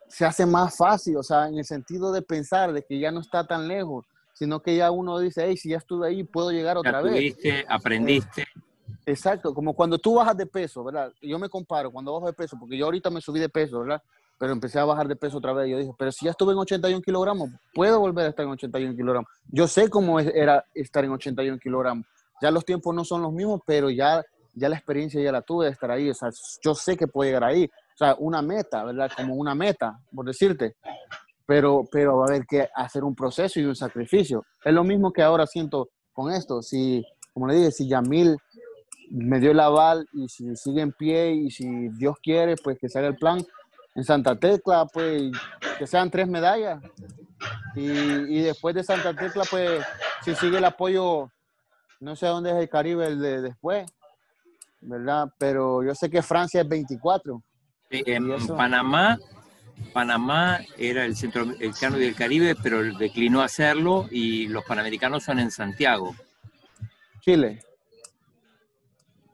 se 0.07 0.27
hace 0.27 0.45
más 0.45 0.77
fácil, 0.77 1.17
o 1.17 1.23
sea, 1.23 1.49
en 1.49 1.57
el 1.57 1.65
sentido 1.65 2.13
de 2.13 2.21
pensar 2.21 2.75
de 2.75 2.83
que 2.83 2.99
ya 2.99 3.11
no 3.11 3.21
está 3.21 3.47
tan 3.47 3.69
lejos, 3.69 4.05
sino 4.35 4.61
que 4.61 4.77
ya 4.77 4.91
uno 4.91 5.19
dice, 5.19 5.47
hey, 5.47 5.57
si 5.57 5.71
ya 5.71 5.79
estuve 5.79 6.09
ahí, 6.09 6.25
puedo 6.25 6.51
llegar 6.51 6.77
otra 6.77 6.93
ya 6.93 7.01
vez. 7.01 7.37
aprendiste. 7.69 8.45
Exacto, 9.09 9.55
como 9.55 9.73
cuando 9.73 9.99
tú 9.99 10.17
bajas 10.17 10.37
de 10.37 10.45
peso, 10.45 10.85
¿verdad? 10.85 11.11
Yo 11.23 11.39
me 11.39 11.49
comparo 11.49 11.91
cuando 11.91 12.13
bajo 12.13 12.27
de 12.27 12.35
peso, 12.35 12.59
porque 12.61 12.77
yo 12.77 12.85
ahorita 12.85 13.09
me 13.09 13.23
subí 13.23 13.41
de 13.41 13.49
peso, 13.49 13.81
¿verdad? 13.81 14.03
Pero 14.37 14.53
empecé 14.53 14.79
a 14.79 14.85
bajar 14.85 15.09
de 15.09 15.17
peso 15.17 15.39
otra 15.39 15.55
vez. 15.55 15.71
Yo 15.71 15.79
dije, 15.79 15.93
pero 15.99 16.13
si 16.13 16.27
ya 16.27 16.33
estuve 16.33 16.53
en 16.53 16.59
81 16.59 17.01
kilogramos, 17.01 17.49
puedo 17.73 18.01
volver 18.01 18.27
a 18.27 18.29
estar 18.29 18.45
en 18.45 18.53
81 18.53 18.95
kilogramos. 18.95 19.31
Yo 19.51 19.67
sé 19.67 19.89
cómo 19.89 20.21
era 20.21 20.63
estar 20.75 21.07
en 21.07 21.13
81 21.13 21.59
kilogramos. 21.59 22.07
Ya 22.43 22.51
los 22.51 22.67
tiempos 22.67 22.95
no 22.95 23.03
son 23.03 23.23
los 23.23 23.33
mismos, 23.33 23.63
pero 23.65 23.89
ya, 23.89 24.23
ya 24.53 24.69
la 24.69 24.77
experiencia 24.77 25.23
ya 25.23 25.33
la 25.33 25.41
tuve 25.41 25.65
de 25.65 25.73
estar 25.73 25.91
ahí. 25.91 26.11
O 26.11 26.15
sea, 26.15 26.29
yo 26.63 26.75
sé 26.75 26.95
que 26.95 27.09
puedo 27.09 27.27
llegar 27.27 27.45
ahí. 27.45 27.65
O 27.65 27.97
sea, 27.97 28.15
una 28.19 28.43
meta, 28.43 28.85
¿verdad? 28.85 29.11
Como 29.17 29.37
una 29.37 29.55
meta, 29.55 29.99
por 30.15 30.27
decirte. 30.27 30.77
Pero, 31.47 31.85
pero 31.91 32.19
va 32.19 32.27
a 32.27 32.29
haber 32.29 32.47
que 32.47 32.69
hacer 32.75 33.05
un 33.05 33.15
proceso 33.15 33.59
y 33.59 33.65
un 33.65 33.75
sacrificio. 33.75 34.45
Es 34.63 34.75
lo 34.75 34.85
mismo 34.85 35.15
que 35.15 35.23
ahora 35.23 35.47
siento 35.47 35.89
con 36.13 36.31
esto. 36.31 36.61
Si, 36.61 37.03
como 37.33 37.47
le 37.47 37.55
dije, 37.55 37.71
si 37.71 37.89
Yamil 37.89 38.37
me 39.11 39.41
dio 39.41 39.53
el 39.53 39.61
aval 39.61 40.07
y 40.13 40.29
si 40.29 40.55
sigue 40.57 40.83
en 40.83 40.93
pie 40.93 41.33
y 41.33 41.51
si 41.51 41.89
Dios 41.91 42.17
quiere, 42.23 42.57
pues 42.57 42.79
que 42.79 42.89
se 42.89 42.99
haga 42.99 43.09
el 43.09 43.17
plan 43.17 43.45
en 43.95 44.05
Santa 44.05 44.37
Tecla, 44.37 44.87
pues 44.93 45.33
que 45.79 45.87
sean 45.87 46.11
tres 46.11 46.29
medallas. 46.29 46.83
Y, 47.75 47.89
y 47.91 48.43
después 48.43 48.75
de 48.75 48.85
Santa 48.85 49.15
Tecla, 49.15 49.45
pues 49.51 49.85
si 50.25 50.35
sigue 50.35 50.59
el 50.59 50.65
apoyo, 50.65 51.31
no 52.01 52.17
sé 52.17 52.27
dónde 52.27 52.51
es 52.51 52.57
el 52.57 52.69
Caribe 52.69 53.07
el 53.07 53.21
de 53.21 53.43
después, 53.43 53.91
¿verdad? 54.81 55.33
Pero 55.39 55.83
yo 55.83 55.95
sé 55.95 56.11
que 56.11 56.23
Francia 56.23 56.61
es 56.61 56.69
24. 56.69 57.43
en 57.91 58.47
Panamá, 58.57 59.19
Panamá 59.93 60.61
era 60.77 61.05
el 61.05 61.17
centro 61.17 61.43
el 61.43 61.73
del 61.73 62.15
Caribe, 62.15 62.55
pero 62.63 62.83
declinó 62.95 63.43
hacerlo 63.43 64.07
y 64.11 64.47
los 64.49 64.65
panamericanos 64.65 65.25
son 65.25 65.39
en 65.39 65.51
Santiago. 65.51 66.15
Chile. 67.21 67.61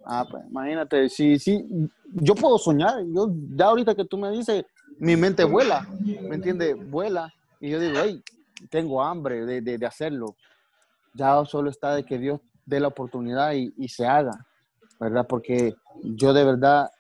Ah, 0.07 0.27
pues 0.31 0.45
imagínate, 0.49 1.09
sí, 1.09 1.39
sí, 1.39 1.65
yo 2.13 2.35
puedo 2.35 2.59
soñar, 2.59 3.03
yo 3.07 3.31
ya 3.57 3.67
ahorita 3.67 3.95
que 3.95 4.05
tú 4.05 4.19
me 4.19 4.31
dices, 4.31 4.65
mi 4.99 5.17
mente 5.17 5.45
vuela, 5.45 5.87
¿me 6.01 6.37
entiendes? 6.37 6.77
Vuela, 6.91 7.33
y 7.61 7.71
yo 7.71 7.81
digo, 7.81 7.99
hey, 8.03 8.23
tengo 8.71 9.03
hambre 9.03 9.45
de, 9.45 9.61
de, 9.61 9.87
hacerlo. 9.87 10.37
Ya 11.15 11.45
solo 11.45 11.71
está 11.71 11.95
de 11.95 12.05
que 12.05 12.19
Dios 12.19 12.41
dé 12.67 12.81
la 12.81 12.89
oportunidad 12.89 13.53
y, 13.53 13.73
y, 13.77 13.89
se 13.89 14.07
haga, 14.07 14.47
¿verdad? 15.01 15.27
Porque 15.29 15.75
yo 16.03 16.33
de 16.33 16.45
verdad, 16.45 16.91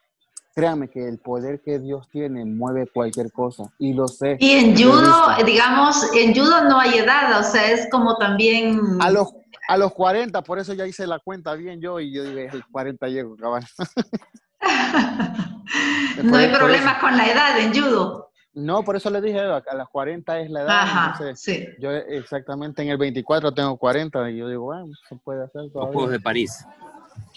créanme 0.54 0.88
que 0.88 1.06
el 1.06 1.18
poder 1.18 1.60
que 1.60 1.78
Dios 1.78 2.08
tiene 2.10 2.44
mueve 2.44 2.86
cualquier 2.86 3.30
cosa, 3.32 3.64
y 3.78 3.92
lo 3.92 4.08
sé. 4.08 4.36
Y 4.40 4.52
en 4.52 4.76
judo, 4.76 5.12
digamos, 5.44 6.10
en 6.14 6.34
judo 6.34 6.64
no 6.64 6.78
hay 6.78 6.98
edad, 6.98 7.38
o 7.38 7.42
sea, 7.42 7.70
es 7.70 7.88
como 7.90 8.16
también... 8.16 8.80
A 9.00 9.10
los 9.10 9.34
a 9.68 9.76
los 9.76 9.92
40, 9.92 10.42
por 10.42 10.58
eso 10.58 10.74
ya 10.74 10.86
hice 10.86 11.06
la 11.06 11.18
cuenta 11.18 11.54
bien 11.54 11.80
yo 11.80 12.00
y 12.00 12.12
yo 12.12 12.24
dije, 12.24 12.48
el 12.52 12.64
40 12.66 13.08
llego, 13.08 13.36
cabal. 13.36 13.66
no 16.22 16.36
hay 16.36 16.48
problemas 16.48 17.00
con 17.00 17.16
la 17.16 17.30
edad 17.30 17.58
en 17.58 17.72
judo. 17.72 18.30
No, 18.54 18.84
por 18.84 18.94
eso 18.94 19.10
le 19.10 19.20
dije, 19.20 19.40
a 19.40 19.74
las 19.74 19.88
40 19.88 20.40
es 20.40 20.50
la 20.50 20.62
edad. 20.62 20.70
Ajá, 20.70 21.34
sí. 21.34 21.66
Yo 21.80 21.90
exactamente 21.90 22.82
en 22.82 22.88
el 22.88 22.98
24 22.98 23.52
tengo 23.52 23.76
40 23.76 24.30
y 24.30 24.36
yo 24.36 24.48
digo, 24.48 24.64
bueno, 24.64 24.92
se 25.08 25.16
puede 25.16 25.42
hacer 25.42 25.70
todavía. 25.72 25.86
Los 25.86 25.94
Juegos 25.94 26.10
de 26.12 26.20
París. 26.20 26.64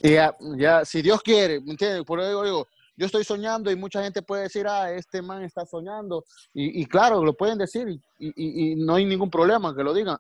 Y 0.02 0.14
ya, 0.14 0.36
ya, 0.58 0.86
si 0.86 1.02
Dios 1.02 1.22
quiere, 1.24 1.60
¿me 1.62 1.72
entiendes? 1.72 2.04
Por 2.04 2.20
eso 2.20 2.44
digo, 2.44 2.68
yo 2.96 3.06
estoy 3.06 3.24
soñando 3.24 3.72
y 3.72 3.76
mucha 3.76 4.04
gente 4.04 4.22
puede 4.22 4.44
decir, 4.44 4.68
ah, 4.68 4.92
este 4.92 5.22
man 5.22 5.44
está 5.44 5.66
soñando. 5.66 6.24
Y, 6.54 6.82
y 6.82 6.86
claro, 6.86 7.24
lo 7.24 7.34
pueden 7.34 7.58
decir 7.58 7.88
y, 7.88 8.00
y, 8.20 8.72
y, 8.72 8.76
no 8.76 8.96
hay 8.96 9.06
ningún 9.06 9.30
problema 9.30 9.76
que 9.76 9.84
lo 9.84 9.94
digan. 9.94 10.18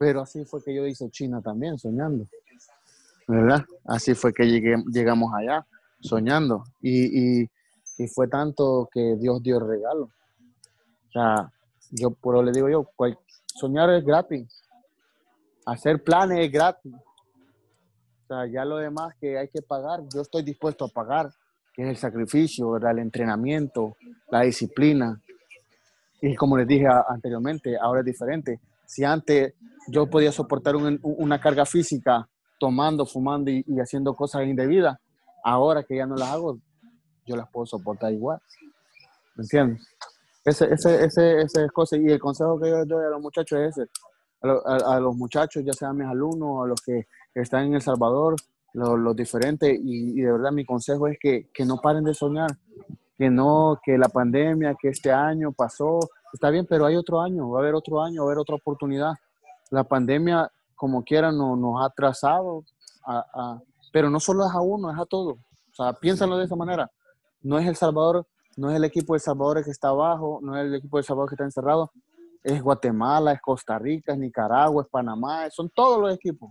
Pero 0.00 0.22
así 0.22 0.46
fue 0.46 0.64
que 0.64 0.74
yo 0.74 0.86
hice 0.86 1.10
China 1.10 1.42
también, 1.42 1.78
soñando. 1.78 2.26
¿Verdad? 3.28 3.66
Así 3.84 4.14
fue 4.14 4.32
que 4.32 4.46
llegué, 4.46 4.82
llegamos 4.90 5.30
allá, 5.34 5.66
soñando. 6.00 6.64
Y, 6.80 7.42
y, 7.42 7.48
fue 8.14 8.26
tanto 8.26 8.88
que 8.90 9.16
Dios 9.18 9.42
dio 9.42 9.58
el 9.58 9.68
regalo. 9.68 10.04
O 10.04 11.12
sea, 11.12 11.52
yo 11.90 12.12
por 12.12 12.42
le 12.42 12.50
digo 12.50 12.70
yo, 12.70 12.88
soñar 13.46 13.90
es 13.90 14.02
gratis. 14.02 14.62
Hacer 15.66 16.02
planes 16.02 16.46
es 16.46 16.50
gratis. 16.50 16.94
O 16.94 18.26
sea, 18.26 18.46
ya 18.46 18.64
lo 18.64 18.78
demás 18.78 19.14
que 19.20 19.36
hay 19.36 19.48
que 19.48 19.60
pagar, 19.60 20.00
yo 20.14 20.22
estoy 20.22 20.42
dispuesto 20.42 20.86
a 20.86 20.88
pagar, 20.88 21.30
que 21.74 21.82
es 21.82 21.88
el 21.90 21.96
sacrificio, 21.98 22.74
el 22.78 22.98
entrenamiento, 23.00 23.98
la 24.30 24.40
disciplina. 24.40 25.20
Y 26.22 26.34
como 26.36 26.56
les 26.56 26.66
dije 26.66 26.86
anteriormente, 27.06 27.76
ahora 27.76 28.00
es 28.00 28.06
diferente. 28.06 28.60
Si 28.90 29.04
antes 29.04 29.54
yo 29.86 30.10
podía 30.10 30.32
soportar 30.32 30.74
una 30.74 31.40
carga 31.40 31.64
física 31.64 32.28
tomando, 32.58 33.06
fumando 33.06 33.48
y, 33.48 33.64
haciendo 33.78 34.16
cosas 34.16 34.42
indebidas. 34.46 34.98
Ahora 35.44 35.84
que 35.84 35.96
ya 35.96 36.06
no 36.06 36.16
las 36.16 36.30
hago, 36.30 36.58
yo 37.24 37.36
las 37.36 37.48
puedo 37.52 37.66
soportar 37.66 38.12
igual. 38.12 38.40
¿Me 39.36 39.44
entiendes? 39.44 39.86
Ese, 40.44 40.74
ese, 40.74 41.04
ese, 41.04 41.42
ese 41.42 41.64
es 41.66 41.70
cosa. 41.70 41.96
Y 41.98 42.06
el 42.06 42.18
consejo 42.18 42.58
que 42.58 42.68
yo 42.68 42.84
doy 42.84 43.04
a 43.04 43.10
los 43.10 43.20
muchachos 43.20 43.60
es 43.60 43.78
ese. 43.78 43.90
A, 44.42 44.98
los 44.98 45.14
muchachos, 45.14 45.62
ya 45.64 45.72
sean 45.72 45.96
mis 45.96 46.08
alumnos, 46.08 46.64
a 46.64 46.66
los 46.66 46.80
que 46.82 47.06
están 47.32 47.66
en 47.66 47.74
El 47.74 47.82
Salvador, 47.82 48.34
los, 48.72 49.14
diferentes. 49.14 49.78
Y, 49.80 50.20
de 50.20 50.32
verdad 50.32 50.50
mi 50.50 50.64
consejo 50.64 51.06
es 51.06 51.16
que, 51.20 51.48
que 51.54 51.64
no 51.64 51.76
paren 51.76 52.02
de 52.02 52.12
soñar. 52.12 52.50
Que 53.16 53.30
no, 53.30 53.78
que 53.84 53.96
la 53.96 54.08
pandemia, 54.08 54.74
que 54.74 54.88
este 54.88 55.12
año 55.12 55.52
pasó, 55.52 56.00
está 56.32 56.50
bien, 56.50 56.66
pero 56.68 56.86
hay 56.86 56.96
otro 56.96 57.20
año, 57.20 57.50
va 57.50 57.58
a 57.58 57.62
haber 57.62 57.74
otro 57.74 58.02
año, 58.02 58.22
va 58.22 58.28
a 58.28 58.32
haber 58.32 58.38
otra 58.38 58.56
oportunidad 58.56 59.14
la 59.70 59.84
pandemia, 59.84 60.50
como 60.74 61.02
quiera, 61.04 61.30
no, 61.32 61.56
nos 61.56 61.80
ha 61.80 61.86
atrasado, 61.86 62.64
pero 63.92 64.10
no 64.10 64.20
solo 64.20 64.44
es 64.46 64.52
a 64.52 64.60
uno, 64.60 64.90
es 64.90 64.98
a 64.98 65.06
todos. 65.06 65.38
O 65.38 65.74
sea, 65.74 65.92
piénsalo 65.92 66.36
de 66.36 66.44
esa 66.44 66.56
manera. 66.56 66.90
No 67.40 67.58
es 67.58 67.66
El 67.66 67.76
Salvador, 67.76 68.26
no 68.56 68.70
es 68.70 68.76
el 68.76 68.84
equipo 68.84 69.14
de 69.14 69.20
Salvador 69.20 69.64
que 69.64 69.70
está 69.70 69.88
abajo, 69.88 70.40
no 70.42 70.56
es 70.56 70.66
el 70.66 70.74
equipo 70.74 70.96
de 70.98 71.04
Salvador 71.04 71.30
que 71.30 71.34
está 71.36 71.44
encerrado, 71.44 71.90
es 72.42 72.60
Guatemala, 72.62 73.32
es 73.32 73.40
Costa 73.40 73.78
Rica, 73.78 74.12
es 74.12 74.18
Nicaragua, 74.18 74.82
es 74.82 74.88
Panamá, 74.88 75.48
son 75.50 75.70
todos 75.70 76.00
los 76.00 76.14
equipos. 76.14 76.50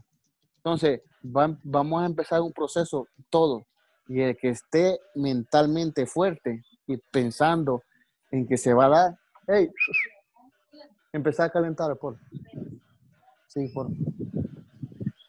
Entonces, 0.58 1.02
vamos 1.22 2.02
a 2.02 2.06
empezar 2.06 2.42
un 2.42 2.54
proceso 2.54 3.08
todo. 3.30 3.66
Y 4.08 4.22
el 4.22 4.38
que 4.38 4.50
esté 4.50 5.00
mentalmente 5.16 6.06
fuerte 6.06 6.64
y 6.88 6.98
pensando 6.98 7.84
en 8.32 8.48
que 8.48 8.58
se 8.58 8.74
va 8.74 8.86
a 8.86 8.90
dar, 8.90 9.19
hey, 9.50 9.70
empezar 11.12 11.48
a 11.48 11.50
calentar, 11.50 11.96
por 11.98 12.18
Sí, 13.48 13.68
por... 13.74 13.88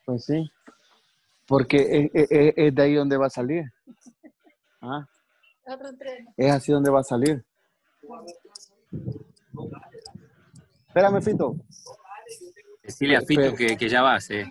pues 0.04 0.24
sí. 0.24 0.50
Porque 1.46 2.10
es, 2.12 2.74
de 2.74 2.82
ahí 2.82 2.94
donde 2.94 3.16
va 3.16 3.26
a 3.26 3.30
salir. 3.30 3.64
¿Ah? 4.80 5.06
Es 6.36 6.52
así 6.52 6.70
donde 6.70 6.90
va 6.90 7.00
a 7.00 7.04
salir. 7.04 7.44
Espérame, 10.86 11.22
Fito. 11.22 11.56
Decirle 12.82 13.16
a 13.16 13.22
Fito 13.22 13.54
que, 13.54 13.76
que 13.76 13.88
ya 13.88 14.02
vas, 14.02 14.30
eh. 14.30 14.44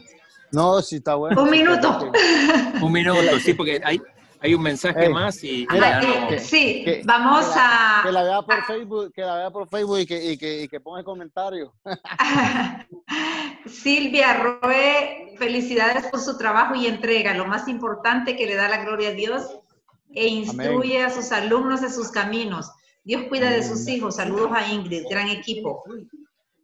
No, 0.51 0.81
sí 0.81 0.97
está 0.97 1.15
bueno. 1.15 1.43
Un 1.43 1.49
minuto. 1.49 2.11
Un 2.81 2.91
minuto, 2.91 3.39
sí, 3.39 3.53
porque 3.53 3.79
hay, 3.83 4.01
hay 4.41 4.53
un 4.53 4.61
mensaje 4.61 5.09
más 5.09 5.43
y, 5.43 5.67
sí, 6.39 6.85
vamos 7.03 7.45
a 7.55 8.01
que 8.05 8.11
la 8.11 8.23
vea 8.23 8.41
por 8.41 8.63
Facebook, 8.65 9.13
que 9.13 9.21
la 9.21 9.35
vea 9.35 9.51
por 9.51 9.67
Facebook 9.67 9.99
y 9.99 10.05
que, 10.05 10.31
y 10.31 10.37
que, 10.37 10.63
y 10.63 10.67
que 10.67 10.79
ponga 10.79 11.03
comentarios. 11.03 11.71
Silvia 13.65 14.33
Roe, 14.35 15.35
felicidades 15.37 16.07
por 16.07 16.21
su 16.21 16.37
trabajo 16.37 16.75
y 16.75 16.87
entrega. 16.87 17.33
Lo 17.33 17.45
más 17.45 17.67
importante 17.67 18.35
que 18.35 18.45
le 18.45 18.55
da 18.55 18.69
la 18.69 18.83
gloria 18.83 19.09
a 19.09 19.13
Dios 19.13 19.59
e 20.13 20.27
instruye 20.27 21.03
a 21.03 21.09
sus 21.09 21.31
alumnos 21.31 21.83
en 21.83 21.91
sus 21.91 22.09
caminos. 22.09 22.71
Dios 23.03 23.23
cuida 23.27 23.51
de 23.51 23.63
sus 23.63 23.87
hijos. 23.87 24.15
Saludos 24.15 24.51
a 24.53 24.71
Ingrid, 24.71 25.03
gran 25.09 25.27
equipo. 25.29 25.83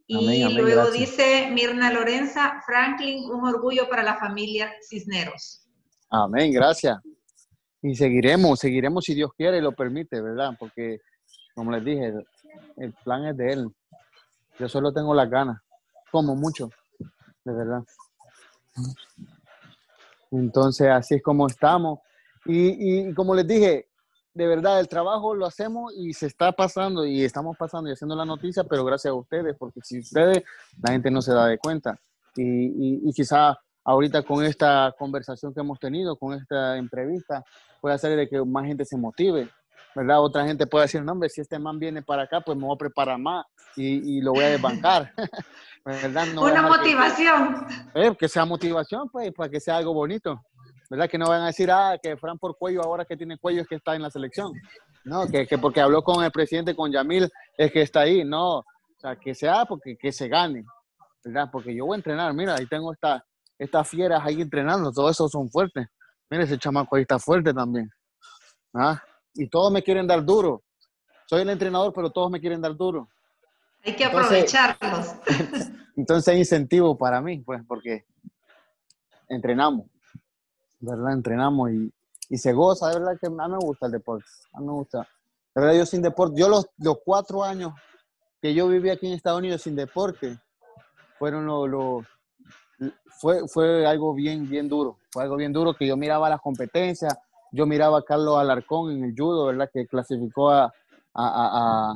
Y 0.08 0.44
luego 0.54 0.92
dice 0.92 1.50
Mirna 1.52 1.92
Lorenza, 1.92 2.62
Franklin, 2.66 3.30
un 3.30 3.46
orgullo 3.46 3.90
para 3.90 4.04
la 4.04 4.18
familia 4.18 4.72
Cisneros. 4.88 5.62
Amén, 6.10 6.52
gracias. 6.52 7.00
Y 7.86 7.94
seguiremos, 7.96 8.58
seguiremos 8.58 9.06
si 9.06 9.14
Dios 9.14 9.30
quiere 9.38 9.60
y 9.60 9.62
lo 9.62 9.72
permite, 9.72 10.20
¿verdad? 10.20 10.56
Porque, 10.58 11.02
como 11.54 11.70
les 11.70 11.86
dije, 11.86 12.16
el, 12.78 12.94
plan 13.04 13.26
es 13.26 13.38
de 13.38 13.54
Él. 13.54 13.68
Yo 14.58 14.68
solo 14.68 14.92
tengo 14.92 15.14
las 15.14 15.30
ganas, 15.30 15.62
como 16.12 16.36
mucho, 16.36 16.72
de 17.44 17.54
verdad. 17.54 17.84
Entonces, 20.32 20.88
así 20.88 21.14
es 21.14 21.22
como 21.22 21.46
estamos. 21.46 22.00
Y, 22.46 23.10
y 23.10 23.14
como 23.14 23.36
les 23.36 23.46
dije, 23.46 23.88
de 24.34 24.48
verdad, 24.48 24.80
el 24.80 24.88
trabajo 24.88 25.36
lo 25.36 25.46
hacemos 25.46 25.94
y 25.96 26.12
se 26.14 26.26
está 26.26 26.54
pasando 26.54 27.06
y 27.06 27.24
estamos 27.24 27.56
pasando 27.56 27.88
y 27.88 27.94
haciendo 27.94 28.16
la 28.16 28.26
noticia, 28.26 28.64
pero 28.64 28.84
gracias 28.84 29.12
a 29.12 29.16
ustedes, 29.16 29.56
porque 29.60 29.82
si 29.84 30.00
ustedes, 30.00 30.44
la 30.82 30.92
gente 30.92 31.12
no 31.12 31.22
se 31.22 31.34
da 31.34 31.46
de 31.46 31.60
cuenta. 31.60 32.00
Y, 32.36 33.08
y, 33.08 33.14
quizá 33.14 33.56
ahorita 33.86 34.24
con 34.24 34.44
esta 34.44 34.94
conversación 34.98 35.54
que 35.54 35.62
hemos 35.62 35.80
tenido, 35.80 36.18
con 36.18 36.34
esta 36.34 36.78
entrevista, 36.78 37.44
puede 37.80 37.96
hacer 37.96 38.16
de 38.18 38.28
que 38.28 38.44
más 38.44 38.66
gente 38.66 38.84
se 38.84 38.98
motive, 38.98 39.50
¿verdad? 39.96 40.22
Otra 40.22 40.46
gente 40.46 40.68
puede 40.68 40.86
decir, 40.86 41.04
no, 41.04 41.14
hombre, 41.14 41.30
si 41.30 41.42
este 41.42 41.60
man 41.60 41.80
viene 41.80 42.02
para 42.02 42.24
acá, 42.24 42.42
pues 42.42 42.58
me 42.58 42.66
voy 42.66 42.76
a 42.76 42.80
preparar 42.80 43.20
más 43.20 43.46
y, 43.78 44.18
y 44.18 44.22
lo 44.22 44.34
voy 44.34 44.44
a 44.44 44.50
desbancar, 44.50 45.14
¿verdad? 45.86 46.28
Una 46.36 46.64
motivación. 46.64 47.66
Que, 47.94 48.08
eh, 48.08 48.18
que 48.18 48.28
sea 48.28 48.44
motivación, 48.44 49.08
pues, 49.10 49.32
para 49.32 49.50
que 49.50 49.60
sea 49.60 49.78
algo 49.78 49.94
bonito. 49.94 50.42
¿verdad? 50.90 51.10
Que 51.10 51.18
no 51.18 51.30
van 51.30 51.42
a 51.42 51.48
decir, 51.48 51.72
ah, 51.72 51.98
que 52.02 52.16
Fran 52.18 52.38
por 52.38 52.58
cuello, 52.58 52.84
ahora 52.84 53.06
que 53.06 53.18
tiene 53.18 53.38
cuello 53.38 53.62
es 53.62 53.68
que 53.68 53.76
está 53.76 53.96
en 53.96 54.04
la 54.04 54.12
selección. 54.12 54.52
No, 55.04 55.28
que, 55.28 55.48
que 55.48 55.58
porque 55.58 55.82
habló 55.82 56.04
con 56.04 56.24
el 56.24 56.32
presidente, 56.32 56.76
con 56.76 56.92
Yamil, 56.92 57.30
es 57.58 57.72
que 57.72 57.82
está 57.82 58.02
ahí. 58.02 58.24
No, 58.24 58.60
o 58.60 58.66
sea, 58.98 59.16
que 59.16 59.34
sea 59.34 59.66
porque 59.66 59.98
que 59.98 60.12
se 60.12 60.28
gane, 60.28 60.64
¿verdad? 61.24 61.50
Porque 61.52 61.76
yo 61.76 61.86
voy 61.86 61.96
a 61.96 61.98
entrenar, 61.98 62.34
mira, 62.34 62.56
ahí 62.56 62.68
tengo 62.68 62.94
esta, 62.94 63.24
estas 63.58 63.88
fieras 63.88 64.22
ahí 64.24 64.42
entrenando, 64.42 64.92
todos 64.92 65.12
esos 65.12 65.32
son 65.32 65.50
fuertes. 65.50 65.88
Mira, 66.30 66.44
ese 66.44 66.58
chamaco 66.58 66.96
ahí 66.96 67.04
está 67.04 67.20
fuerte 67.20 67.54
también. 67.54 67.90
¿Ah? 68.74 69.02
Y 69.34 69.48
todos 69.48 69.72
me 69.72 69.84
quieren 69.84 70.08
dar 70.08 70.24
duro. 70.24 70.64
Soy 71.28 71.42
el 71.42 71.50
entrenador, 71.50 71.94
pero 71.94 72.10
todos 72.10 72.30
me 72.32 72.40
quieren 72.40 72.62
dar 72.62 72.76
duro. 72.76 73.08
Hay 73.84 73.96
que 73.96 74.06
aprovecharlos. 74.06 75.16
entonces 75.96 76.34
hay 76.34 76.40
incentivo 76.40 76.98
para 76.98 77.22
mí, 77.22 77.40
pues, 77.40 77.62
porque 77.68 78.06
entrenamos. 79.30 79.86
¿verdad? 80.80 81.14
Entrenamos 81.14 81.72
y, 81.72 81.94
y 82.30 82.38
se 82.38 82.54
goza, 82.54 82.90
de 82.90 83.00
verdad 83.00 83.18
que 83.20 83.28
a 83.28 83.30
mí 83.30 83.38
me 83.38 83.58
gusta 83.58 83.88
el 83.88 83.92
deporte, 83.94 84.26
a 84.54 84.60
mí 84.60 84.68
me 84.68 84.74
gusta. 84.74 85.08
De 85.54 85.62
verdad, 85.62 85.78
yo 85.78 85.86
sin 85.86 86.02
deporte, 86.02 86.40
yo 86.40 86.50
los, 86.50 86.68
los 86.78 86.98
cuatro 87.04 87.44
años 87.44 87.74
que 88.42 88.54
yo 88.54 88.68
viví 88.68 88.90
aquí 88.90 89.08
en 89.08 89.14
Estados 89.14 89.40
Unidos 89.40 89.62
sin 89.62 89.76
deporte, 89.76 90.38
fueron 91.18 91.46
los, 91.46 91.70
lo, 91.70 92.06
fue, 93.20 93.48
fue 93.48 93.86
algo 93.86 94.14
bien, 94.14 94.50
bien 94.50 94.68
duro, 94.68 94.98
fue 95.12 95.24
algo 95.24 95.36
bien 95.36 95.54
duro 95.54 95.74
que 95.74 95.88
yo 95.88 95.98
miraba 95.98 96.30
las 96.30 96.42
competencias, 96.42 97.18
yo 97.52 97.66
miraba 97.66 98.00
a 98.00 98.04
Carlos 98.04 98.38
Alarcón 98.38 98.92
en 98.92 99.04
el 99.06 99.14
judo, 99.18 99.46
¿verdad? 99.48 99.70
Que 99.72 99.88
clasificó 99.88 100.50
a, 100.50 100.66
a, 100.66 100.72
a, 101.14 101.96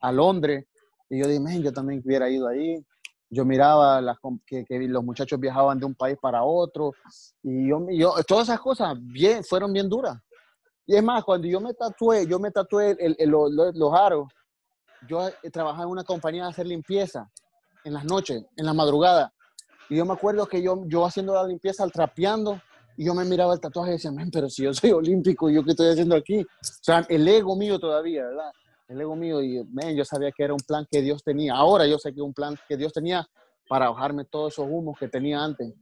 a 0.00 0.12
Londres, 0.12 0.66
y 1.10 1.18
yo 1.18 1.26
dije, 1.26 1.62
yo 1.62 1.72
también 1.72 2.02
hubiera 2.04 2.30
ido 2.30 2.48
ahí, 2.48 2.84
yo 3.28 3.44
miraba 3.44 4.00
las, 4.00 4.18
que, 4.46 4.64
que, 4.64 4.78
los 4.88 5.04
muchachos 5.04 5.38
viajaban 5.38 5.78
de 5.78 5.86
un 5.86 5.94
país 5.94 6.18
para 6.20 6.42
otro 6.42 6.92
y 7.42 7.68
yo, 7.68 7.86
yo, 7.90 8.14
todas 8.26 8.48
esas 8.48 8.60
cosas 8.60 8.96
bien, 8.98 9.44
fueron 9.44 9.72
bien 9.72 9.88
duras. 9.88 10.18
Y 10.84 10.96
es 10.96 11.02
más, 11.02 11.22
cuando 11.22 11.46
yo 11.46 11.60
me 11.60 11.72
tatué, 11.72 12.26
yo 12.26 12.40
me 12.40 12.50
tatué 12.50 12.96
el, 12.98 13.14
el, 13.18 13.30
los, 13.30 13.52
los 13.52 13.94
aros, 13.94 14.28
yo 15.08 15.28
trabajaba 15.52 15.84
en 15.84 15.90
una 15.90 16.04
compañía 16.04 16.44
de 16.44 16.50
hacer 16.50 16.66
limpieza 16.66 17.30
en 17.84 17.94
las 17.94 18.04
noches, 18.04 18.44
en 18.56 18.66
la 18.66 18.74
madrugada. 18.74 19.32
Y 19.90 19.96
yo 19.96 20.06
me 20.06 20.14
acuerdo 20.14 20.46
que 20.46 20.62
yo, 20.62 20.84
yo 20.86 21.04
haciendo 21.04 21.34
la 21.34 21.46
limpieza, 21.46 21.84
al 21.84 21.92
trapeando, 21.92 22.60
y 22.96 23.04
yo 23.04 23.14
me 23.14 23.24
miraba 23.24 23.52
el 23.52 23.60
tatuaje 23.60 23.90
y 23.90 23.92
decía, 23.94 24.10
pero 24.32 24.48
si 24.48 24.62
yo 24.62 24.72
soy 24.72 24.92
olímpico, 24.92 25.50
¿yo 25.50 25.62
qué 25.62 25.70
estoy 25.72 25.88
haciendo 25.88 26.16
aquí? 26.16 26.40
O 26.40 26.82
sea, 26.82 27.04
el 27.08 27.26
ego 27.26 27.56
mío 27.56 27.78
todavía, 27.78 28.24
¿verdad? 28.24 28.52
el 28.90 29.00
ego 29.00 29.14
mío 29.14 29.40
y 29.40 29.64
yo 29.94 30.04
sabía 30.04 30.32
que 30.32 30.42
era 30.42 30.52
un 30.52 30.60
plan 30.66 30.84
que 30.90 31.00
Dios 31.00 31.22
tenía. 31.22 31.54
Ahora 31.54 31.86
yo 31.86 31.96
sé 31.96 32.12
que 32.12 32.20
un 32.20 32.34
plan 32.34 32.58
que 32.68 32.76
Dios 32.76 32.92
tenía 32.92 33.26
para 33.68 33.88
bajarme 33.88 34.24
todos 34.24 34.52
esos 34.52 34.66
humos 34.68 34.98
que 34.98 35.08
tenía 35.08 35.42
antes. 35.42 35.72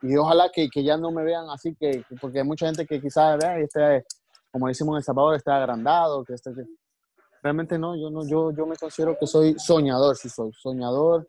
Y 0.00 0.16
ojalá 0.16 0.48
que, 0.50 0.68
que 0.70 0.82
ya 0.82 0.96
no 0.96 1.10
me 1.10 1.24
vean 1.24 1.50
así, 1.50 1.74
que, 1.78 2.04
porque 2.20 2.38
hay 2.38 2.46
mucha 2.46 2.66
gente 2.66 2.86
que 2.86 3.00
quizás, 3.00 3.36
vea, 3.38 3.58
este, 3.58 4.06
como 4.50 4.68
decimos 4.68 4.94
en 4.94 4.96
El 4.98 5.02
Salvador, 5.02 5.34
está 5.34 5.56
agrandado, 5.56 6.24
que 6.24 6.34
este, 6.34 6.50
realmente 7.42 7.78
no, 7.78 7.94
yo 7.96 8.08
no, 8.08 8.26
yo, 8.26 8.50
yo 8.52 8.66
me 8.66 8.76
considero 8.76 9.16
que 9.18 9.26
soy 9.26 9.54
soñador, 9.58 10.16
sí 10.16 10.30
soy 10.30 10.50
soñador, 10.54 11.28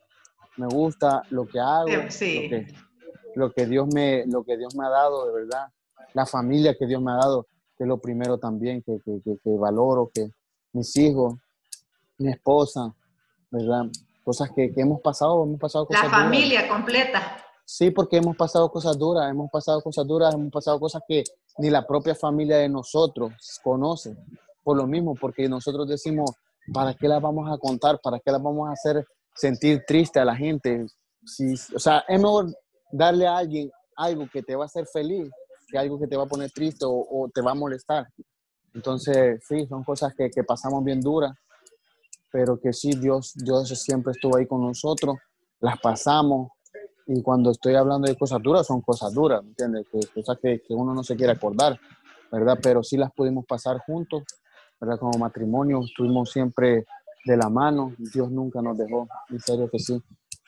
me 0.59 0.67
gusta 0.67 1.23
lo 1.29 1.47
que 1.47 1.59
hago, 1.59 1.87
lo, 3.35 3.51
que, 3.51 3.65
Dios 3.65 3.87
me, 3.93 4.25
lo 4.27 4.43
que 4.43 4.57
Dios 4.57 4.75
me 4.75 4.85
ha 4.85 4.89
dado, 4.89 5.25
de 5.25 5.33
verdad, 5.33 5.67
la 6.13 6.25
familia 6.25 6.75
que 6.77 6.85
Dios 6.85 7.01
me 7.01 7.11
ha 7.11 7.15
dado, 7.15 7.47
que 7.77 7.85
es 7.85 7.87
lo 7.87 7.97
primero 7.97 8.37
también 8.37 8.83
que, 8.83 8.99
que, 9.03 9.21
que 9.23 9.57
valoro, 9.57 10.11
que, 10.13 10.31
mis 10.73 10.95
hijos, 10.97 11.35
mi 12.17 12.29
esposa, 12.29 12.93
¿verdad? 13.49 13.85
Cosas 14.23 14.51
que, 14.53 14.71
que 14.73 14.81
hemos 14.81 15.01
pasado, 15.01 15.43
hemos 15.43 15.59
pasado 15.59 15.87
cosas 15.87 16.03
La 16.03 16.09
familia 16.09 16.67
completa. 16.67 17.37
Sí, 17.65 17.91
porque 17.91 18.17
hemos 18.17 18.35
pasado 18.35 18.69
cosas 18.69 18.97
duras, 18.97 19.29
hemos 19.29 19.49
pasado 19.49 19.81
cosas 19.81 20.05
duras, 20.05 20.33
hemos 20.33 20.51
pasado 20.51 20.79
cosas 20.79 21.01
que 21.07 21.23
ni 21.57 21.69
la 21.69 21.85
propia 21.85 22.15
familia 22.15 22.57
de 22.57 22.67
nosotros 22.69 23.31
conoce. 23.63 24.17
Por 24.63 24.77
lo 24.77 24.85
mismo, 24.85 25.15
porque 25.15 25.47
nosotros 25.47 25.87
decimos, 25.87 26.31
¿para 26.73 26.93
qué 26.93 27.07
las 27.07 27.21
vamos 27.21 27.49
a 27.51 27.57
contar? 27.57 27.99
¿Para 28.01 28.19
qué 28.19 28.31
las 28.31 28.41
vamos 28.41 28.67
a 28.69 28.73
hacer 28.73 29.05
sentir 29.39 29.83
triste 29.87 30.19
a 30.19 30.25
la 30.25 30.35
gente? 30.35 30.85
Si, 31.25 31.53
o 31.75 31.79
sea, 31.79 32.03
es 32.07 32.19
mejor 32.19 32.47
darle 32.91 33.27
a 33.27 33.37
alguien 33.37 33.71
algo 33.95 34.27
que 34.31 34.41
te 34.41 34.55
va 34.55 34.63
a 34.63 34.67
hacer 34.67 34.85
feliz 34.91 35.29
que 35.69 35.77
algo 35.77 35.99
que 35.99 36.07
te 36.07 36.17
va 36.17 36.23
a 36.23 36.27
poner 36.27 36.51
triste 36.51 36.85
o, 36.87 37.29
te 37.33 37.41
va 37.41 37.51
a 37.51 37.55
molestar. 37.55 38.07
Entonces, 38.73 39.43
sí, 39.47 39.65
son 39.67 39.83
cosas 39.83 40.13
que, 40.15 40.29
que, 40.29 40.43
pasamos 40.43 40.83
bien 40.83 40.99
duras, 40.99 41.33
pero 42.31 42.59
que 42.59 42.73
sí, 42.73 42.91
Dios, 42.91 43.33
Dios 43.35 43.69
siempre 43.81 44.11
estuvo 44.11 44.37
ahí 44.37 44.45
con 44.45 44.61
nosotros, 44.61 45.17
las 45.59 45.79
pasamos, 45.79 46.51
y 47.07 47.21
cuando 47.23 47.51
estoy 47.51 47.75
hablando 47.75 48.07
de 48.07 48.15
cosas 48.15 48.41
duras, 48.41 48.67
son 48.67 48.81
cosas 48.81 49.13
duras, 49.13 49.43
¿me 49.43 49.49
entiendes? 49.49 49.87
cosas 50.13 50.37
que, 50.41 50.61
que, 50.61 50.73
uno 50.73 50.93
no 50.93 51.03
se 51.03 51.15
quiere 51.15 51.33
acordar, 51.33 51.79
¿verdad? 52.31 52.59
Pero 52.61 52.83
sí 52.83 52.97
las 52.97 53.11
pudimos 53.11 53.45
pasar 53.45 53.79
juntos, 53.79 54.23
¿verdad? 54.79 54.99
Como 54.99 55.17
matrimonio, 55.17 55.81
estuvimos 55.83 56.31
siempre 56.31 56.85
de 57.25 57.37
la 57.37 57.49
mano, 57.49 57.93
Dios 57.97 58.31
nunca 58.31 58.61
nos 58.61 58.77
dejó, 58.77 59.07
en 59.29 59.39
serio 59.39 59.69
que 59.69 59.79
sí. 59.79 60.01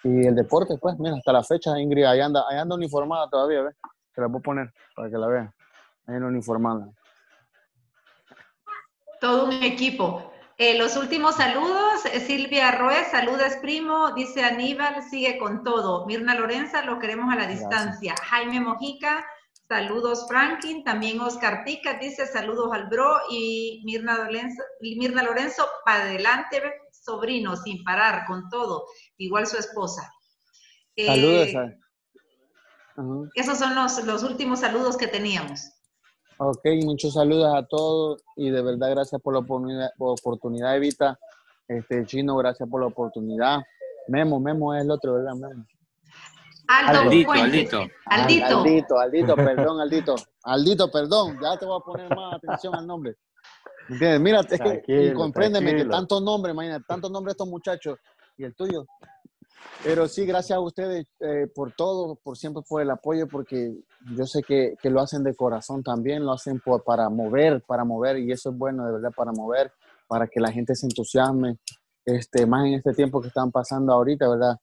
Y 0.03 0.25
el 0.25 0.35
deporte, 0.35 0.77
pues, 0.79 0.97
mira, 0.99 1.15
hasta 1.15 1.31
la 1.31 1.43
fecha, 1.43 1.79
Ingrid, 1.79 2.05
ahí 2.05 2.19
anda, 2.19 2.43
ahí 2.49 2.57
anda 2.57 2.75
uniformada 2.75 3.29
todavía, 3.29 3.61
¿ves? 3.61 3.75
Te 4.13 4.21
la 4.21 4.27
a 4.27 4.39
poner 4.39 4.73
para 4.95 5.09
que 5.09 5.17
la 5.17 5.27
vean. 5.27 5.53
Ahí 6.07 6.15
anda 6.15 6.27
uniformada 6.27 6.87
todo 9.21 9.45
un 9.45 9.63
equipo. 9.63 10.33
Eh, 10.57 10.77
los 10.77 10.97
últimos 10.97 11.35
saludos, 11.35 12.05
eh, 12.11 12.19
Silvia 12.19 12.71
Ruiz, 12.71 13.07
saludas 13.11 13.57
primo, 13.61 14.11
dice 14.13 14.43
Aníbal, 14.43 15.01
sigue 15.03 15.37
con 15.37 15.63
todo. 15.63 16.05
Mirna 16.07 16.35
Lorenza, 16.35 16.83
lo 16.83 16.99
queremos 16.99 17.31
a 17.31 17.37
la 17.37 17.47
distancia. 17.47 18.15
Jaime 18.23 18.59
Mojica, 18.59 19.23
saludos 19.71 20.25
Franklin, 20.27 20.83
también 20.83 21.21
Oscar 21.21 21.63
Tica 21.63 21.97
dice 21.97 22.27
saludos 22.27 22.73
al 22.73 22.87
bro 22.87 23.07
y 23.29 23.81
Mirna 23.85 24.17
Lorenzo, 24.17 24.61
Mirna 24.81 25.23
Lorenzo, 25.23 25.63
para 25.85 26.03
adelante, 26.03 26.61
sobrino, 26.91 27.55
sin 27.55 27.81
parar, 27.85 28.25
con 28.27 28.49
todo, 28.49 28.83
igual 29.17 29.47
su 29.47 29.55
esposa. 29.57 30.11
saludos. 30.97 31.47
Eh, 31.47 31.79
esos 33.35 33.57
son 33.57 33.73
los, 33.73 34.03
los 34.03 34.23
últimos 34.23 34.59
saludos 34.59 34.97
que 34.97 35.07
teníamos. 35.07 35.71
Ok, 36.35 36.65
muchos 36.83 37.13
saludos 37.13 37.55
a 37.55 37.65
todos 37.65 38.21
y 38.35 38.49
de 38.49 38.61
verdad 38.61 38.89
gracias 38.89 39.21
por 39.21 39.33
la 39.33 39.39
oportunidad, 39.39 39.89
oportunidad 39.99 40.75
Evita. 40.75 41.17
Este, 41.69 42.05
Chino, 42.05 42.35
gracias 42.35 42.67
por 42.67 42.81
la 42.81 42.87
oportunidad. 42.87 43.59
Memo, 44.09 44.41
Memo 44.41 44.75
es 44.75 44.83
el 44.83 44.91
otro, 44.91 45.13
¿verdad? 45.13 45.35
Memo. 45.35 45.65
Aldito, 46.71 47.31
Aldito. 47.31 47.87
Aldito. 48.05 48.57
Aldito, 48.57 48.99
Aldito, 48.99 49.35
perdón, 49.35 49.81
Aldito. 49.81 50.15
Aldito, 50.43 50.91
perdón, 50.91 51.37
ya 51.41 51.57
te 51.57 51.65
voy 51.65 51.79
a 51.79 51.83
poner 51.83 52.15
más 52.15 52.35
atención 52.35 52.75
al 52.75 52.87
nombre. 52.87 53.15
¿Entiendes? 53.89 54.21
Mira, 54.21 54.41
es 54.49 54.83
que, 54.85 55.09
y 55.09 55.13
compréndeme 55.13 55.75
que 55.75 55.85
tantos 55.85 56.21
nombres, 56.21 56.53
imagínate, 56.53 56.85
tantos 56.87 57.11
nombres 57.11 57.33
estos 57.33 57.47
muchachos 57.47 57.97
y 58.37 58.43
el 58.45 58.55
tuyo. 58.55 58.85
Pero 59.83 60.07
sí, 60.07 60.25
gracias 60.25 60.57
a 60.57 60.59
ustedes 60.59 61.05
eh, 61.19 61.47
por 61.53 61.73
todo, 61.73 62.15
por 62.15 62.37
siempre 62.37 62.63
por 62.67 62.81
el 62.81 62.89
apoyo, 62.89 63.27
porque 63.27 63.75
yo 64.15 64.25
sé 64.25 64.41
que, 64.41 64.75
que 64.81 64.89
lo 64.89 65.01
hacen 65.01 65.23
de 65.23 65.35
corazón 65.35 65.83
también, 65.83 66.23
lo 66.23 66.31
hacen 66.31 66.59
por, 66.59 66.83
para 66.83 67.09
mover, 67.09 67.61
para 67.67 67.83
mover, 67.83 68.17
y 68.19 68.31
eso 68.31 68.49
es 68.49 68.57
bueno, 68.57 68.85
de 68.85 68.93
verdad, 68.93 69.11
para 69.15 69.31
mover, 69.31 69.71
para 70.07 70.27
que 70.27 70.39
la 70.39 70.51
gente 70.51 70.75
se 70.75 70.85
entusiasme, 70.85 71.57
este, 72.05 72.45
más 72.45 72.65
en 72.65 72.73
este 72.75 72.93
tiempo 72.93 73.21
que 73.21 73.27
están 73.27 73.51
pasando 73.51 73.93
ahorita, 73.93 74.29
¿verdad? 74.29 74.55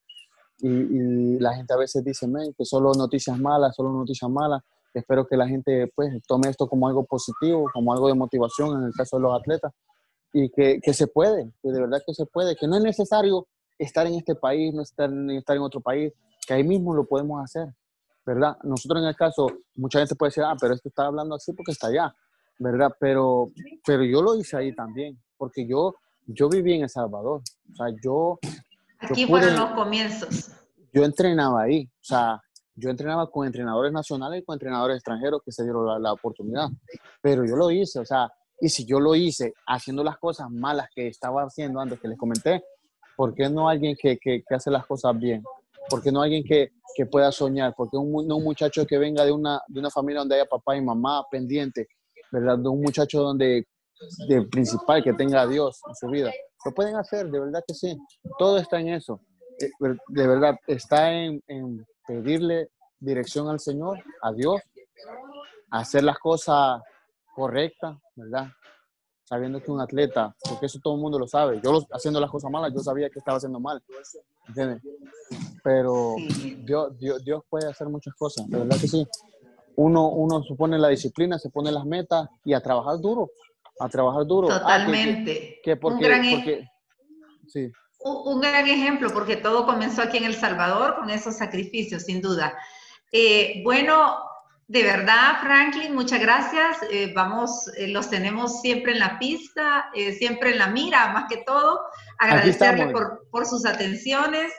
Y, 0.61 0.67
y 0.69 1.39
la 1.39 1.53
gente 1.55 1.73
a 1.73 1.77
veces 1.77 2.03
dice, 2.03 2.27
que 2.57 2.65
solo 2.65 2.91
noticias 2.93 3.39
malas, 3.39 3.75
solo 3.75 3.91
noticias 3.91 4.29
malas, 4.29 4.61
Espero 4.93 5.27
que 5.27 5.37
la 5.37 5.47
gente 5.47 5.91
pues 5.95 6.11
tome 6.27 6.49
esto 6.49 6.67
como 6.67 6.87
algo 6.87 7.05
positivo, 7.05 7.69
como 7.73 7.93
algo 7.93 8.07
de 8.07 8.15
motivación 8.15 8.79
en 8.79 8.87
el 8.87 8.93
caso 8.93 9.17
de 9.17 9.23
los 9.23 9.39
atletas 9.39 9.71
y 10.33 10.49
que, 10.49 10.79
que 10.81 10.93
se 10.93 11.07
puede, 11.07 11.51
que 11.61 11.71
de 11.71 11.79
verdad 11.79 12.01
que 12.05 12.13
se 12.13 12.25
puede, 12.25 12.55
que 12.55 12.67
no 12.67 12.75
es 12.77 12.83
necesario 12.83 13.47
estar 13.77 14.05
en 14.07 14.15
este 14.15 14.35
país, 14.35 14.73
no 14.73 14.81
estar, 14.81 15.09
estar 15.29 15.55
en 15.55 15.61
otro 15.61 15.81
país, 15.81 16.13
que 16.45 16.53
ahí 16.53 16.63
mismo 16.63 16.93
lo 16.93 17.05
podemos 17.05 17.43
hacer, 17.43 17.73
¿verdad? 18.25 18.57
Nosotros 18.63 19.01
en 19.01 19.07
el 19.07 19.15
caso, 19.15 19.47
mucha 19.75 19.99
gente 19.99 20.15
puede 20.15 20.29
decir, 20.29 20.43
ah, 20.43 20.55
pero 20.59 20.73
esto 20.73 20.89
está 20.89 21.05
hablando 21.05 21.35
así 21.35 21.53
porque 21.53 21.71
está 21.71 21.87
allá, 21.87 22.13
¿verdad? 22.59 22.91
Pero, 22.99 23.47
pero 23.85 24.03
yo 24.03 24.21
lo 24.21 24.35
hice 24.35 24.57
ahí 24.57 24.75
también, 24.75 25.19
porque 25.37 25.67
yo, 25.67 25.95
yo 26.27 26.49
viví 26.49 26.73
en 26.73 26.83
El 26.83 26.89
Salvador, 26.89 27.41
o 27.71 27.75
sea, 27.75 27.87
yo... 28.03 28.39
Aquí 28.99 29.25
fueron 29.25 29.55
los 29.55 29.71
comienzos. 29.71 30.51
Yo 30.91 31.03
entrenaba 31.03 31.63
ahí, 31.63 31.85
o 31.85 32.03
sea, 32.03 32.41
yo 32.75 32.89
entrenaba 32.89 33.29
con 33.29 33.45
entrenadores 33.45 33.91
nacionales 33.91 34.41
y 34.41 34.45
con 34.45 34.55
entrenadores 34.55 34.97
extranjeros 34.97 35.41
que 35.43 35.51
se 35.51 35.63
dieron 35.63 35.85
la, 35.85 35.99
la, 35.99 36.13
oportunidad, 36.13 36.67
pero 37.21 37.45
yo 37.45 37.55
lo 37.55 37.69
hice, 37.71 37.99
o 37.99 38.05
sea, 38.05 38.29
y 38.59 38.69
si 38.69 38.85
yo 38.85 38.99
lo 38.99 39.15
hice 39.15 39.53
haciendo 39.67 40.03
las 40.03 40.17
cosas 40.17 40.49
malas 40.49 40.89
que 40.93 41.07
estaba 41.07 41.43
haciendo 41.43 41.79
antes 41.79 41.99
que 41.99 42.07
les 42.07 42.17
comenté, 42.17 42.63
¿por 43.15 43.33
qué 43.33 43.49
no 43.49 43.69
alguien 43.69 43.95
que, 43.99 44.17
que, 44.17 44.43
que 44.47 44.55
hace 44.55 44.71
las 44.71 44.85
cosas 44.85 45.17
bien? 45.17 45.43
¿Por 45.89 46.01
qué 46.01 46.11
no 46.11 46.21
alguien 46.21 46.43
que, 46.43 46.71
que 46.95 47.05
pueda 47.05 47.31
soñar? 47.31 47.73
¿Por 47.75 47.89
qué 47.89 47.97
un, 47.97 48.27
no 48.27 48.37
un 48.37 48.43
muchacho 48.43 48.85
que 48.85 48.97
venga 48.97 49.25
de 49.25 49.31
una, 49.31 49.61
de 49.67 49.79
una 49.79 49.89
familia 49.89 50.19
donde 50.19 50.35
haya 50.35 50.45
papá 50.45 50.75
y 50.75 50.81
mamá 50.81 51.23
pendiente, 51.29 51.87
¿verdad? 52.31 52.57
De 52.57 52.69
un 52.69 52.81
muchacho 52.81 53.21
donde, 53.21 53.67
de 54.27 54.41
principal, 54.43 55.03
que 55.03 55.13
tenga 55.13 55.41
a 55.41 55.47
Dios 55.47 55.81
en 55.87 55.95
su 55.95 56.07
vida. 56.07 56.31
Lo 56.65 56.73
pueden 56.73 56.95
hacer, 56.95 57.29
de 57.29 57.39
verdad 57.39 57.63
que 57.67 57.73
sí. 57.73 57.97
Todo 58.37 58.57
está 58.57 58.79
en 58.79 58.89
eso. 58.89 59.21
Eh, 59.59 59.69
de 60.07 60.27
verdad, 60.27 60.55
está 60.67 61.11
en, 61.11 61.43
en 61.47 61.85
pedirle 62.07 62.69
dirección 62.99 63.47
al 63.49 63.59
Señor, 63.59 63.99
a 64.21 64.31
Dios, 64.33 64.61
hacer 65.71 66.03
las 66.03 66.17
cosas 66.19 66.81
correctas, 67.33 67.97
¿verdad? 68.15 68.47
Sabiendo 69.23 69.61
que 69.61 69.71
un 69.71 69.79
atleta, 69.79 70.35
porque 70.47 70.65
eso 70.65 70.79
todo 70.83 70.95
el 70.95 71.01
mundo 71.01 71.19
lo 71.19 71.27
sabe, 71.27 71.61
yo 71.63 71.85
haciendo 71.91 72.19
las 72.19 72.31
cosas 72.31 72.49
malas, 72.51 72.73
yo 72.73 72.79
sabía 72.79 73.09
que 73.09 73.19
estaba 73.19 73.37
haciendo 73.37 73.59
mal, 73.59 73.81
¿entiendes? 74.47 74.81
Pero 75.63 76.15
Dios, 76.65 76.97
Dios, 76.97 77.23
Dios 77.23 77.43
puede 77.47 77.69
hacer 77.69 77.87
muchas 77.87 78.15
cosas, 78.15 78.47
de 78.49 78.57
verdad 78.57 78.77
que 78.79 78.87
sí. 78.87 79.07
Uno, 79.75 80.09
uno 80.09 80.43
supone 80.43 80.77
la 80.77 80.89
disciplina, 80.89 81.39
se 81.39 81.49
pone 81.49 81.71
las 81.71 81.85
metas 81.85 82.27
y 82.43 82.53
a 82.53 82.59
trabajar 82.59 82.99
duro, 82.99 83.29
a 83.79 83.89
trabajar 83.89 84.25
duro. 84.25 84.47
Totalmente. 84.47 85.31
Ah, 85.31 85.61
que, 85.63 85.71
que 85.71 85.75
porque, 85.77 85.95
un, 85.95 86.01
gran, 86.01 86.29
porque, 86.31 86.67
sí. 87.47 87.71
un, 87.99 88.35
un, 88.35 88.41
gran 88.41 88.67
ejemplo, 88.67 89.09
porque 89.11 89.37
todo 89.37 89.65
comenzó 89.65 90.01
aquí 90.01 90.17
en 90.17 90.25
El 90.25 90.35
Salvador 90.35 90.97
con 90.99 91.09
esos 91.09 91.37
sacrificios, 91.37 92.03
sin 92.03 92.21
duda. 92.21 92.57
Eh, 93.11 93.61
bueno, 93.63 94.19
de 94.67 94.83
verdad, 94.83 95.41
Franklin, 95.41 95.95
muchas 95.95 96.19
gracias. 96.19 96.77
Eh, 96.91 97.11
vamos, 97.15 97.69
eh, 97.77 97.87
los 97.87 98.09
tenemos 98.09 98.61
siempre 98.61 98.91
en 98.91 98.99
la 98.99 99.17
pista, 99.17 99.89
siempre 100.17 100.51
en 100.51 100.59
la 100.59 100.67
mira, 100.67 101.11
más 101.11 101.25
que 101.27 101.37
todo. 101.37 101.81
Agradecerle 102.19 102.87
por, 102.89 103.27
por, 103.31 103.45
sus 103.45 103.65
atenciones. 103.65 104.51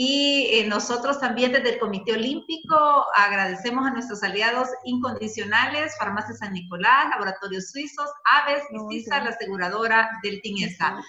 Y 0.00 0.62
nosotros 0.68 1.18
también 1.18 1.50
desde 1.50 1.70
el 1.70 1.80
Comité 1.80 2.12
Olímpico 2.12 3.04
agradecemos 3.16 3.84
a 3.84 3.90
nuestros 3.90 4.22
aliados 4.22 4.68
incondicionales, 4.84 5.98
Farmacia 5.98 6.36
San 6.36 6.52
Nicolás, 6.52 7.08
Laboratorios 7.10 7.72
Suizos, 7.72 8.08
Aves 8.24 8.62
y 8.70 9.00
CISA, 9.00 9.24
la 9.24 9.30
aseguradora 9.30 10.08
del 10.22 10.40
TINESA. 10.40 11.02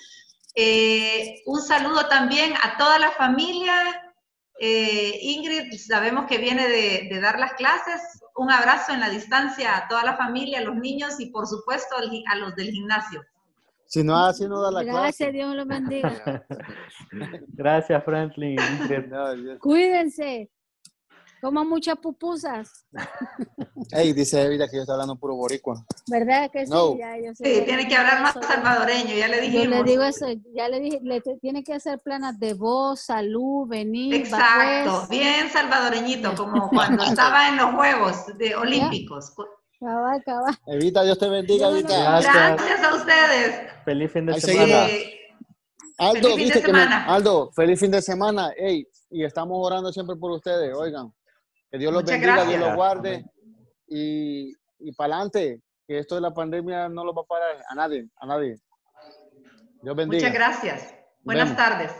un 1.46 1.62
saludo 1.62 2.08
también 2.08 2.56
a 2.64 2.78
toda 2.80 2.98
la 2.98 3.12
familia 3.12 3.72
eh, 4.60 5.20
Ingrid, 5.22 5.72
sabemos 5.78 6.26
que 6.26 6.40
viene 6.40 6.68
de, 6.68 7.10
de, 7.12 7.22
dar 7.22 7.38
las 7.38 7.54
clases. 7.54 8.02
Un 8.36 8.50
abrazo 8.50 8.92
en 8.92 9.02
la 9.02 9.10
distancia 9.12 9.78
a 9.78 9.88
toda 9.88 10.04
la 10.04 10.18
familia, 10.18 10.60
a 10.60 10.64
los 10.64 10.76
niños 10.76 11.20
y 11.20 11.28
por 11.28 11.46
supuesto 11.46 11.96
a 11.96 12.36
los 12.36 12.56
del 12.56 12.72
gimnasio. 12.72 13.24
Si 13.90 14.04
no 14.04 14.16
así 14.16 14.48
no 14.48 14.62
da 14.62 14.70
la 14.72 14.84
Gracias, 14.84 14.94
clase. 14.94 15.24
Gracias, 15.24 15.34
Dios 15.34 15.56
los 15.56 15.68
bendiga. 15.68 16.46
Gracias, 17.48 18.04
Franklin. 18.04 18.56
Cuídense. 19.60 20.52
Como 21.42 21.66
muchas 21.66 21.98
pupusas. 21.98 22.86
Ey, 23.92 24.14
dice 24.14 24.44
Evita 24.44 24.68
que 24.68 24.76
yo 24.76 24.82
estoy 24.82 24.94
hablando 24.94 25.16
puro 25.16 25.36
boricua. 25.36 25.84
¿Verdad 26.06 26.52
que 26.52 26.68
sí? 26.68 26.72
No. 26.72 27.00
Ya, 27.00 27.18
yo 27.18 27.34
sé, 27.34 27.44
sí, 27.44 27.66
tiene 27.66 27.88
que 27.88 27.96
hablar 27.96 28.22
más 28.22 28.34
salvadoreño, 28.34 29.16
ya 29.16 29.28
le 29.28 29.42
dijimos. 29.42 29.64
Yo 29.66 29.84
le 29.84 29.90
digo 29.90 30.04
eso, 30.04 30.28
ya 30.54 30.70
le 30.70 30.82
dije, 30.82 31.00
le 31.02 31.22
tiene 31.42 31.64
que 31.64 31.74
hacer 31.74 32.00
planas 32.00 32.38
de 32.40 32.54
voz, 32.54 33.02
salud, 33.02 33.68
venir. 33.68 34.14
Exacto, 34.14 34.92
bajuez. 34.92 35.10
bien 35.10 35.50
salvadoreñito, 35.50 36.36
como 36.36 36.70
cuando 36.70 37.04
estaba 37.06 37.48
en 37.48 37.58
los 37.58 37.74
Juegos 37.74 38.38
de 38.38 38.56
Olímpicos. 38.56 39.34
Cabal, 39.80 40.22
cabal. 40.26 40.56
Evita, 40.68 41.04
Dios 41.04 41.18
te 41.18 41.30
bendiga, 41.30 41.70
Evita. 41.70 41.98
Gracias. 42.22 42.36
Gracias 42.36 42.84
a 42.84 42.96
ustedes. 42.96 43.62
Feliz 43.86 44.12
fin 44.12 44.26
de 44.26 44.34
Ahí 44.34 44.42
semana. 44.42 44.88
Aldo, 45.98 46.30
feliz 46.30 46.38
viste 46.38 46.62
que 46.62 46.72
me- 46.74 46.80
semana. 46.84 47.06
Aldo, 47.06 47.52
feliz 47.54 47.80
fin 47.80 47.92
de 47.92 48.02
semana. 48.02 48.52
Ey, 48.58 48.88
y 49.10 49.24
estamos 49.24 49.58
orando 49.66 49.92
siempre 49.92 50.16
por 50.16 50.32
ustedes, 50.32 50.74
oigan. 50.76 51.14
Que 51.72 51.78
Dios 51.78 51.94
los 51.94 52.04
Muchas 52.04 52.14
bendiga, 52.20 52.34
gracias. 52.36 52.58
Dios 52.58 52.68
los 52.68 52.76
guarde. 52.76 53.26
Y, 53.88 54.54
y 54.80 54.92
para 54.94 55.16
adelante, 55.16 55.62
que 55.88 56.00
esto 56.00 56.16
de 56.16 56.22
la 56.22 56.34
pandemia 56.34 56.90
no 56.90 57.04
lo 57.04 57.14
va 57.14 57.22
a 57.22 57.26
parar 57.26 57.58
a 57.70 57.76
nadie, 57.76 58.08
a 58.18 58.26
nadie. 58.26 58.58
Dios 59.82 59.96
bendiga. 59.96 60.22
Muchas 60.28 60.34
gracias. 60.34 60.96
Buenas 61.24 61.50
Vemos. 61.50 61.58
tardes. 61.58 61.92